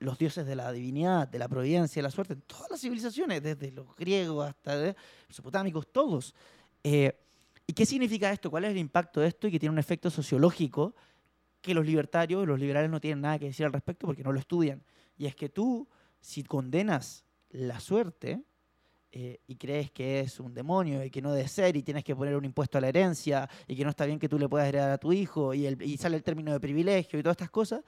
los 0.00 0.18
dioses 0.18 0.44
de 0.44 0.56
la 0.56 0.72
divinidad, 0.72 1.28
de 1.28 1.38
la 1.38 1.46
providencia, 1.46 2.00
de 2.00 2.02
la 2.02 2.10
suerte, 2.10 2.32
en 2.32 2.40
todas 2.40 2.68
las 2.68 2.80
civilizaciones, 2.80 3.44
desde 3.44 3.70
los 3.70 3.94
griegos 3.94 4.48
hasta 4.48 4.74
los 4.74 4.94
mesopotámicos, 5.28 5.86
todos. 5.92 6.34
Eh, 6.82 7.16
¿Y 7.64 7.72
qué 7.74 7.86
significa 7.86 8.32
esto? 8.32 8.50
¿Cuál 8.50 8.64
es 8.64 8.72
el 8.72 8.78
impacto 8.78 9.20
de 9.20 9.28
esto? 9.28 9.46
Y 9.46 9.52
que 9.52 9.60
tiene 9.60 9.72
un 9.72 9.78
efecto 9.78 10.10
sociológico 10.10 10.96
que 11.60 11.74
los 11.74 11.86
libertarios, 11.86 12.44
los 12.44 12.58
liberales 12.58 12.90
no 12.90 13.00
tienen 13.00 13.20
nada 13.20 13.38
que 13.38 13.44
decir 13.44 13.66
al 13.66 13.72
respecto 13.72 14.08
porque 14.08 14.24
no 14.24 14.32
lo 14.32 14.40
estudian. 14.40 14.82
Y 15.16 15.26
es 15.26 15.36
que 15.36 15.48
tú, 15.48 15.86
si 16.20 16.42
condenas 16.42 17.24
la 17.50 17.78
suerte, 17.78 18.42
eh, 19.12 19.40
y 19.46 19.56
crees 19.56 19.90
que 19.90 20.20
es 20.20 20.40
un 20.40 20.52
demonio 20.52 21.02
y 21.04 21.10
que 21.10 21.22
no 21.22 21.32
debe 21.32 21.48
ser 21.48 21.76
y 21.76 21.82
tienes 21.82 22.04
que 22.04 22.14
poner 22.14 22.36
un 22.36 22.44
impuesto 22.44 22.78
a 22.78 22.80
la 22.80 22.88
herencia 22.88 23.48
y 23.66 23.76
que 23.76 23.84
no 23.84 23.90
está 23.90 24.04
bien 24.04 24.18
que 24.18 24.28
tú 24.28 24.38
le 24.38 24.48
puedas 24.48 24.68
heredar 24.68 24.90
a 24.90 24.98
tu 24.98 25.12
hijo 25.12 25.54
y, 25.54 25.66
y 25.66 25.96
sale 25.96 26.16
el 26.16 26.22
término 26.22 26.52
de 26.52 26.60
privilegio 26.60 27.18
y 27.18 27.22
todas 27.22 27.34
estas 27.34 27.50
cosas, 27.50 27.82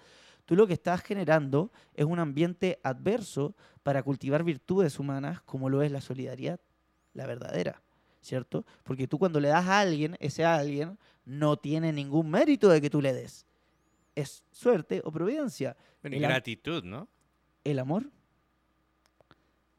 tú 0.47 0.57
lo 0.57 0.67
que 0.67 0.73
estás 0.73 1.03
generando 1.03 1.71
es 1.95 2.07
un 2.07 2.19
ambiente 2.19 2.79
adverso 2.83 3.55
para 3.83 4.03
cultivar 4.03 4.45
virtudes 4.45 4.99
humanas 4.99 5.43
como 5.43 5.69
lo 5.69 5.83
es 5.83 5.93
la 5.93 6.01
solidaridad, 6.01 6.61
la 7.15 7.27
verdadera, 7.27 7.83
¿cierto? 8.23 8.65
Porque 8.83 9.07
tú 9.07 9.19
cuando 9.19 9.41
le 9.41 9.49
das 9.49 9.67
a 9.67 9.81
alguien, 9.81 10.17
ese 10.21 10.45
alguien 10.45 10.99
no 11.27 11.59
tiene 11.59 11.93
ningún 11.93 12.31
mérito 12.31 12.71
de 12.71 12.81
que 12.81 12.89
tú 12.89 13.03
le 13.03 13.13
des. 13.13 13.45
Es 14.15 14.43
suerte 14.51 15.03
o 15.05 15.13
providencia. 15.13 15.77
y 16.03 16.19
gratitud, 16.19 16.85
¿no? 16.85 17.09
El 17.65 17.79
amor 17.79 18.11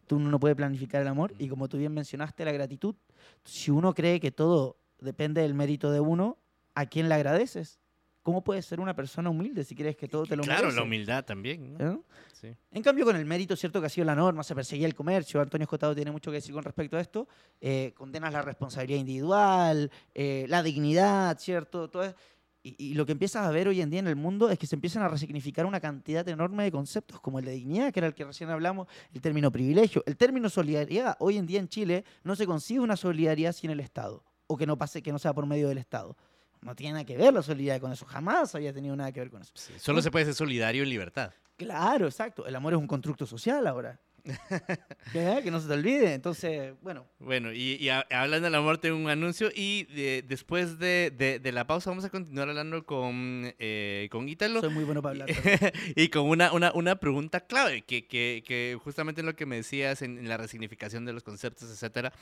tú 0.10 0.17
no 0.17 0.39
puede 0.39 0.56
planificar 0.56 1.04
el 1.04 1.08
amor 1.08 1.36
y 1.38 1.48
como 1.48 1.69
tú 1.69 1.78
bien 1.78 1.93
mencionaste, 1.93 2.43
la 2.43 2.52
gratitud. 2.52 2.95
Si 3.43 3.69
uno 3.69 3.93
cree 3.93 4.19
que 4.19 4.32
todo 4.32 4.80
depende 5.00 5.43
del 5.43 5.54
mérito 5.54 5.91
de 5.91 6.00
uno, 6.00 6.39
¿a 6.74 6.88
quién 6.88 7.10
le 7.10 7.13
agradeces? 7.13 7.80
¿Cómo 8.24 8.43
puedes 8.43 8.65
ser 8.65 8.80
una 8.80 8.95
persona 8.95 9.30
humilde 9.30 9.63
si 9.63 9.76
crees 9.76 9.95
que 9.95 10.08
todo 10.08 10.26
te 10.26 10.36
lo 10.36 10.41
merece? 10.41 10.62
Claro, 10.62 10.76
la 10.76 10.82
humildad 10.82 11.24
también. 11.24 11.78
¿no? 11.78 12.03
¿Eh? 12.41 12.55
En 12.72 12.82
cambio, 12.82 13.05
con 13.05 13.16
el 13.18 13.26
mérito, 13.26 13.55
cierto 13.55 13.80
que 13.80 13.86
ha 13.86 13.89
sido 13.89 14.05
la 14.05 14.16
norma, 14.16 14.41
se 14.41 14.55
perseguía 14.55 14.88
el 14.88 14.95
comercio. 14.95 15.41
Antonio 15.41 15.66
Escotado 15.66 15.93
tiene 15.93 16.10
mucho 16.10 16.32
que 16.32 16.36
decir 16.38 16.55
con 16.55 16.64
respecto 16.64 16.97
a 16.97 17.01
esto. 17.01 17.28
Eh, 17.62 17.93
condenas 17.95 18.34
la 18.34 18.41
responsabilidad 18.41 18.99
individual, 18.99 19.91
eh, 20.16 20.47
la 20.49 20.64
dignidad, 20.64 21.38
¿cierto? 21.38 21.88
Todo 21.88 22.16
y, 22.62 22.93
lo 22.93 23.05
que 23.05 23.14
empiezas 23.14 23.45
a 23.45 23.51
ver 23.51 23.70
hoy 23.70 23.82
en 23.82 23.89
día 23.89 23.99
en 23.99 24.07
el 24.07 24.18
mundo 24.18 24.49
es 24.49 24.60
que 24.60 24.68
se 24.68 24.76
empiezan 24.76 25.01
a 25.01 25.07
resignificar 25.07 25.66
una 25.66 25.80
cantidad 25.80 26.28
enorme 26.28 26.64
de 26.64 26.72
conceptos, 26.72 27.22
como 27.22 27.39
el 27.39 27.45
de 27.45 27.51
dignidad, 27.51 27.93
que 27.93 27.99
era 28.01 28.07
el 28.07 28.14
que 28.14 28.26
recién 28.26 28.49
hablamos, 28.49 28.88
el 29.14 29.22
término 29.22 29.49
privilegio, 29.49 30.03
el 30.05 30.18
término 30.18 30.49
solidaridad. 30.49 31.16
Hoy 31.20 31.38
en 31.38 31.45
día 31.45 31.60
en 31.60 31.70
Chile 31.70 32.03
no 32.24 32.36
se 32.36 32.45
consigue 32.45 32.82
una 32.82 32.97
solidaridad 32.97 33.53
sin 33.53 33.70
el 33.72 33.80
Estado. 33.80 34.24
o 34.51 34.57
que 34.57 34.66
no 34.66 34.78
pase, 34.78 35.03
que 35.03 35.12
no 35.12 35.20
sea 35.20 35.32
por 35.32 35.45
medio 35.45 35.70
del 35.70 35.78
Estado. 35.78 36.18
No 36.62 36.76
tiene 36.76 36.93
nada 36.93 37.05
que 37.05 37.16
ver 37.16 37.32
la 37.34 37.43
solidaridad 37.43 37.82
con 37.82 37.91
eso, 37.91 38.05
jamás 38.05 38.53
había 38.55 38.74
tenido 38.74 38.95
nada 38.95 39.12
que 39.12 39.20
ver 39.20 39.30
con 39.30 39.41
eso. 39.41 39.53
solo 39.78 40.01
se 40.01 40.12
puede 40.12 40.26
ser 40.26 40.34
solidario 40.34 40.84
en 40.84 40.89
libertad. 40.89 41.32
Claro, 41.55 42.07
exacto. 42.07 42.47
El 42.47 42.55
amor 42.55 42.74
es 42.74 42.80
un 42.80 42.88
constructo 42.88 43.26
social 43.26 43.68
ahora. 43.68 43.99
que 45.43 45.51
no 45.51 45.59
se 45.59 45.67
te 45.67 45.74
olvide. 45.74 46.13
Entonces, 46.13 46.74
bueno. 46.82 47.05
Bueno, 47.20 47.53
y, 47.53 47.89
hablando 47.89 48.45
del 48.45 48.55
amor, 48.55 48.78
tengo 48.78 48.97
un 48.97 49.09
anuncio. 49.09 49.49
Y 49.53 49.84
después 50.24 50.80
de, 50.80 51.39
la 51.53 51.67
pausa, 51.67 51.89
vamos 51.89 52.05
a 52.05 52.09
continuar 52.09 52.49
hablando 52.49 52.86
con, 52.86 53.53
eh, 53.59 54.07
con 54.11 54.30
Ítalo. 54.30 54.61
Soy 54.61 54.70
muy 54.70 54.84
bueno 54.84 55.01
para 55.01 55.24
hablar. 55.24 55.30
y 55.95 56.09
con 56.09 56.30
una, 56.30 56.51
una, 56.53 56.72
una 56.74 56.95
pregunta 56.97 57.41
clave, 57.41 57.82
que, 57.82 58.05
que, 58.07 58.43
que, 58.45 58.78
justamente 58.84 59.22
en 59.22 59.28
lo 59.28 59.36
que 59.36 59.45
me 59.45 59.57
decías 59.57 60.01
en, 60.01 60.28
la 60.28 60.38
resignificación 60.38 61.05
de 61.05 61.13
los 61.13 61.24
conceptos, 61.24 61.70
etcétera. 61.70 62.13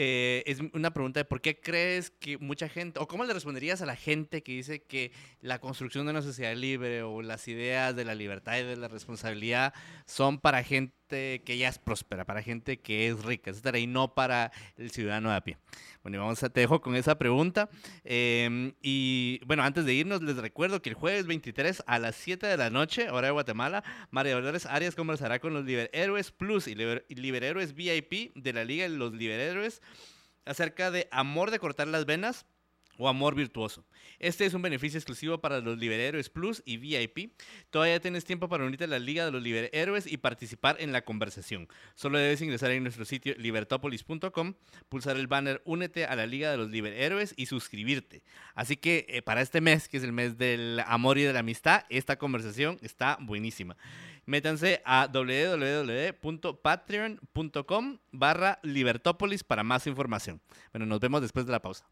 Eh, 0.00 0.44
es 0.46 0.60
una 0.74 0.92
pregunta 0.92 1.18
de 1.18 1.24
por 1.24 1.40
qué 1.40 1.58
crees 1.58 2.10
que 2.10 2.38
mucha 2.38 2.68
gente, 2.68 3.00
o 3.00 3.08
cómo 3.08 3.24
le 3.24 3.34
responderías 3.34 3.82
a 3.82 3.86
la 3.86 3.96
gente 3.96 4.44
que 4.44 4.52
dice 4.52 4.84
que 4.84 5.10
la 5.40 5.58
construcción 5.58 6.06
de 6.06 6.12
una 6.12 6.22
sociedad 6.22 6.54
libre 6.54 7.02
o 7.02 7.20
las 7.20 7.48
ideas 7.48 7.96
de 7.96 8.04
la 8.04 8.14
libertad 8.14 8.58
y 8.58 8.62
de 8.62 8.76
la 8.76 8.86
responsabilidad 8.86 9.74
son 10.06 10.38
para 10.38 10.62
gente 10.62 11.42
que 11.44 11.58
ya 11.58 11.68
es 11.68 11.80
próspera, 11.80 12.24
para 12.24 12.42
gente 12.42 12.78
que 12.78 13.08
es 13.08 13.24
rica, 13.24 13.50
etcétera, 13.50 13.80
y 13.80 13.88
no 13.88 14.14
para 14.14 14.52
el 14.76 14.92
ciudadano 14.92 15.30
de 15.30 15.36
a 15.36 15.40
pie. 15.40 15.58
Bueno, 16.08 16.16
y 16.16 16.20
vamos 16.20 16.42
a, 16.42 16.48
te 16.48 16.60
dejo 16.60 16.80
con 16.80 16.96
esa 16.96 17.18
pregunta. 17.18 17.68
Em, 18.02 18.72
y 18.80 19.44
bueno, 19.44 19.62
antes 19.62 19.84
de 19.84 19.92
irnos, 19.92 20.22
les 20.22 20.38
recuerdo 20.38 20.80
que 20.80 20.88
el 20.88 20.94
jueves 20.94 21.26
23 21.26 21.82
a 21.86 21.98
las 21.98 22.16
7 22.16 22.46
de 22.46 22.56
la 22.56 22.70
noche, 22.70 23.10
hora 23.10 23.26
de 23.26 23.32
Guatemala, 23.32 23.84
María 24.10 24.32
Dolores 24.32 24.64
Arias 24.64 24.94
conversará 24.94 25.38
con 25.38 25.52
los 25.52 25.66
Liberhéroes 25.66 26.30
Plus 26.30 26.66
y 26.66 26.74
Liberhéroes 26.74 27.74
VIP 27.74 28.34
de 28.34 28.52
la 28.54 28.64
Liga 28.64 28.88
de 28.88 28.96
los 28.96 29.12
Liberhéroes 29.12 29.82
acerca 30.46 30.90
de 30.90 31.08
amor 31.10 31.50
de 31.50 31.58
cortar 31.58 31.88
las 31.88 32.06
venas 32.06 32.46
o 32.98 33.08
amor 33.08 33.34
virtuoso. 33.34 33.84
Este 34.18 34.44
es 34.44 34.52
un 34.52 34.62
beneficio 34.62 34.98
exclusivo 34.98 35.40
para 35.40 35.60
los 35.60 35.78
Liberhéroes 35.78 36.28
Plus 36.28 36.62
y 36.66 36.76
VIP. 36.76 37.32
Todavía 37.70 38.00
tienes 38.00 38.24
tiempo 38.24 38.48
para 38.48 38.64
unirte 38.64 38.84
a 38.84 38.88
la 38.88 38.98
Liga 38.98 39.24
de 39.24 39.30
los 39.30 39.42
Liberhéroes 39.42 40.06
y 40.06 40.18
participar 40.18 40.76
en 40.80 40.92
la 40.92 41.02
conversación. 41.02 41.68
Solo 41.94 42.18
debes 42.18 42.42
ingresar 42.42 42.72
en 42.72 42.82
nuestro 42.82 43.04
sitio 43.04 43.34
libertopolis.com, 43.38 44.54
pulsar 44.88 45.16
el 45.16 45.28
banner 45.28 45.62
Únete 45.64 46.04
a 46.04 46.16
la 46.16 46.26
Liga 46.26 46.50
de 46.50 46.56
los 46.56 46.70
Liberhéroes 46.70 47.32
y 47.36 47.46
suscribirte. 47.46 48.24
Así 48.54 48.76
que 48.76 49.06
eh, 49.08 49.22
para 49.22 49.40
este 49.40 49.60
mes, 49.60 49.88
que 49.88 49.98
es 49.98 50.02
el 50.02 50.12
mes 50.12 50.36
del 50.36 50.82
amor 50.86 51.18
y 51.18 51.22
de 51.22 51.32
la 51.32 51.38
amistad, 51.40 51.84
esta 51.88 52.18
conversación 52.18 52.78
está 52.82 53.16
buenísima. 53.20 53.76
Métanse 54.26 54.82
a 54.84 55.06
www.patreon.com 55.06 57.98
barra 58.12 58.58
Libertópolis 58.62 59.42
para 59.42 59.64
más 59.64 59.86
información. 59.86 60.42
Bueno, 60.70 60.84
nos 60.84 61.00
vemos 61.00 61.22
después 61.22 61.46
de 61.46 61.52
la 61.52 61.62
pausa. 61.62 61.86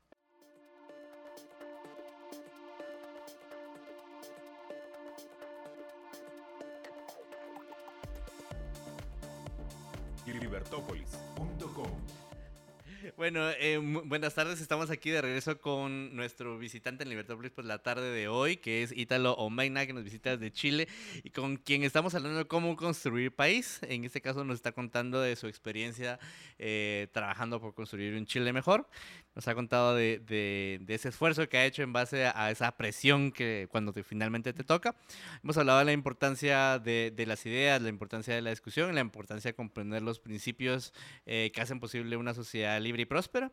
Bueno, 13.16 13.48
eh, 13.58 13.78
buenas 13.78 14.34
tardes. 14.34 14.60
Estamos 14.60 14.90
aquí 14.90 15.10
de 15.10 15.22
regreso 15.22 15.60
con 15.60 16.14
nuestro 16.16 16.58
visitante 16.58 17.04
en 17.04 17.10
Libertópolis 17.10 17.52
por 17.52 17.64
la 17.64 17.78
tarde 17.78 18.10
de 18.10 18.26
hoy, 18.28 18.56
que 18.56 18.82
es 18.82 18.92
Ítalo 18.92 19.34
Omeina, 19.34 19.86
que 19.86 19.92
nos 19.92 20.02
visita 20.02 20.36
desde 20.36 20.52
Chile 20.52 20.88
y 21.22 21.30
con 21.30 21.56
quien 21.56 21.84
estamos 21.84 22.14
hablando 22.14 22.38
de 22.38 22.44
cómo 22.46 22.74
construir 22.76 23.34
país. 23.34 23.80
En 23.82 24.04
este 24.04 24.20
caso 24.20 24.44
nos 24.44 24.56
está 24.56 24.72
contando 24.72 25.20
de 25.20 25.36
su 25.36 25.46
experiencia 25.46 26.18
eh, 26.58 27.08
trabajando 27.12 27.60
por 27.60 27.74
construir 27.74 28.14
un 28.14 28.26
Chile 28.26 28.52
mejor 28.52 28.88
nos 29.36 29.46
ha 29.48 29.54
contado 29.54 29.94
de, 29.94 30.18
de, 30.18 30.94
ese 30.94 31.10
esfuerzo 31.10 31.46
que 31.46 31.58
ha 31.58 31.66
hecho 31.66 31.82
en 31.82 31.92
base 31.92 32.24
a, 32.24 32.50
esa 32.50 32.72
presión 32.72 33.30
que 33.30 33.68
cuando 33.70 33.92
finalmente 33.92 34.54
te 34.54 34.64
toca. 34.64 34.96
Hemos 35.44 35.58
hablado 35.58 35.80
de 35.80 35.84
la 35.84 35.92
importancia 35.92 36.78
de, 36.78 37.12
de, 37.14 37.26
las 37.26 37.44
ideas, 37.44 37.82
la 37.82 37.90
importancia 37.90 38.34
de 38.34 38.40
la 38.40 38.48
discusión, 38.48 38.94
la 38.94 39.02
importancia 39.02 39.50
de 39.50 39.54
comprender 39.54 40.02
los 40.02 40.20
principios 40.20 40.94
eh, 41.26 41.52
que 41.54 41.60
hacen 41.60 41.80
posible 41.80 42.16
una 42.16 42.32
sociedad 42.32 42.80
libre 42.80 43.02
y 43.02 43.04
próspera. 43.04 43.52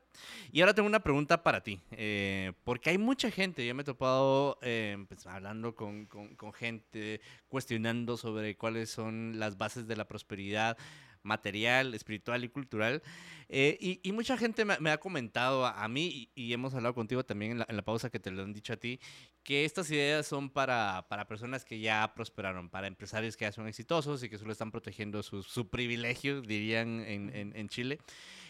Y 0.53 0.61
ahora 0.61 0.73
tengo 0.73 0.87
una 0.87 1.03
pregunta 1.03 1.43
para 1.43 1.61
ti, 1.61 1.81
eh, 1.91 2.53
porque 2.63 2.89
hay 2.89 2.97
mucha 2.97 3.29
gente, 3.29 3.67
yo 3.67 3.75
me 3.75 3.81
he 3.81 3.85
topado 3.85 4.59
eh, 4.61 5.03
pues, 5.09 5.27
hablando 5.27 5.75
con, 5.75 6.05
con, 6.05 6.33
con 6.37 6.53
gente, 6.53 7.19
cuestionando 7.49 8.15
sobre 8.15 8.55
cuáles 8.55 8.89
son 8.89 9.37
las 9.37 9.57
bases 9.57 9.85
de 9.85 9.97
la 9.97 10.07
prosperidad 10.07 10.77
material, 11.23 11.93
espiritual 11.93 12.43
y 12.43 12.49
cultural. 12.49 13.01
Eh, 13.49 13.99
y, 14.03 14.11
mucha 14.11 14.37
gente 14.37 14.65
me, 14.65 14.89
ha 14.89 14.97
comentado 14.99 15.65
a, 15.65 15.87
mí, 15.87 16.29
y, 16.35 16.53
hemos 16.53 16.73
hablado 16.73 16.95
contigo 16.95 17.23
también 17.23 17.63
en 17.67 17.75
la, 17.75 17.81
pausa 17.83 18.09
que 18.09 18.19
te 18.19 18.31
lo 18.31 18.43
han 18.43 18.53
dicho 18.53 18.73
a 18.73 18.77
ti, 18.77 18.99
que 19.43 19.65
estas 19.65 19.89
ideas 19.91 20.25
son 20.25 20.49
para, 20.49 21.05
para 21.09 21.27
personas 21.27 21.65
que 21.65 21.79
ya 21.79 22.13
prosperaron, 22.15 22.69
para 22.69 22.87
empresarios 22.87 23.37
que 23.37 23.45
ya 23.45 23.51
son 23.51 23.67
exitosos 23.67 24.23
y 24.23 24.29
que 24.29 24.37
solo 24.37 24.51
están 24.51 24.71
protegiendo 24.71 25.21
su, 25.23 25.43
su 25.43 25.69
privilegio, 25.69 26.41
dirían 26.41 27.01
en, 27.01 27.53
en 27.55 27.69
Chile. 27.69 27.99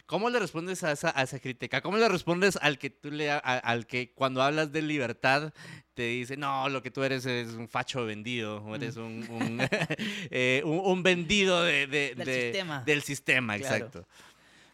¿Cómo 0.06 0.30
le 0.30 0.40
respondes 0.40 0.84
a 0.84 0.92
esa, 0.92 1.18
a 1.18 1.24
esa 1.24 1.40
crítica? 1.40 1.82
¿Cómo 1.82 1.98
le 1.98 2.10
respondes 2.10 2.58
al 2.62 2.78
que 2.78 2.90
tú 2.90 3.10
le, 3.10 3.32
al 3.32 3.88
que 3.88 4.12
cuando 4.14 4.42
hablas 4.42 4.72
de 4.72 4.82
libertad 4.82 5.54
te 5.94 6.08
dice, 6.08 6.36
no, 6.36 6.68
lo 6.70 6.82
que 6.82 6.92
tú 6.92 7.04
eres 7.04 7.26
es 7.26 7.54
un 7.54 7.68
facho 7.68 8.06
vendido, 8.06 8.64
o 8.64 8.76
eres 8.76 8.98
un, 8.98 9.26
un, 9.30 9.60
eh, 10.32 10.64
vendido 11.02 11.64
de, 11.64 11.88
del, 11.88 12.26
sistema. 12.26 12.84
del 12.84 13.02
sistema. 13.02 13.56
exacto. 13.56 14.06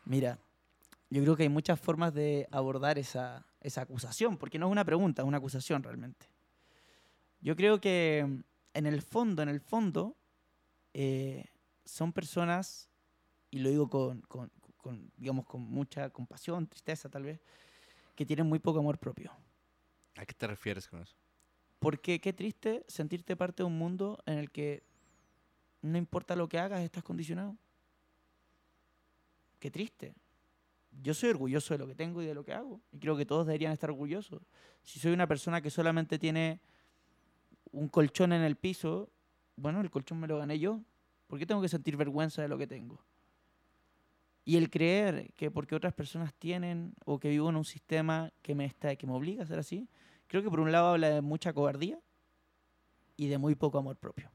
Mira, 0.06 0.40
yo 1.10 1.22
creo 1.22 1.36
que 1.36 1.44
hay 1.44 1.50
muchas 1.50 1.80
formas 1.80 2.14
de 2.14 2.48
abordar 2.52 2.98
esa, 2.98 3.46
esa 3.62 3.82
acusación, 3.82 4.38
porque 4.38 4.58
no 4.58 4.68
es 4.68 4.72
una 4.72 4.86
pregunta, 4.86 5.22
es 5.22 5.28
una 5.28 5.38
acusación 5.38 5.84
realmente. 5.84 6.28
Yo 7.42 7.56
creo 7.56 7.80
que 7.80 8.20
en 8.74 8.86
el 8.86 9.02
fondo, 9.02 9.44
en 9.44 9.50
el 9.50 9.62
fondo, 9.62 10.16
eh, 10.94 11.46
son 11.86 12.14
personas, 12.14 12.90
y 13.52 13.60
lo 13.60 13.70
digo 13.70 13.90
con, 13.90 14.22
con, 14.22 14.52
digamos, 15.18 15.46
con 15.46 15.62
mucha 15.62 16.10
compasión, 16.10 16.68
tristeza 16.68 17.10
tal 17.10 17.24
vez, 17.24 17.40
que 18.16 18.26
tienen 18.26 18.48
muy 18.48 18.60
poco 18.60 18.80
amor 18.80 18.98
propio. 18.98 19.32
¿A 20.16 20.26
qué 20.26 20.34
te 20.34 20.48
refieres 20.48 20.88
con 20.88 21.02
eso? 21.02 21.16
Porque 21.80 22.20
qué 22.20 22.34
triste 22.34 22.84
sentirte 22.88 23.36
parte 23.36 23.64
de 23.64 23.68
un 23.68 23.78
mundo 23.78 24.22
en 24.26 24.38
el 24.38 24.52
que 24.52 24.84
no 25.82 25.98
importa 25.98 26.36
lo 26.36 26.50
que 26.50 26.60
hagas, 26.60 26.82
estás 26.82 27.04
condicionado. 27.04 27.56
Qué 29.60 29.72
triste. 29.72 30.14
Yo 31.02 31.14
soy 31.14 31.30
orgulloso 31.30 31.74
de 31.74 31.78
lo 31.78 31.88
que 31.88 31.96
tengo 31.96 32.22
y 32.22 32.26
de 32.26 32.34
lo 32.34 32.44
que 32.44 32.54
hago. 32.54 32.82
Y 32.92 33.00
creo 33.00 33.16
que 33.16 33.26
todos 33.26 33.46
deberían 33.46 33.72
estar 33.72 33.90
orgullosos. 33.90 34.42
Si 34.84 35.00
soy 35.00 35.14
una 35.14 35.28
persona 35.28 35.62
que 35.62 35.70
solamente 35.70 36.20
tiene 36.20 36.60
un 37.72 37.88
colchón 37.88 38.34
en 38.34 38.42
el 38.42 38.56
piso, 38.56 39.10
bueno, 39.56 39.82
el 39.82 39.92
colchón 39.92 40.20
me 40.20 40.28
lo 40.28 40.38
gané 40.38 40.60
yo. 40.60 40.82
¿Por 41.28 41.40
qué 41.40 41.46
tengo 41.46 41.62
que 41.62 41.70
sentir 41.70 41.96
vergüenza 41.96 42.42
de 42.42 42.48
lo 42.48 42.58
que 42.58 42.68
tengo? 42.68 43.00
Y 44.46 44.58
el 44.58 44.70
creer 44.70 45.32
que 45.36 45.52
porque 45.52 45.76
otras 45.76 45.94
personas 45.94 46.34
tienen 46.34 46.94
o 47.06 47.20
que 47.20 47.30
vivo 47.30 47.50
en 47.50 47.56
un 47.56 47.66
sistema 47.66 48.32
que 48.42 48.56
me, 48.56 48.66
está, 48.66 48.96
que 48.96 49.06
me 49.06 49.14
obliga 49.14 49.44
a 49.44 49.48
ser 49.48 49.60
así, 49.60 49.88
creo 50.28 50.42
que 50.42 50.50
por 50.50 50.60
un 50.60 50.72
lado 50.72 50.88
habla 50.88 51.10
de 51.10 51.22
mucha 51.22 51.54
cobardía 51.54 52.00
y 53.16 53.28
de 53.28 53.38
muy 53.38 53.56
poco 53.56 53.78
amor 53.78 53.98
propio. 53.98 54.32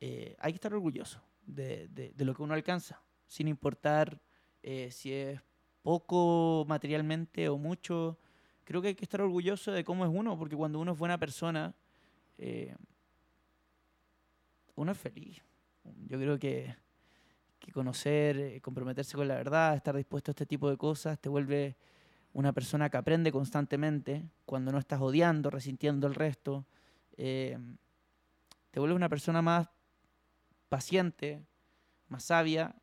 Eh, 0.00 0.34
hay 0.38 0.52
que 0.52 0.56
estar 0.56 0.72
orgulloso 0.72 1.20
de, 1.44 1.88
de, 1.88 2.24
lo 2.24 2.34
que 2.34 2.42
uno 2.42 2.54
alcanza, 2.54 3.02
sin 3.26 3.48
importar 3.48 4.20
eh, 4.62 4.90
si 4.90 5.12
es 5.12 5.40
poco 5.82 6.64
materialmente 6.68 7.48
o 7.48 7.58
mucho. 7.58 8.18
Creo 8.64 8.80
que 8.80 8.88
hay 8.88 8.94
que 8.94 9.04
estar 9.04 9.20
orgulloso 9.20 9.72
de 9.72 9.84
cómo 9.84 10.04
es 10.04 10.10
uno, 10.12 10.38
porque 10.38 10.56
cuando 10.56 10.78
uno 10.78 10.92
es 10.92 10.98
buena 10.98 11.18
persona, 11.18 11.74
eh, 12.38 12.74
uno 14.76 14.92
es 14.92 14.98
feliz. 14.98 15.42
Yo 16.06 16.18
creo 16.18 16.38
que 16.38 16.74
que 17.60 17.70
conocer, 17.70 18.36
eh, 18.38 18.60
comprometerse 18.60 19.16
con 19.16 19.28
la 19.28 19.36
verdad, 19.36 19.76
estar 19.76 19.94
dispuesto 19.94 20.30
a 20.30 20.32
este 20.32 20.46
tipo 20.46 20.68
de 20.68 20.76
cosas, 20.76 21.20
te 21.20 21.28
vuelve 21.28 21.76
una 22.32 22.52
persona 22.52 22.88
que 22.90 22.96
aprende 22.96 23.30
constantemente 23.30 24.28
cuando 24.44 24.72
no 24.72 24.78
estás 24.78 25.00
odiando, 25.00 25.50
resintiendo 25.50 26.06
el 26.06 26.14
resto. 26.14 26.64
Eh, 27.16 27.58
te 28.70 28.80
vuelve 28.80 28.94
una 28.96 29.08
persona 29.08 29.42
más 29.42 29.68
paciente, 30.68 31.44
más 32.08 32.24
sabia 32.24 32.74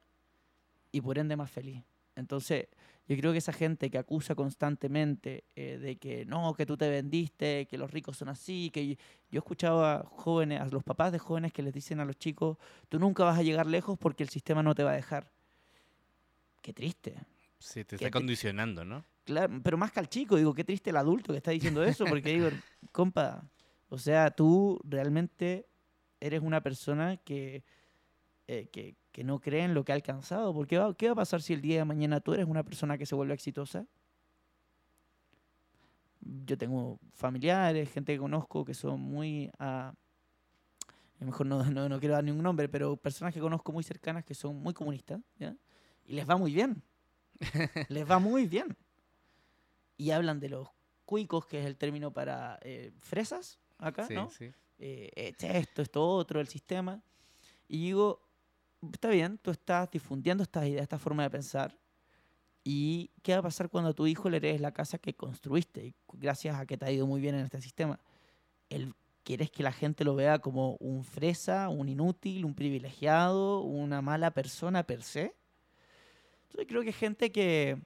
y 0.91 1.01
por 1.01 1.17
ende 1.17 1.35
más 1.35 1.49
feliz. 1.49 1.83
Entonces, 2.15 2.67
yo 3.07 3.15
creo 3.15 3.31
que 3.31 3.37
esa 3.37 3.53
gente 3.53 3.89
que 3.89 3.97
acusa 3.97 4.35
constantemente 4.35 5.45
eh, 5.55 5.77
de 5.77 5.97
que 5.97 6.25
no, 6.25 6.53
que 6.53 6.65
tú 6.65 6.75
te 6.75 6.89
vendiste, 6.89 7.65
que 7.67 7.77
los 7.77 7.91
ricos 7.91 8.17
son 8.17 8.27
así, 8.27 8.69
que 8.69 8.87
yo, 8.87 8.95
he 9.31 9.37
escuchado 9.37 9.85
a 9.85 10.03
jóvenes, 10.03 10.59
a 10.59 10.65
los 10.65 10.83
papás 10.83 11.13
de 11.13 11.19
jóvenes 11.19 11.53
que 11.53 11.63
les 11.63 11.73
dicen 11.73 12.01
a 12.01 12.05
los 12.05 12.17
chicos, 12.17 12.57
tú 12.89 12.99
nunca 12.99 13.23
vas 13.23 13.39
a 13.39 13.43
llegar 13.43 13.65
lejos 13.65 13.97
porque 13.97 14.23
el 14.23 14.29
sistema 14.29 14.61
no 14.61 14.75
te 14.75 14.83
va 14.83 14.91
a 14.91 14.95
dejar. 14.95 15.31
Qué 16.61 16.73
triste. 16.73 17.15
Sí, 17.59 17.85
te 17.85 17.95
está 17.95 18.11
condicionando, 18.11 18.83
¿no? 18.83 19.05
Claro, 19.23 19.59
pero 19.63 19.77
más 19.77 19.91
que 19.91 19.99
al 19.99 20.09
chico, 20.09 20.35
digo, 20.35 20.53
qué 20.53 20.63
triste 20.63 20.89
el 20.89 20.97
adulto 20.97 21.31
que 21.31 21.37
está 21.37 21.51
diciendo 21.51 21.83
eso, 21.83 22.05
porque 22.05 22.33
digo, 22.33 22.49
compa, 22.91 23.49
o 23.89 23.97
sea, 23.97 24.31
tú 24.31 24.79
realmente 24.83 25.67
eres 26.19 26.41
una 26.41 26.61
persona 26.61 27.17
que, 27.17 27.63
eh, 28.47 28.67
que, 28.71 28.95
que 29.17 29.23
no 29.23 29.39
cree 29.39 29.63
en 29.63 29.73
lo 29.73 29.83
que 29.83 29.91
ha 29.91 29.95
alcanzado. 29.95 30.53
Porque 30.53 30.79
¿qué 30.95 31.07
va 31.07 31.13
a 31.13 31.15
pasar 31.15 31.41
si 31.41 31.53
el 31.53 31.61
día 31.61 31.79
de 31.79 31.85
mañana 31.85 32.19
tú 32.19 32.35
eres 32.35 32.45
una 32.45 32.61
persona 32.61 32.99
que 32.99 33.07
se 33.07 33.15
vuelve 33.15 33.33
exitosa? 33.33 33.87
yo 36.45 36.55
tengo 36.55 36.99
familiares, 37.13 37.89
gente 37.91 38.13
que 38.13 38.19
conozco 38.19 38.63
que 38.63 38.75
son 38.75 38.99
muy... 38.99 39.49
a 39.57 39.95
mejor 41.19 41.47
no, 41.47 41.63
no, 41.63 41.89
no, 41.89 41.99
quiero 41.99 42.13
dar 42.13 42.23
ningún 42.23 42.43
nombre, 42.43 42.69
pero 42.69 42.95
personas 42.95 43.33
que 43.33 43.39
conozco 43.39 43.71
muy 43.71 43.83
cercanas 43.83 44.23
que 44.23 44.35
son 44.35 44.55
muy 44.57 44.75
comunistas, 44.75 45.19
¿ya? 45.39 45.55
Y 46.05 46.13
les 46.13 46.29
va 46.29 46.37
muy 46.37 46.53
bien. 46.53 46.83
les 47.89 48.07
va 48.07 48.19
muy 48.19 48.45
bien. 48.45 48.77
Y 49.97 50.11
hablan 50.11 50.39
de 50.39 50.49
los 50.49 50.69
cuicos, 51.05 51.47
que 51.47 51.59
es 51.59 51.65
el 51.65 51.75
término 51.75 52.13
para 52.13 52.59
eh, 52.61 52.91
fresas, 52.99 53.57
acá, 53.79 54.07
¿no? 54.11 54.29
Sí. 54.29 54.51
Eh, 54.77 55.33
esto, 55.39 55.81
esto, 55.81 56.07
otro, 56.07 56.39
el 56.39 56.49
sistema. 56.49 57.01
Y 57.67 57.79
digo, 57.79 58.26
está 58.91 59.09
bien, 59.09 59.37
tú 59.37 59.51
estás 59.51 59.89
difundiendo 59.91 60.43
estas 60.43 60.65
ideas, 60.67 60.83
esta 60.83 60.99
forma 60.99 61.23
de 61.23 61.29
pensar. 61.29 61.77
¿Y 62.63 63.11
qué 63.23 63.33
va 63.33 63.39
a 63.39 63.43
pasar 63.43 63.69
cuando 63.69 63.91
a 63.91 63.93
tu 63.93 64.07
hijo 64.07 64.29
le 64.29 64.37
heredes 64.37 64.59
la 64.59 64.73
casa 64.73 64.97
que 64.97 65.13
construiste? 65.13 65.93
Gracias 66.13 66.55
a 66.55 66.65
que 66.65 66.77
te 66.77 66.85
ha 66.85 66.91
ido 66.91 67.07
muy 67.07 67.21
bien 67.21 67.35
en 67.35 67.45
este 67.45 67.61
sistema. 67.61 67.99
El, 68.69 68.93
¿Quieres 69.27 69.51
que 69.51 69.61
la 69.61 69.73
gente 69.73 70.05
lo 70.05 70.15
vea 70.15 70.39
como 70.39 70.77
un 70.79 71.03
fresa, 71.03 71.67
un 71.67 71.89
inútil, 71.89 72.45
un 72.45 72.53
privilegiado, 72.53 73.59
una 73.59 74.01
mala 74.01 74.31
persona 74.31 74.83
per 74.83 75.01
se? 75.01 75.35
Entonces 76.43 76.65
creo 76.67 76.81
que 76.81 76.93
gente 76.93 77.29
que, 77.29 77.77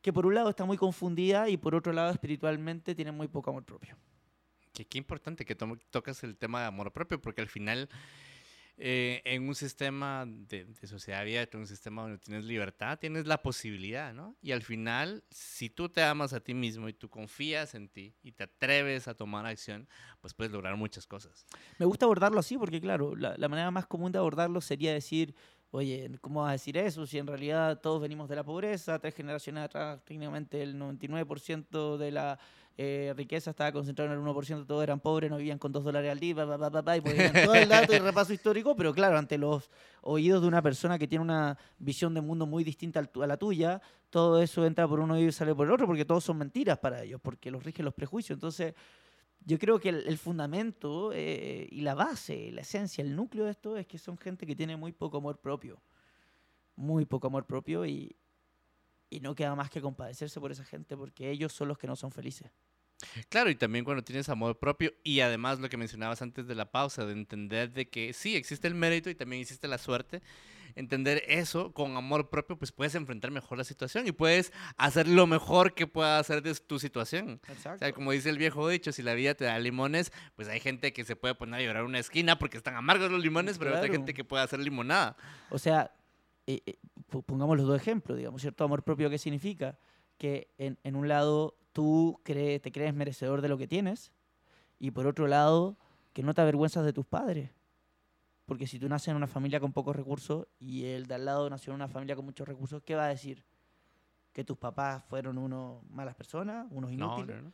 que 0.00 0.12
por 0.12 0.24
un 0.24 0.36
lado 0.36 0.50
está 0.50 0.64
muy 0.64 0.76
confundida 0.76 1.48
y 1.48 1.56
por 1.56 1.74
otro 1.74 1.92
lado 1.92 2.12
espiritualmente 2.12 2.94
tiene 2.94 3.10
muy 3.10 3.26
poco 3.26 3.50
amor 3.50 3.64
propio. 3.64 3.96
Qué, 4.72 4.84
qué 4.84 4.98
importante 4.98 5.44
que 5.44 5.56
to 5.56 5.76
tocas 5.90 6.22
el 6.22 6.36
tema 6.36 6.60
de 6.60 6.66
amor 6.66 6.92
propio, 6.92 7.20
porque 7.20 7.40
al 7.40 7.48
final 7.48 7.88
eh, 8.78 9.20
en 9.24 9.46
un 9.46 9.54
sistema 9.54 10.24
de, 10.26 10.64
de, 10.64 10.86
sociedad 10.86 11.20
abierta, 11.20 11.58
un 11.58 11.66
sistema 11.66 12.02
donde 12.02 12.18
tienes 12.18 12.44
libertad, 12.44 12.98
tienes 12.98 13.26
la 13.26 13.42
posibilidad, 13.42 14.14
¿no? 14.14 14.34
Y 14.40 14.52
al 14.52 14.62
final, 14.62 15.22
si 15.30 15.68
tú 15.68 15.88
te 15.88 16.02
amas 16.02 16.32
a 16.32 16.40
ti 16.40 16.54
mismo 16.54 16.88
y 16.88 16.94
tú 16.94 17.10
confías 17.10 17.74
en 17.74 17.88
ti 17.88 18.14
y 18.22 18.32
te 18.32 18.44
atreves 18.44 19.08
a 19.08 19.14
tomar 19.14 19.46
acción, 19.46 19.88
pues 20.20 20.32
puedes 20.32 20.52
lograr 20.52 20.76
muchas 20.76 21.06
cosas. 21.06 21.46
Me 21.78 21.86
gusta 21.86 22.06
abordarlo 22.06 22.40
así 22.40 22.56
porque, 22.56 22.80
claro, 22.80 23.14
la, 23.14 23.36
la 23.36 23.48
manera 23.48 23.70
más 23.70 23.86
común 23.86 24.10
de 24.10 24.18
abordarlo 24.18 24.60
sería 24.60 24.92
decir, 24.94 25.34
oye, 25.72 26.10
¿cómo 26.20 26.42
vas 26.42 26.50
a 26.50 26.52
decir 26.52 26.76
eso? 26.76 27.06
Si 27.06 27.18
en 27.18 27.26
realidad 27.26 27.80
todos 27.80 28.00
venimos 28.00 28.28
de 28.28 28.36
la 28.36 28.44
pobreza, 28.44 28.98
tres 28.98 29.14
generaciones 29.14 29.64
atrás, 29.64 30.04
técnicamente 30.04 30.62
el 30.62 30.78
99% 30.78 31.96
de 31.96 32.10
la 32.10 32.38
eh, 32.78 33.12
riqueza 33.16 33.50
estaba 33.50 33.70
concentrada 33.70 34.12
en 34.12 34.18
el 34.18 34.24
1%, 34.24 34.66
todos 34.66 34.82
eran 34.82 35.00
pobres, 35.00 35.30
no 35.30 35.36
vivían 35.36 35.58
con 35.58 35.72
dos 35.72 35.84
dólares 35.84 36.10
al 36.10 36.18
día, 36.18 36.34
bla, 36.34 36.56
bla, 36.56 36.68
bla, 36.68 36.96
y 36.96 37.00
ponían 37.00 37.32
todo 37.32 37.54
el 37.54 37.68
dato 37.68 37.94
y 37.94 37.98
repaso 37.98 38.32
histórico, 38.32 38.74
pero 38.74 38.94
claro, 38.94 39.18
ante 39.18 39.36
los 39.36 39.70
oídos 40.00 40.40
de 40.40 40.48
una 40.48 40.62
persona 40.62 40.98
que 40.98 41.06
tiene 41.06 41.22
una 41.22 41.58
visión 41.78 42.14
de 42.14 42.22
mundo 42.22 42.46
muy 42.46 42.64
distinta 42.64 43.00
a 43.00 43.26
la 43.26 43.36
tuya, 43.36 43.80
todo 44.08 44.42
eso 44.42 44.64
entra 44.64 44.88
por 44.88 45.00
un 45.00 45.10
oído 45.10 45.28
y 45.28 45.32
sale 45.32 45.54
por 45.54 45.66
el 45.66 45.72
otro, 45.72 45.86
porque 45.86 46.04
todos 46.04 46.24
son 46.24 46.38
mentiras 46.38 46.78
para 46.78 47.02
ellos, 47.02 47.20
porque 47.22 47.50
los 47.50 47.62
rigen 47.62 47.84
los 47.84 47.94
prejuicios. 47.94 48.36
Entonces, 48.36 48.74
yo 49.44 49.58
creo 49.58 49.78
que 49.78 49.90
el, 49.90 50.06
el 50.06 50.18
fundamento 50.18 51.12
eh, 51.12 51.68
y 51.70 51.82
la 51.82 51.94
base, 51.94 52.50
la 52.52 52.62
esencia, 52.62 53.02
el 53.02 53.14
núcleo 53.14 53.44
de 53.44 53.50
esto 53.50 53.76
es 53.76 53.86
que 53.86 53.98
son 53.98 54.16
gente 54.16 54.46
que 54.46 54.56
tiene 54.56 54.76
muy 54.76 54.92
poco 54.92 55.18
amor 55.18 55.38
propio. 55.38 55.82
Muy 56.74 57.04
poco 57.04 57.26
amor 57.26 57.44
propio 57.44 57.84
y, 57.84 58.16
y 59.12 59.20
no 59.20 59.34
queda 59.34 59.54
más 59.54 59.70
que 59.70 59.80
compadecerse 59.80 60.40
por 60.40 60.50
esa 60.52 60.64
gente 60.64 60.96
porque 60.96 61.30
ellos 61.30 61.52
son 61.52 61.68
los 61.68 61.78
que 61.78 61.86
no 61.86 61.96
son 61.96 62.10
felices. 62.12 62.50
Claro, 63.28 63.50
y 63.50 63.56
también 63.56 63.84
cuando 63.84 64.04
tienes 64.04 64.28
amor 64.28 64.58
propio 64.58 64.92
y 65.02 65.20
además 65.20 65.58
lo 65.58 65.68
que 65.68 65.76
mencionabas 65.76 66.22
antes 66.22 66.46
de 66.46 66.54
la 66.54 66.70
pausa, 66.70 67.04
de 67.04 67.12
entender 67.12 67.72
de 67.72 67.88
que 67.90 68.12
sí, 68.12 68.36
existe 68.36 68.68
el 68.68 68.74
mérito 68.76 69.10
y 69.10 69.16
también 69.16 69.42
existe 69.42 69.66
la 69.66 69.78
suerte, 69.78 70.22
entender 70.76 71.22
eso 71.26 71.72
con 71.72 71.96
amor 71.96 72.30
propio, 72.30 72.56
pues 72.56 72.70
puedes 72.70 72.94
enfrentar 72.94 73.32
mejor 73.32 73.58
la 73.58 73.64
situación 73.64 74.06
y 74.06 74.12
puedes 74.12 74.52
hacer 74.76 75.08
lo 75.08 75.26
mejor 75.26 75.74
que 75.74 75.88
pueda 75.88 76.18
hacer 76.20 76.42
de 76.42 76.54
tu 76.54 76.78
situación. 76.78 77.40
Exacto. 77.48 77.74
O 77.74 77.78
sea, 77.80 77.92
como 77.92 78.12
dice 78.12 78.30
el 78.30 78.38
viejo 78.38 78.68
dicho, 78.68 78.92
si 78.92 79.02
la 79.02 79.14
vida 79.14 79.34
te 79.34 79.44
da 79.46 79.58
limones, 79.58 80.12
pues 80.36 80.46
hay 80.48 80.60
gente 80.60 80.92
que 80.92 81.04
se 81.04 81.16
puede 81.16 81.34
poner 81.34 81.56
a 81.60 81.62
llorar 81.64 81.82
en 81.82 81.88
una 81.88 81.98
esquina 81.98 82.38
porque 82.38 82.56
están 82.56 82.76
amargos 82.76 83.10
los 83.10 83.20
limones, 83.20 83.58
pero 83.58 83.72
Claro. 83.72 83.82
hay 83.82 83.88
otra 83.90 83.96
gente 83.98 84.14
que 84.14 84.22
puede 84.24 84.44
hacer 84.44 84.60
limonada. 84.60 85.16
O 85.50 85.58
sea, 85.58 85.90
eh, 86.46 86.60
eh, 86.66 86.78
po- 87.08 87.22
pongamos 87.22 87.56
los 87.56 87.66
dos 87.66 87.76
ejemplos, 87.80 88.18
digamos, 88.18 88.40
¿cierto? 88.40 88.64
Amor 88.64 88.82
propio, 88.82 89.08
¿qué 89.10 89.18
significa? 89.18 89.78
Que 90.18 90.52
en, 90.58 90.78
en 90.84 90.96
un 90.96 91.08
lado 91.08 91.56
tú 91.72 92.20
cree- 92.24 92.60
te 92.60 92.70
crees 92.72 92.94
merecedor 92.94 93.40
de 93.40 93.48
lo 93.48 93.58
que 93.58 93.66
tienes 93.68 94.12
y 94.78 94.90
por 94.90 95.06
otro 95.06 95.26
lado 95.26 95.76
que 96.12 96.22
no 96.22 96.34
te 96.34 96.40
avergüenzas 96.40 96.84
de 96.84 96.92
tus 96.92 97.06
padres. 97.06 97.50
Porque 98.46 98.66
si 98.66 98.78
tú 98.78 98.88
naces 98.88 99.08
en 99.08 99.16
una 99.16 99.28
familia 99.28 99.60
con 99.60 99.72
pocos 99.72 99.94
recursos 99.96 100.46
y 100.58 100.84
el 100.84 101.06
de 101.06 101.14
al 101.14 101.24
lado 101.24 101.48
nació 101.48 101.70
en 101.72 101.76
una 101.76 101.88
familia 101.88 102.16
con 102.16 102.24
muchos 102.24 102.46
recursos, 102.46 102.82
¿qué 102.82 102.94
va 102.94 103.04
a 103.06 103.08
decir? 103.08 103.44
¿Que 104.32 104.44
tus 104.44 104.58
papás 104.58 105.04
fueron 105.04 105.38
unos 105.38 105.82
malas 105.90 106.14
personas, 106.16 106.66
unos 106.70 106.90
No, 106.92 107.18
inútiles? 107.18 107.36
no, 107.42 107.42
no. 107.42 107.52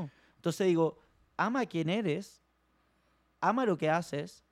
No. 0.00 0.10
Entonces 0.36 0.66
digo, 0.66 0.98
ama 1.36 1.60
a 1.60 1.66
quien 1.66 1.88
eres, 1.88 2.42
ama 3.40 3.64
lo 3.64 3.76
que 3.78 3.88
haces, 3.88 4.42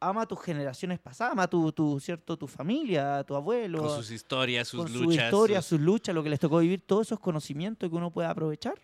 ama 0.00 0.22
a 0.22 0.26
tus 0.26 0.40
generaciones 0.40 0.98
pasadas, 0.98 1.32
ama 1.32 1.44
a 1.44 1.48
tu, 1.48 1.72
tu, 1.72 1.98
¿cierto? 2.00 2.36
tu 2.36 2.46
familia, 2.46 3.18
a 3.18 3.24
tu 3.24 3.34
abuelo, 3.34 3.78
Con 3.78 3.96
sus 3.96 4.10
historias, 4.10 4.68
sus 4.68 4.82
con 4.84 4.92
su 4.92 5.02
luchas. 5.04 5.24
historia, 5.24 5.62
sus- 5.62 5.68
sus 5.70 5.80
luchas, 5.80 6.14
lo 6.14 6.22
que 6.22 6.30
les 6.30 6.40
tocó 6.40 6.58
vivir, 6.58 6.82
todos 6.82 7.06
esos 7.08 7.20
conocimientos 7.20 7.88
que 7.88 7.96
uno 7.96 8.10
puede 8.10 8.28
aprovechar, 8.28 8.74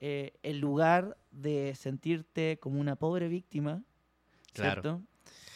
eh, 0.00 0.32
en 0.42 0.60
lugar 0.60 1.16
de 1.30 1.74
sentirte 1.74 2.58
como 2.60 2.80
una 2.80 2.96
pobre 2.96 3.28
víctima, 3.28 3.82
Claro. 4.52 4.82
¿cierto? 4.82 5.02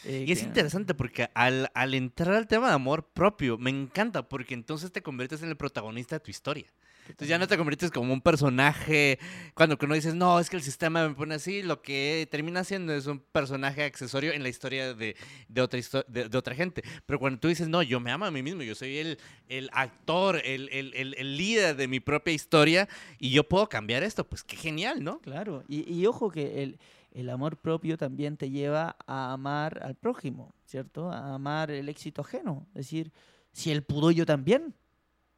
Eh, 0.05 0.25
Y 0.27 0.31
es 0.33 0.39
que- 0.39 0.45
interesante 0.45 0.93
porque 0.93 1.29
al, 1.33 1.71
al 1.73 1.93
entrar 1.93 2.35
al 2.35 2.45
tema 2.47 2.67
de 2.67 2.73
amor 2.73 3.07
propio, 3.13 3.57
me 3.57 3.69
encanta 3.69 4.27
porque 4.27 4.53
entonces 4.53 4.91
te 4.91 5.01
conviertes 5.01 5.41
en 5.43 5.49
el 5.49 5.55
protagonista 5.57 6.15
de 6.17 6.19
tu 6.19 6.29
historia. 6.29 6.67
Entonces 7.03 7.27
ya 7.27 7.37
no 7.37 7.47
te 7.47 7.57
conviertes 7.57 7.91
como 7.91 8.13
un 8.13 8.21
personaje, 8.21 9.19
cuando 9.53 9.77
uno 9.81 9.95
dices, 9.95 10.15
no, 10.15 10.39
es 10.39 10.49
que 10.49 10.55
el 10.55 10.63
sistema 10.63 11.07
me 11.07 11.15
pone 11.15 11.35
así, 11.35 11.61
lo 11.61 11.81
que 11.81 12.27
termina 12.31 12.63
siendo 12.63 12.93
es 12.93 13.07
un 13.07 13.19
personaje 13.19 13.83
accesorio 13.83 14.33
en 14.33 14.43
la 14.43 14.49
historia 14.49 14.93
de, 14.93 15.15
de 15.47 15.61
otra, 15.61 15.79
de, 16.07 16.37
otra 16.37 16.55
gente. 16.55 16.83
Pero 17.05 17.19
cuando 17.19 17.39
tú 17.39 17.47
dices, 17.47 17.67
no, 17.67 17.81
yo 17.83 17.99
me 17.99 18.11
amo 18.11 18.25
a 18.25 18.31
mí 18.31 18.41
mismo, 18.41 18.63
yo 18.63 18.75
soy 18.75 18.97
el, 18.97 19.17
el 19.47 19.69
actor, 19.73 20.41
el, 20.43 20.69
el, 20.71 20.93
el, 20.95 21.15
el 21.17 21.37
líder 21.37 21.75
de 21.75 21.87
mi 21.87 21.99
propia 21.99 22.33
historia 22.33 22.87
y 23.19 23.31
yo 23.31 23.47
puedo 23.47 23.67
cambiar 23.67 24.03
esto, 24.03 24.27
pues 24.27 24.43
qué 24.43 24.55
genial, 24.55 25.03
¿no? 25.03 25.19
Claro, 25.19 25.63
y, 25.67 25.91
y 25.93 26.05
ojo 26.05 26.29
que 26.29 26.63
el, 26.63 26.79
el 27.13 27.29
amor 27.29 27.57
propio 27.57 27.97
también 27.97 28.37
te 28.37 28.49
lleva 28.49 28.95
a 29.05 29.33
amar 29.33 29.79
al 29.83 29.95
prójimo, 29.95 30.53
¿cierto? 30.65 31.11
A 31.11 31.35
amar 31.35 31.71
el 31.71 31.89
éxito 31.89 32.21
ajeno. 32.21 32.67
Es 32.69 32.87
decir, 32.87 33.11
si 33.51 33.71
él 33.71 33.83
pudo, 33.83 34.11
yo 34.11 34.25
también. 34.25 34.73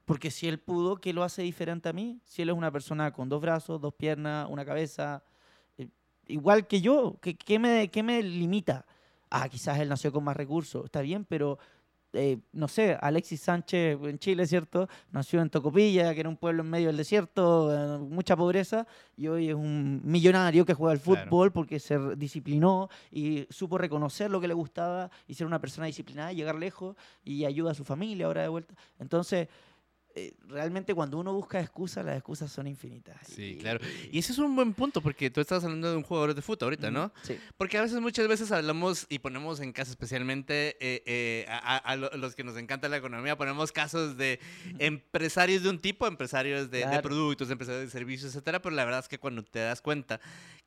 Porque 0.06 0.30
si 0.32 0.48
él 0.48 0.60
pudo, 0.60 0.98
¿qué 0.98 1.14
lo 1.14 1.24
hace 1.24 1.42
diferente 1.42 1.90
a 1.90 1.94
mí? 1.94 2.20
Si 2.26 2.42
él 2.44 2.50
es 2.50 2.56
una 2.56 2.72
persona 2.72 3.12
con 3.12 3.28
dos 3.28 3.42
brazos, 3.42 3.82
dos 3.82 3.94
piernas, 3.94 4.48
una 4.50 4.64
cabeza, 4.64 5.24
eh, 5.78 5.90
igual 6.28 6.68
que 6.68 6.80
yo, 6.80 7.18
¿qué, 7.22 7.36
qué 7.36 7.58
me, 7.58 7.90
qué 7.90 8.04
me 8.04 8.22
limita? 8.22 8.86
Ah, 9.32 9.50
quizás 9.50 9.80
él 9.80 9.90
nació 9.90 10.12
con 10.12 10.24
más 10.24 10.38
recursos, 10.38 10.86
está 10.86 11.02
bien, 11.02 11.26
pero 11.26 11.58
eh, 12.14 12.38
no 12.54 12.70
sé, 12.70 12.98
Alexis 13.02 13.42
Sánchez 13.42 14.00
en 14.04 14.20
Chile, 14.20 14.48
¿cierto? 14.48 14.88
Nació 15.12 15.42
en 15.42 15.50
Tocopilla, 15.50 16.14
que 16.14 16.22
era 16.22 16.30
un 16.30 16.38
pueblo 16.38 16.64
en 16.64 16.70
medio 16.70 16.88
del 16.88 16.96
desierto, 16.96 17.74
eh, 17.74 17.98
mucha 18.00 18.38
pobreza, 18.38 18.88
y 19.18 19.28
hoy 19.28 19.50
es 19.50 19.56
un 19.56 20.02
millonario 20.04 20.66
que 20.66 20.74
juega 20.76 20.94
al 20.94 21.02
Claro. 21.02 21.24
fútbol 21.30 21.52
porque 21.52 21.80
se 21.80 21.98
disciplinó 22.16 22.90
y 23.12 23.48
supo 23.50 23.78
reconocer 23.78 24.32
lo 24.32 24.40
que 24.40 24.48
le 24.48 24.54
gustaba 24.54 25.10
y 25.28 25.34
ser 25.34 25.46
una 25.48 25.60
persona 25.60 25.88
disciplinada, 25.88 26.32
y 26.32 26.36
llegar 26.38 26.56
lejos 26.56 26.96
y 27.26 27.44
ayuda 27.44 27.72
a 27.72 27.74
su 27.74 27.84
familia 27.84 28.28
ahora 28.28 28.44
de 28.44 28.48
vuelta. 28.50 28.76
Entonces, 28.98 29.50
eh, 30.18 30.34
realmente 30.48 30.94
cuando 30.96 31.18
uno 31.20 31.34
busca 31.34 31.60
excusas, 31.60 32.06
las 32.06 32.16
excusas 32.16 32.50
son 32.52 32.68
infinitas. 32.68 33.18
Sí, 33.28 33.58
claro. 33.60 33.80
Y 34.12 34.20
ese 34.20 34.32
es 34.32 34.38
un 34.38 34.56
buen 34.56 34.74
punto 34.74 35.02
porque 35.02 35.30
tú 35.30 35.42
estás 35.42 35.64
hablando 35.64 35.92
de 35.92 35.98
un 35.98 36.04
jugador 36.04 36.34
de 36.34 36.42
fútbol 36.42 36.68
ahorita, 36.68 36.90
¿no? 36.90 37.12
Sí. 37.24 37.38
Porque 37.58 37.78
a 37.78 37.82
veces, 37.82 38.00
muchas 38.00 38.28
veces 38.28 38.52
hablamos 38.52 39.06
y 39.10 39.20
ponemos 39.20 39.60
en 39.60 39.74
caso 39.74 39.92
especialmente 39.92 40.78
eh, 40.80 41.04
eh, 41.06 41.46
a, 41.50 41.76
a- 41.76 41.78
a 41.78 41.96
lo- 41.98 42.10
los 42.16 42.34
que 42.34 42.44
nos 42.46 42.56
encanta 42.58 42.88
la 42.88 42.98
economía, 42.98 43.36
ponemos 43.38 43.72
casos 43.74 44.16
de 44.18 44.40
empresarios 44.80 45.64
de 45.64 45.70
un 45.70 45.80
tipo, 45.80 46.08
empresarios 46.08 46.72
de, 46.72 46.86
de 46.86 47.00
productos, 47.02 47.50
empresarios 47.52 47.84
de 47.84 47.90
servicios, 47.90 48.32
etcétera, 48.32 48.62
pero 48.62 48.76
la 48.76 48.86
verdad 48.86 49.02
es 49.02 49.08
que 49.08 49.20
cuando 49.20 49.44
te 49.44 49.60
das 49.60 49.82
cuenta 49.82 50.20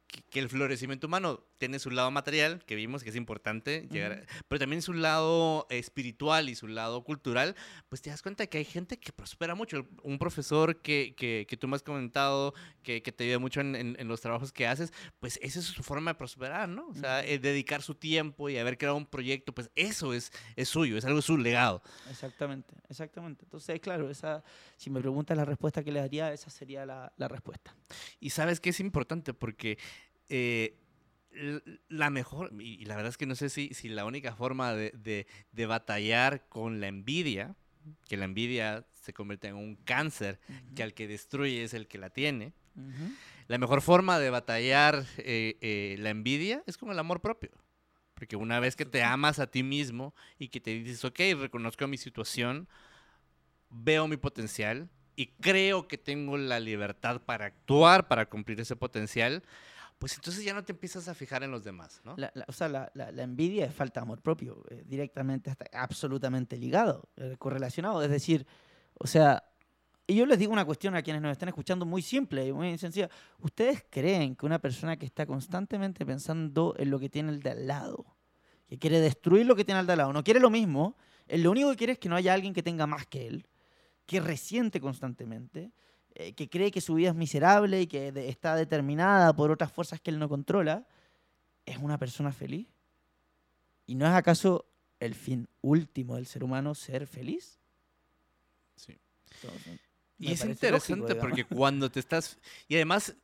que, 0.09 0.23
que 0.23 0.41
el 0.41 0.49
florecimiento 0.49 1.07
humano 1.07 1.45
tiene 1.59 1.79
su 1.79 1.91
lado 1.91 2.11
material, 2.11 2.65
que 2.67 2.75
vimos 2.77 3.03
que 3.05 3.11
es 3.11 3.17
importante, 3.17 3.87
llegar 3.91 4.13
a- 4.13 4.43
pero 4.49 4.59
también 4.59 4.81
su 4.83 4.93
lado 4.93 5.67
espiritual 5.71 6.49
y 6.49 6.55
su 6.55 6.67
lado 6.69 7.03
cultural, 7.05 7.55
pues 7.89 8.01
te 8.03 8.11
das 8.11 8.23
cuenta 8.23 8.47
que 8.47 8.59
hay 8.59 8.65
gente 8.65 8.99
que 8.99 9.13
prospera 9.13 9.55
mucho. 9.55 9.87
Un 10.03 10.19
profesor 10.19 10.81
que, 10.81 11.15
que, 11.17 11.47
que 11.49 11.57
tú 11.57 11.69
me 11.69 11.77
has 11.77 11.83
comentado, 11.83 12.55
que, 12.83 13.03
que 13.03 13.13
te 13.13 13.25
ayuda 13.25 13.39
mucho 13.39 13.61
en, 13.61 13.75
en- 13.77 13.97
en 13.99 14.09
los 14.09 14.21
trabajos 14.21 14.53
que 14.53 14.67
haces, 14.67 14.93
pues 15.21 15.39
esa 15.43 15.59
es 15.61 15.67
su 15.67 15.83
forma 15.83 16.13
de 16.13 16.15
prosperar, 16.17 16.69
¿no? 16.69 16.89
O 16.89 16.95
sea, 16.95 17.25
eh, 17.27 17.39
dedicar 17.39 17.83
su 17.83 17.95
tiempo 17.95 18.49
y 18.49 18.57
haber 18.59 18.79
creado 18.79 18.97
un 18.97 19.07
proyecto, 19.07 19.53
pues 19.55 19.71
eso 19.75 20.15
es, 20.15 20.33
es 20.57 20.69
suyo, 20.69 20.97
es 20.97 21.05
algo, 21.05 21.19
es 21.19 21.25
su 21.25 21.37
legado. 21.37 21.83
Exactamente, 22.09 22.75
exactamente. 22.89 23.45
Entonces, 23.45 23.79
claro, 23.81 24.09
esa, 24.11 24.43
si 24.77 24.91
me 24.91 25.01
preguntas 25.01 25.37
la 25.37 25.45
respuesta 25.45 25.83
que 25.85 25.93
le 25.93 26.01
daría, 26.01 26.33
esa 26.33 26.51
sería 26.51 26.87
la, 26.87 27.13
la 27.17 27.29
respuesta. 27.29 27.75
Y 28.21 28.31
sabes 28.31 28.61
que 28.61 28.71
es 28.71 28.81
importante 28.81 29.35
porque 29.35 29.79
eh, 30.29 30.77
la 31.89 32.11
mejor, 32.11 32.51
y 32.61 32.85
la 32.87 32.97
verdad 32.97 33.11
es 33.11 33.17
que 33.17 33.27
no 33.27 33.35
sé 33.37 33.49
si, 33.49 33.73
si 33.75 33.89
la 33.89 34.05
única 34.05 34.35
forma 34.35 34.75
de, 34.75 34.91
de- 34.93 35.27
de 35.53 35.67
batallar 35.67 36.49
con 36.49 36.81
la 36.81 36.89
envidia, 36.89 37.55
que 38.09 38.17
la 38.17 38.25
envidia 38.25 38.87
se 38.93 39.13
convierte 39.13 39.49
en 39.49 39.57
un 39.57 39.77
cáncer, 39.77 40.41
que 40.75 40.83
al 40.83 40.95
que 40.95 41.07
destruye 41.07 41.63
es 41.63 41.75
el 41.75 41.87
que 41.87 41.99
la 41.99 42.11
tiene. 42.11 42.53
La 43.47 43.57
mejor 43.59 43.81
forma 43.83 44.19
de 44.19 44.31
batallar 44.31 45.05
eh, 45.19 45.57
eh, 45.61 45.97
la 46.01 46.11
envidia 46.11 46.63
es 46.67 46.77
con 46.77 46.91
el 46.91 46.99
amor 46.99 47.21
propio. 47.21 47.51
Porque 48.15 48.37
una 48.37 48.59
vez 48.61 48.75
que 48.75 48.85
te 48.85 49.03
amas 49.03 49.39
a 49.39 49.47
ti 49.49 49.63
mismo 49.63 50.15
y 50.39 50.49
que 50.49 50.61
te 50.61 50.71
dices, 50.71 51.05
ok, 51.05 51.21
reconozco 51.39 51.87
mi 51.87 51.97
situación, 51.99 52.69
veo 53.71 54.09
mi 54.09 54.17
potencial 54.17 54.89
y 55.17 55.27
creo 55.41 55.89
que 55.89 55.99
tengo 55.99 56.37
la 56.37 56.61
libertad 56.61 57.21
para 57.23 57.47
actuar, 57.47 58.09
para 58.09 58.27
cumplir 58.27 58.61
ese 58.61 58.77
potencial, 58.77 59.43
pues 59.99 60.15
entonces 60.15 60.45
ya 60.45 60.55
no 60.55 60.65
te 60.65 60.73
empiezas 60.73 61.09
a 61.09 61.15
fijar 61.15 61.43
en 61.43 61.51
los 61.51 61.65
demás, 61.65 62.01
¿no? 62.05 62.17
o 62.47 62.53
sea, 62.53 62.69
la, 62.69 63.23
envidia 63.23 63.67
es 63.67 63.75
falta 63.75 64.01
de 64.01 64.03
amor 64.05 64.23
propio, 64.23 64.65
eh, 64.71 64.85
directamente, 64.87 65.51
está 65.51 65.67
absolutamente 65.73 66.57
ligado, 66.57 67.09
eh, 67.17 67.37
correlacionado. 67.39 68.03
Es 68.03 68.11
decir, 68.11 68.47
o 68.95 69.07
sea, 69.07 69.43
y 70.07 70.15
yo 70.15 70.25
les 70.25 70.39
digo 70.39 70.53
una 70.53 70.65
cuestión 70.65 70.95
a 70.97 71.03
quienes 71.03 71.21
nos 71.21 71.33
están 71.33 71.49
escuchando 71.49 71.85
muy 71.85 72.01
simple 72.01 72.47
y 72.47 72.53
muy 72.53 72.79
sencilla. 72.79 73.11
¿Ustedes 73.41 73.85
creen 73.91 74.37
que 74.37 74.47
una 74.47 74.59
persona 74.59 74.97
que 74.97 75.05
está 75.05 75.27
constantemente 75.27 76.07
pensando 76.07 76.75
en 76.79 76.91
lo 76.91 76.99
que 76.99 77.11
tiene 77.11 77.31
el 77.31 77.41
de 77.41 77.51
al 77.51 77.67
lado, 77.67 78.17
que 78.69 78.79
quiere 78.79 79.01
destruir 79.01 79.47
lo 79.47 79.55
que 79.55 79.65
tiene 79.65 79.81
el 79.81 79.87
de 79.87 79.93
al 79.93 79.99
lado, 79.99 80.13
no 80.13 80.25
quiere 80.25 80.41
lo 80.41 80.49
mismo, 80.49 80.97
él 81.27 81.43
lo 81.43 81.51
único 81.51 81.71
que 81.71 81.77
quiere 81.77 81.93
es 81.95 81.99
que 81.99 82.09
no 82.09 82.17
haya 82.17 82.33
alguien 82.33 82.55
que 82.55 82.63
tenga 82.63 82.87
más 82.87 83.07
que 83.07 83.27
él, 83.27 83.47
que 84.07 84.21
resiente 84.21 84.81
constantemente, 84.81 85.73
eh, 86.19 86.33
que 86.33 86.49
cree 86.49 86.73
que 86.73 86.81
su 86.81 86.95
vida 86.95 87.11
es 87.11 87.15
miserable 87.15 87.81
y 87.81 87.87
que 87.87 88.09
está 88.29 88.57
determinada 88.57 89.33
por 89.35 89.53
otras 89.53 89.71
fuerzas 89.71 90.01
que 90.01 90.11
él 90.11 90.19
no 90.19 90.29
controla, 90.29 90.85
es 91.65 91.79
una 91.79 91.97
persona 91.97 92.33
feliz? 92.33 92.67
¿Y 93.87 93.95
no 93.95 94.05
es 94.05 94.13
acaso 94.13 94.67
el 94.99 95.15
fin 95.15 95.49
último 95.63 96.17
del 96.17 96.27
ser 96.27 96.43
humano 96.43 96.75
ser 96.75 97.07
feliz? 97.07 97.61
Sí. 98.75 98.99
y 100.19 100.33
es 100.33 100.45
interesante 100.45 101.15
porque 101.15 101.45
cuando 101.45 101.89
te 101.89 102.01
estás... 102.01 102.37
Y 102.67 102.75
además 102.75 103.15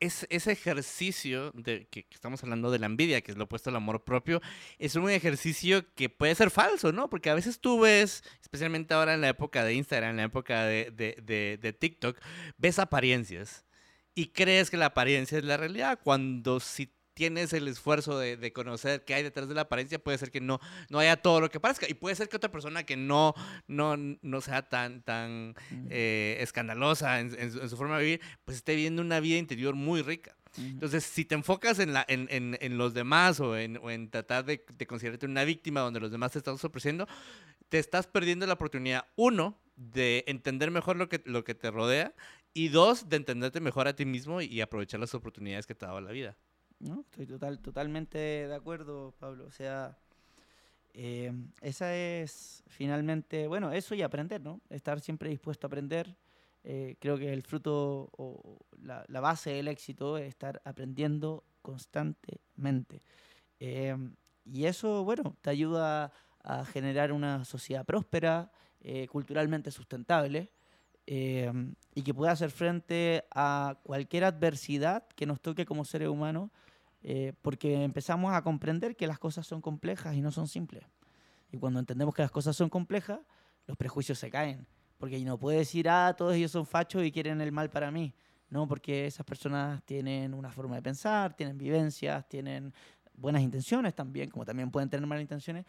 es, 0.00 0.26
ese 0.30 0.52
ejercicio 0.52 1.50
de 1.52 1.86
que, 1.88 2.06
estamos 2.10 2.42
hablando 2.42 2.70
de 2.70 2.78
la 2.78 2.86
envidia, 2.86 3.20
que 3.20 3.32
es 3.32 3.38
lo 3.38 3.44
opuesto 3.44 3.70
al 3.70 3.76
amor 3.76 4.04
propio, 4.04 4.40
es 4.78 4.94
un 4.96 5.08
ejercicio 5.10 5.84
que 5.94 6.08
puede 6.08 6.34
ser 6.34 6.50
falso, 6.50 6.92
¿no? 6.92 7.08
Porque 7.10 7.30
a 7.30 7.34
veces 7.34 7.60
tú 7.60 7.80
ves, 7.80 8.22
especialmente 8.42 8.94
ahora 8.94 9.14
en 9.14 9.20
la 9.20 9.28
época 9.28 9.64
de 9.64 9.74
Instagram, 9.74 10.10
en 10.10 10.16
la 10.16 10.24
época 10.24 10.64
de, 10.64 10.90
de, 10.90 11.58
de 11.60 11.72
TikTok, 11.72 12.18
ves 12.58 12.78
apariencias 12.78 13.64
y 14.14 14.28
crees 14.28 14.70
que 14.70 14.76
la 14.76 14.86
apariencia 14.86 15.38
es 15.38 15.44
la 15.44 15.56
realidad, 15.56 15.98
cuando 16.02 16.60
si 16.60 16.92
tienes 17.14 17.52
el 17.52 17.68
esfuerzo 17.68 18.18
de, 18.18 18.52
conocer 18.52 19.04
qué 19.04 19.14
hay 19.14 19.22
detrás 19.22 19.48
de 19.48 19.54
la 19.54 19.62
apariencia, 19.62 19.98
puede 19.98 20.18
ser 20.18 20.30
que 20.30 20.40
no, 20.40 20.60
no 20.90 20.98
haya 20.98 21.16
todo 21.16 21.40
lo 21.40 21.50
que 21.50 21.60
parezca. 21.60 21.88
Y 21.88 21.94
puede 21.94 22.14
ser 22.16 22.28
que 22.28 22.36
otra 22.36 22.50
persona 22.50 22.84
que 22.84 22.96
no, 22.96 23.34
no, 23.66 23.96
no 23.96 24.40
sea 24.40 24.68
tan, 24.68 25.02
tan 25.02 25.54
eh, 25.90 26.36
escandalosa 26.40 27.20
en, 27.20 27.50
su, 27.50 27.76
forma 27.76 27.98
de 27.98 28.04
vivir, 28.04 28.20
pues 28.44 28.58
esté 28.58 28.74
viviendo 28.74 29.02
una 29.02 29.20
vida 29.20 29.38
interior 29.38 29.74
muy 29.74 30.02
rica. 30.02 30.36
Entonces, 30.56 31.02
si 31.02 31.24
te 31.24 31.34
enfocas 31.34 31.80
en, 31.80 31.92
la, 31.92 32.04
en, 32.06 32.28
en, 32.30 32.78
los 32.78 32.94
demás 32.94 33.40
o 33.40 33.56
en, 33.56 33.76
o 33.78 33.90
en 33.90 34.08
tratar 34.08 34.44
de, 34.44 34.64
de, 34.78 34.86
considerarte 34.86 35.26
una 35.26 35.42
víctima 35.42 35.80
donde 35.80 35.98
los 35.98 36.12
demás 36.12 36.30
te 36.30 36.38
están 36.38 36.58
sorprendiendo, 36.58 37.08
te 37.68 37.80
estás 37.80 38.06
perdiendo 38.06 38.46
la 38.46 38.52
oportunidad, 38.52 39.06
uno, 39.16 39.58
de 39.76 40.24
entender 40.26 40.70
mejor 40.70 40.96
lo 40.96 41.08
que, 41.08 41.22
lo 41.24 41.44
que 41.44 41.54
te 41.54 41.70
rodea 41.70 42.14
y 42.52 42.68
dos, 42.68 43.08
de 43.08 43.16
entenderte 43.16 43.60
mejor 43.60 43.88
a 43.88 43.96
ti 43.96 44.04
mismo 44.04 44.40
y 44.40 44.60
aprovechar 44.60 45.00
las 45.00 45.14
oportunidades 45.14 45.66
que 45.66 45.74
te 45.74 45.84
ha 45.84 45.88
dado 45.88 46.00
la 46.00 46.12
vida. 46.12 46.36
No, 46.84 47.00
estoy 47.00 47.24
total, 47.24 47.60
totalmente 47.60 48.18
de 48.18 48.54
acuerdo, 48.54 49.14
Pablo. 49.18 49.46
O 49.46 49.50
sea, 49.50 49.96
eh, 50.92 51.32
esa 51.62 51.96
es 51.96 52.62
finalmente, 52.66 53.46
bueno, 53.46 53.72
eso 53.72 53.94
y 53.94 54.02
aprender, 54.02 54.42
¿no? 54.42 54.60
Estar 54.68 55.00
siempre 55.00 55.30
dispuesto 55.30 55.66
a 55.66 55.68
aprender. 55.68 56.14
Eh, 56.62 56.96
creo 57.00 57.16
que 57.16 57.32
el 57.32 57.42
fruto 57.42 58.10
o 58.18 58.58
la, 58.82 59.20
base 59.20 59.50
del 59.50 59.68
éxito 59.68 60.18
es 60.18 60.28
estar 60.28 60.60
aprendiendo 60.62 61.42
constantemente. 61.62 63.00
Eh, 63.60 63.96
y 64.44 64.66
eso, 64.66 65.04
bueno, 65.04 65.36
te 65.40 65.48
ayuda 65.48 66.12
a 66.42 66.66
generar 66.66 67.12
una 67.12 67.46
sociedad 67.46 67.86
próspera, 67.86 68.50
culturalmente 69.10 69.70
sustentable. 69.70 70.50
y 71.06 72.02
que 72.02 72.14
pueda 72.14 72.32
hacer 72.32 72.50
frente 72.50 73.24
a 73.30 73.78
cualquier 73.82 74.24
adversidad 74.24 75.06
que 75.16 75.24
nos 75.24 75.40
toque 75.40 75.64
como 75.64 75.84
seres 75.86 76.08
humanos 76.08 76.50
eh, 77.06 77.34
porque 77.42 77.84
empezamos 77.84 78.32
a 78.32 78.42
comprender 78.42 78.96
que 78.96 79.06
las 79.06 79.18
cosas 79.18 79.46
son 79.46 79.60
complejas 79.60 80.16
y 80.16 80.22
no 80.22 80.30
son 80.30 80.48
simples. 80.48 80.84
Y 81.52 81.58
cuando 81.58 81.78
entendemos 81.78 82.14
que 82.14 82.22
las 82.22 82.30
cosas 82.30 82.56
son 82.56 82.70
complejas, 82.70 83.20
los 83.66 83.76
prejuicios 83.76 84.18
se 84.18 84.30
caen. 84.30 84.66
Porque 84.96 85.22
no 85.22 85.38
puede 85.38 85.58
decir, 85.58 85.86
ah, 85.88 86.14
todos 86.16 86.34
ellos 86.34 86.50
son 86.50 86.64
fachos 86.64 87.04
y 87.04 87.12
quieren 87.12 87.42
el 87.42 87.52
mal 87.52 87.68
para 87.68 87.90
mí. 87.90 88.14
No, 88.48 88.66
porque 88.66 89.06
esas 89.06 89.26
personas 89.26 89.82
tienen 89.84 90.32
una 90.32 90.50
forma 90.50 90.76
de 90.76 90.82
pensar, 90.82 91.34
tienen 91.36 91.58
vivencias, 91.58 92.26
tienen 92.26 92.72
buenas 93.12 93.42
intenciones 93.42 93.94
también, 93.94 94.30
como 94.30 94.46
también 94.46 94.70
pueden 94.70 94.88
tener 94.88 95.06
malas 95.06 95.22
intenciones, 95.22 95.66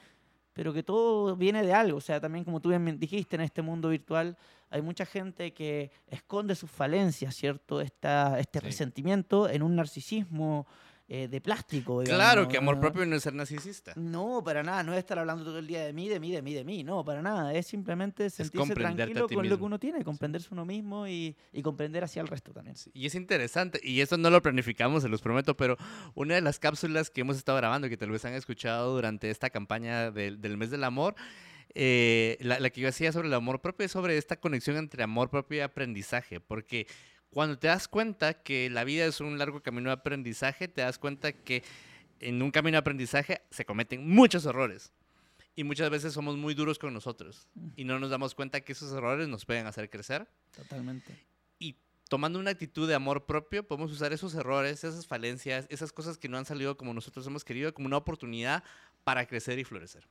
pero 0.54 0.72
que 0.72 0.84
todo 0.84 1.36
viene 1.36 1.64
de 1.64 1.74
algo. 1.74 1.98
O 1.98 2.02
sea, 2.02 2.22
también 2.22 2.46
como 2.46 2.62
tú 2.62 2.70
bien 2.70 2.98
dijiste, 2.98 3.36
en 3.36 3.42
este 3.42 3.62
mundo 3.62 3.90
virtual 3.90 4.38
hay 4.70 4.82
mucha 4.82 5.06
gente 5.06 5.54
que 5.54 5.92
esconde 6.08 6.56
sus 6.56 6.72
falencias, 6.72 7.36
¿cierto? 7.36 7.82
Esta, 7.82 8.40
este 8.40 8.62
resentimiento 8.62 9.50
en 9.50 9.64
un 9.64 9.76
narcisismo 9.76 10.66
eh, 11.08 11.28
de 11.28 11.39
plástico. 11.39 12.01
claro, 12.03 12.47
que 12.47 12.58
amor 12.58 12.80
propio 12.80 13.06
no 13.06 13.16
es 13.16 13.22
ser 13.22 13.36
narcisista. 13.36 13.93
No, 13.95 14.41
para 14.43 14.64
nada, 14.64 14.82
no 14.82 14.91
es 14.93 14.99
estar 14.99 15.20
hablando 15.20 15.43
todo 15.43 15.60
el 15.60 15.68
día 15.68 15.86
de 15.86 15.93
mí, 15.93 16.10
de 16.10 16.20
mí, 16.20 16.32
de 16.32 16.41
mí, 16.41 16.53
de 16.56 16.64
mí, 16.64 16.84
no, 16.84 17.06
para 17.06 17.22
nada. 17.22 17.53
Es 17.53 17.68
simplemente 17.68 18.28
sentirse 18.32 18.74
tranquilo 18.74 19.28
con 19.30 19.47
lo 19.47 19.56
que 19.56 19.64
uno 19.64 19.80
tiene, 19.80 20.03
comprenderse 20.03 20.49
uno 20.51 20.66
mismo 20.66 21.08
y, 21.08 21.36
comprender 21.62 22.03
hacia 22.03 22.24
el 22.24 22.28
resto 22.28 22.53
también. 22.53 22.76
y 22.93 23.06
es 23.06 23.14
interesante, 23.14 23.80
y 23.84 24.01
eso 24.01 24.18
no 24.18 24.30
lo 24.30 24.41
planificamos, 24.41 25.03
se 25.03 25.10
los 25.10 25.22
prometo, 25.22 25.56
pero 25.56 25.78
una 26.16 26.36
de 26.36 26.41
las 26.41 26.58
cápsulas 26.58 27.12
que 27.12 27.22
hemos 27.22 27.38
estado 27.38 27.58
grabando, 27.58 27.88
que 27.88 27.97
tal 27.97 28.10
vez 28.10 28.26
han 28.26 28.34
escuchado 28.34 28.93
durante 28.95 29.30
esta 29.30 29.51
campaña 29.51 30.10
del, 30.10 30.58
mes 30.58 30.72
del 30.72 30.84
amor, 30.84 31.16
eh, 31.76 32.38
la, 32.39 32.60
la, 32.60 32.70
que 32.70 32.82
yo 32.82 32.89
hacía 32.89 33.12
sobre 33.12 33.28
el 33.28 33.34
amor 33.34 33.62
propio 33.62 33.86
es 33.86 33.91
sobre 33.91 34.18
esta 34.18 34.38
conexión 34.38 34.78
entre 34.78 35.03
amor 35.03 35.30
propio 35.30 35.58
y 35.58 35.62
aprendizaje, 35.62 36.39
porque 36.39 36.88
cuando 37.36 37.60
te 37.60 37.68
das 37.68 37.90
cuenta 37.90 38.34
que 38.34 38.70
la 38.70 38.86
vida 38.86 39.06
es 39.06 39.20
un 39.20 39.38
largo 39.38 39.62
camino 39.62 39.90
de 39.90 39.96
aprendizaje, 39.96 40.70
te 40.70 40.80
das 40.80 40.98
cuenta 40.98 41.34
que 41.34 41.64
en 42.22 42.42
un 42.42 42.50
camino 42.50 42.76
de 42.76 42.80
aprendizaje 42.80 43.42
se 43.52 43.66
cometen 43.66 44.08
muchos 44.08 44.46
errores. 44.46 44.94
Y 45.54 45.66
muchas 45.66 45.90
veces 45.90 46.14
somos 46.14 46.38
muy 46.38 46.54
duros 46.54 46.80
con 46.80 46.94
nosotros. 46.94 47.50
Y 47.76 47.84
no 47.84 48.00
nos 48.00 48.10
damos 48.10 48.36
cuenta 48.36 48.62
que 48.62 48.72
esos 48.72 48.94
errores 48.94 49.28
nos 49.28 49.44
pueden 49.46 49.68
hacer 49.68 49.90
crecer. 49.90 50.30
Totalmente. 50.56 51.26
Y 51.60 51.76
tomando 52.08 52.40
una 52.40 52.52
actitud 52.52 52.88
de 52.88 52.96
amor 52.96 53.26
propio, 53.26 53.68
podemos 53.68 53.92
usar 53.92 54.14
esos 54.14 54.34
errores, 54.34 54.86
esas 54.86 55.06
falencias, 55.06 55.68
esas 55.70 55.92
cosas 55.92 56.18
que 56.18 56.30
no 56.30 56.38
han 56.38 56.46
salido 56.46 56.78
como 56.78 56.94
nosotros 56.94 57.28
hemos 57.28 57.44
querido, 57.44 57.74
como 57.74 57.88
una 57.88 57.98
oportunidad 57.98 58.64
para 59.04 59.26
crecer 59.26 59.60
y 59.60 59.66
florecer. 59.66 60.08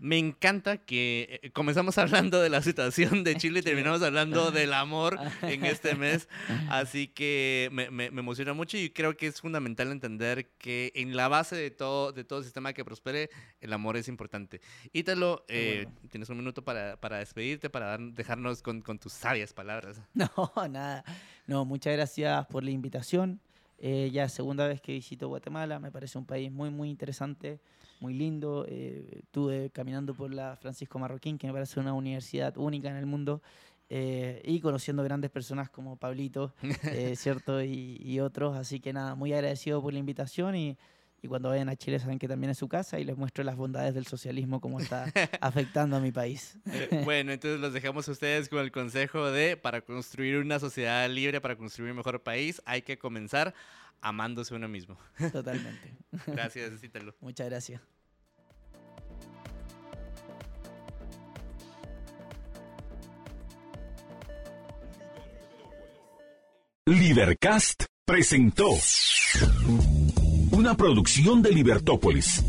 Me 0.00 0.18
encanta 0.18 0.78
que 0.78 1.40
eh, 1.42 1.50
comenzamos 1.50 1.96
hablando 1.98 2.40
de 2.40 2.48
la 2.48 2.62
situación 2.62 3.24
de 3.24 3.36
Chile 3.36 3.60
y 3.60 3.62
terminamos 3.62 4.02
hablando 4.02 4.50
del 4.50 4.72
amor 4.72 5.18
en 5.42 5.64
este 5.64 5.94
mes. 5.96 6.28
Así 6.68 7.08
que 7.08 7.68
me, 7.72 7.90
me, 7.90 8.06
emociona 8.06 8.52
mucho 8.52 8.76
y 8.76 8.90
creo 8.90 9.16
que 9.16 9.26
es 9.26 9.40
fundamental 9.40 9.90
entender 9.90 10.48
que 10.58 10.92
en 10.94 11.16
la 11.16 11.28
base 11.28 11.56
de 11.56 11.70
todo, 11.70 12.12
de 12.12 12.24
todo 12.24 12.42
sistema 12.42 12.72
que 12.72 12.84
prospere, 12.84 13.30
el 13.60 13.72
amor 13.72 13.96
es 13.96 14.08
importante. 14.08 14.60
Ítalo, 14.92 15.44
eh, 15.48 15.86
tienes 16.10 16.28
un 16.30 16.38
minuto 16.38 16.62
para, 16.62 16.96
para 16.98 17.18
despedirte, 17.18 17.70
para 17.70 17.96
dejarnos 17.98 18.62
con, 18.62 18.82
con, 18.82 18.98
tus 18.98 19.12
sabias 19.12 19.52
palabras. 19.52 20.00
No, 20.14 20.68
nada. 20.68 21.04
No, 21.46 21.64
muchas 21.64 21.94
gracias 21.94 22.46
por 22.46 22.62
la 22.62 22.70
invitación. 22.70 23.40
Eh, 23.78 24.10
ya 24.12 24.28
segunda 24.28 24.66
vez 24.68 24.80
que 24.80 24.92
visito 24.92 25.28
Guatemala, 25.28 25.78
me 25.78 25.90
parece 25.90 26.18
un 26.18 26.26
país 26.26 26.52
muy, 26.52 26.70
muy 26.70 26.90
interesante 26.90 27.60
muy 28.00 28.14
lindo. 28.14 28.66
Eh, 28.68 29.20
estuve 29.22 29.70
caminando 29.70 30.14
por 30.14 30.32
la 30.32 30.56
Francisco 30.56 30.98
Marroquín, 30.98 31.38
que 31.38 31.46
me 31.46 31.52
parece 31.52 31.78
una 31.78 31.92
universidad 31.92 32.56
única 32.56 32.88
en 32.88 32.96
el 32.96 33.06
mundo, 33.06 33.42
eh, 33.88 34.40
y 34.44 34.60
conociendo 34.60 35.02
grandes 35.02 35.30
personas 35.30 35.68
como 35.68 35.96
Pablito, 35.96 36.54
eh, 36.84 37.14
¿cierto? 37.16 37.62
Y, 37.62 38.18
otros. 38.20 38.56
Así 38.56 38.80
que 38.80 38.92
nada, 38.92 39.14
muy 39.14 39.32
agradecido 39.32 39.82
por 39.82 39.92
la 39.92 39.98
invitación 39.98 40.56
y, 40.56 40.78
y, 41.22 41.28
cuando 41.28 41.50
vayan 41.50 41.68
a 41.68 41.76
Chile 41.76 41.98
saben 41.98 42.18
que 42.18 42.28
también 42.28 42.50
es 42.50 42.58
su 42.58 42.68
casa 42.68 42.98
y 42.98 43.04
les 43.04 43.16
muestro 43.16 43.44
las 43.44 43.56
bondades 43.56 43.94
del 43.94 44.06
socialismo, 44.06 44.60
cómo 44.60 44.80
está 44.80 45.04
afectando 45.40 45.96
a 45.96 46.00
mi 46.00 46.12
país. 46.12 46.58
bueno, 47.04 47.32
entonces 47.32 47.60
los 47.60 47.72
dejamos 47.72 48.08
a 48.08 48.12
ustedes 48.12 48.48
con 48.48 48.60
el 48.60 48.72
consejo 48.72 49.30
de, 49.30 49.56
para 49.56 49.82
construir 49.82 50.38
una 50.38 50.58
sociedad 50.58 51.08
libre, 51.10 51.40
para 51.40 51.56
construir 51.56 51.90
un 51.90 51.98
mejor 51.98 52.22
país, 52.22 52.62
hay 52.64 52.82
que 52.82 52.98
comenzar 52.98 53.54
amándose 54.00 54.54
uno 54.54 54.68
mismo. 54.68 54.98
Totalmente. 55.32 55.96
Gracias, 56.26 56.80
Cítalo. 56.80 57.14
Muchas 57.20 57.48
gracias. 57.48 57.80
Libercast 66.86 67.84
presentó 68.04 68.70
una 70.50 70.76
producción 70.76 71.40
de 71.40 71.52
Libertópolis. 71.52 72.42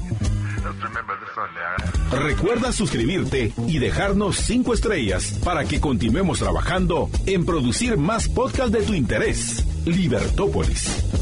Recuerda 2.12 2.72
suscribirte 2.72 3.54
y 3.68 3.78
dejarnos 3.78 4.38
cinco 4.38 4.74
estrellas 4.74 5.40
para 5.44 5.66
que 5.66 5.80
continuemos 5.80 6.40
trabajando 6.40 7.10
en 7.28 7.46
producir 7.46 7.98
más 7.98 8.28
podcasts 8.28 8.72
de 8.72 8.82
tu 8.82 8.94
interés. 8.96 9.64
Libertópolis. 9.86 11.21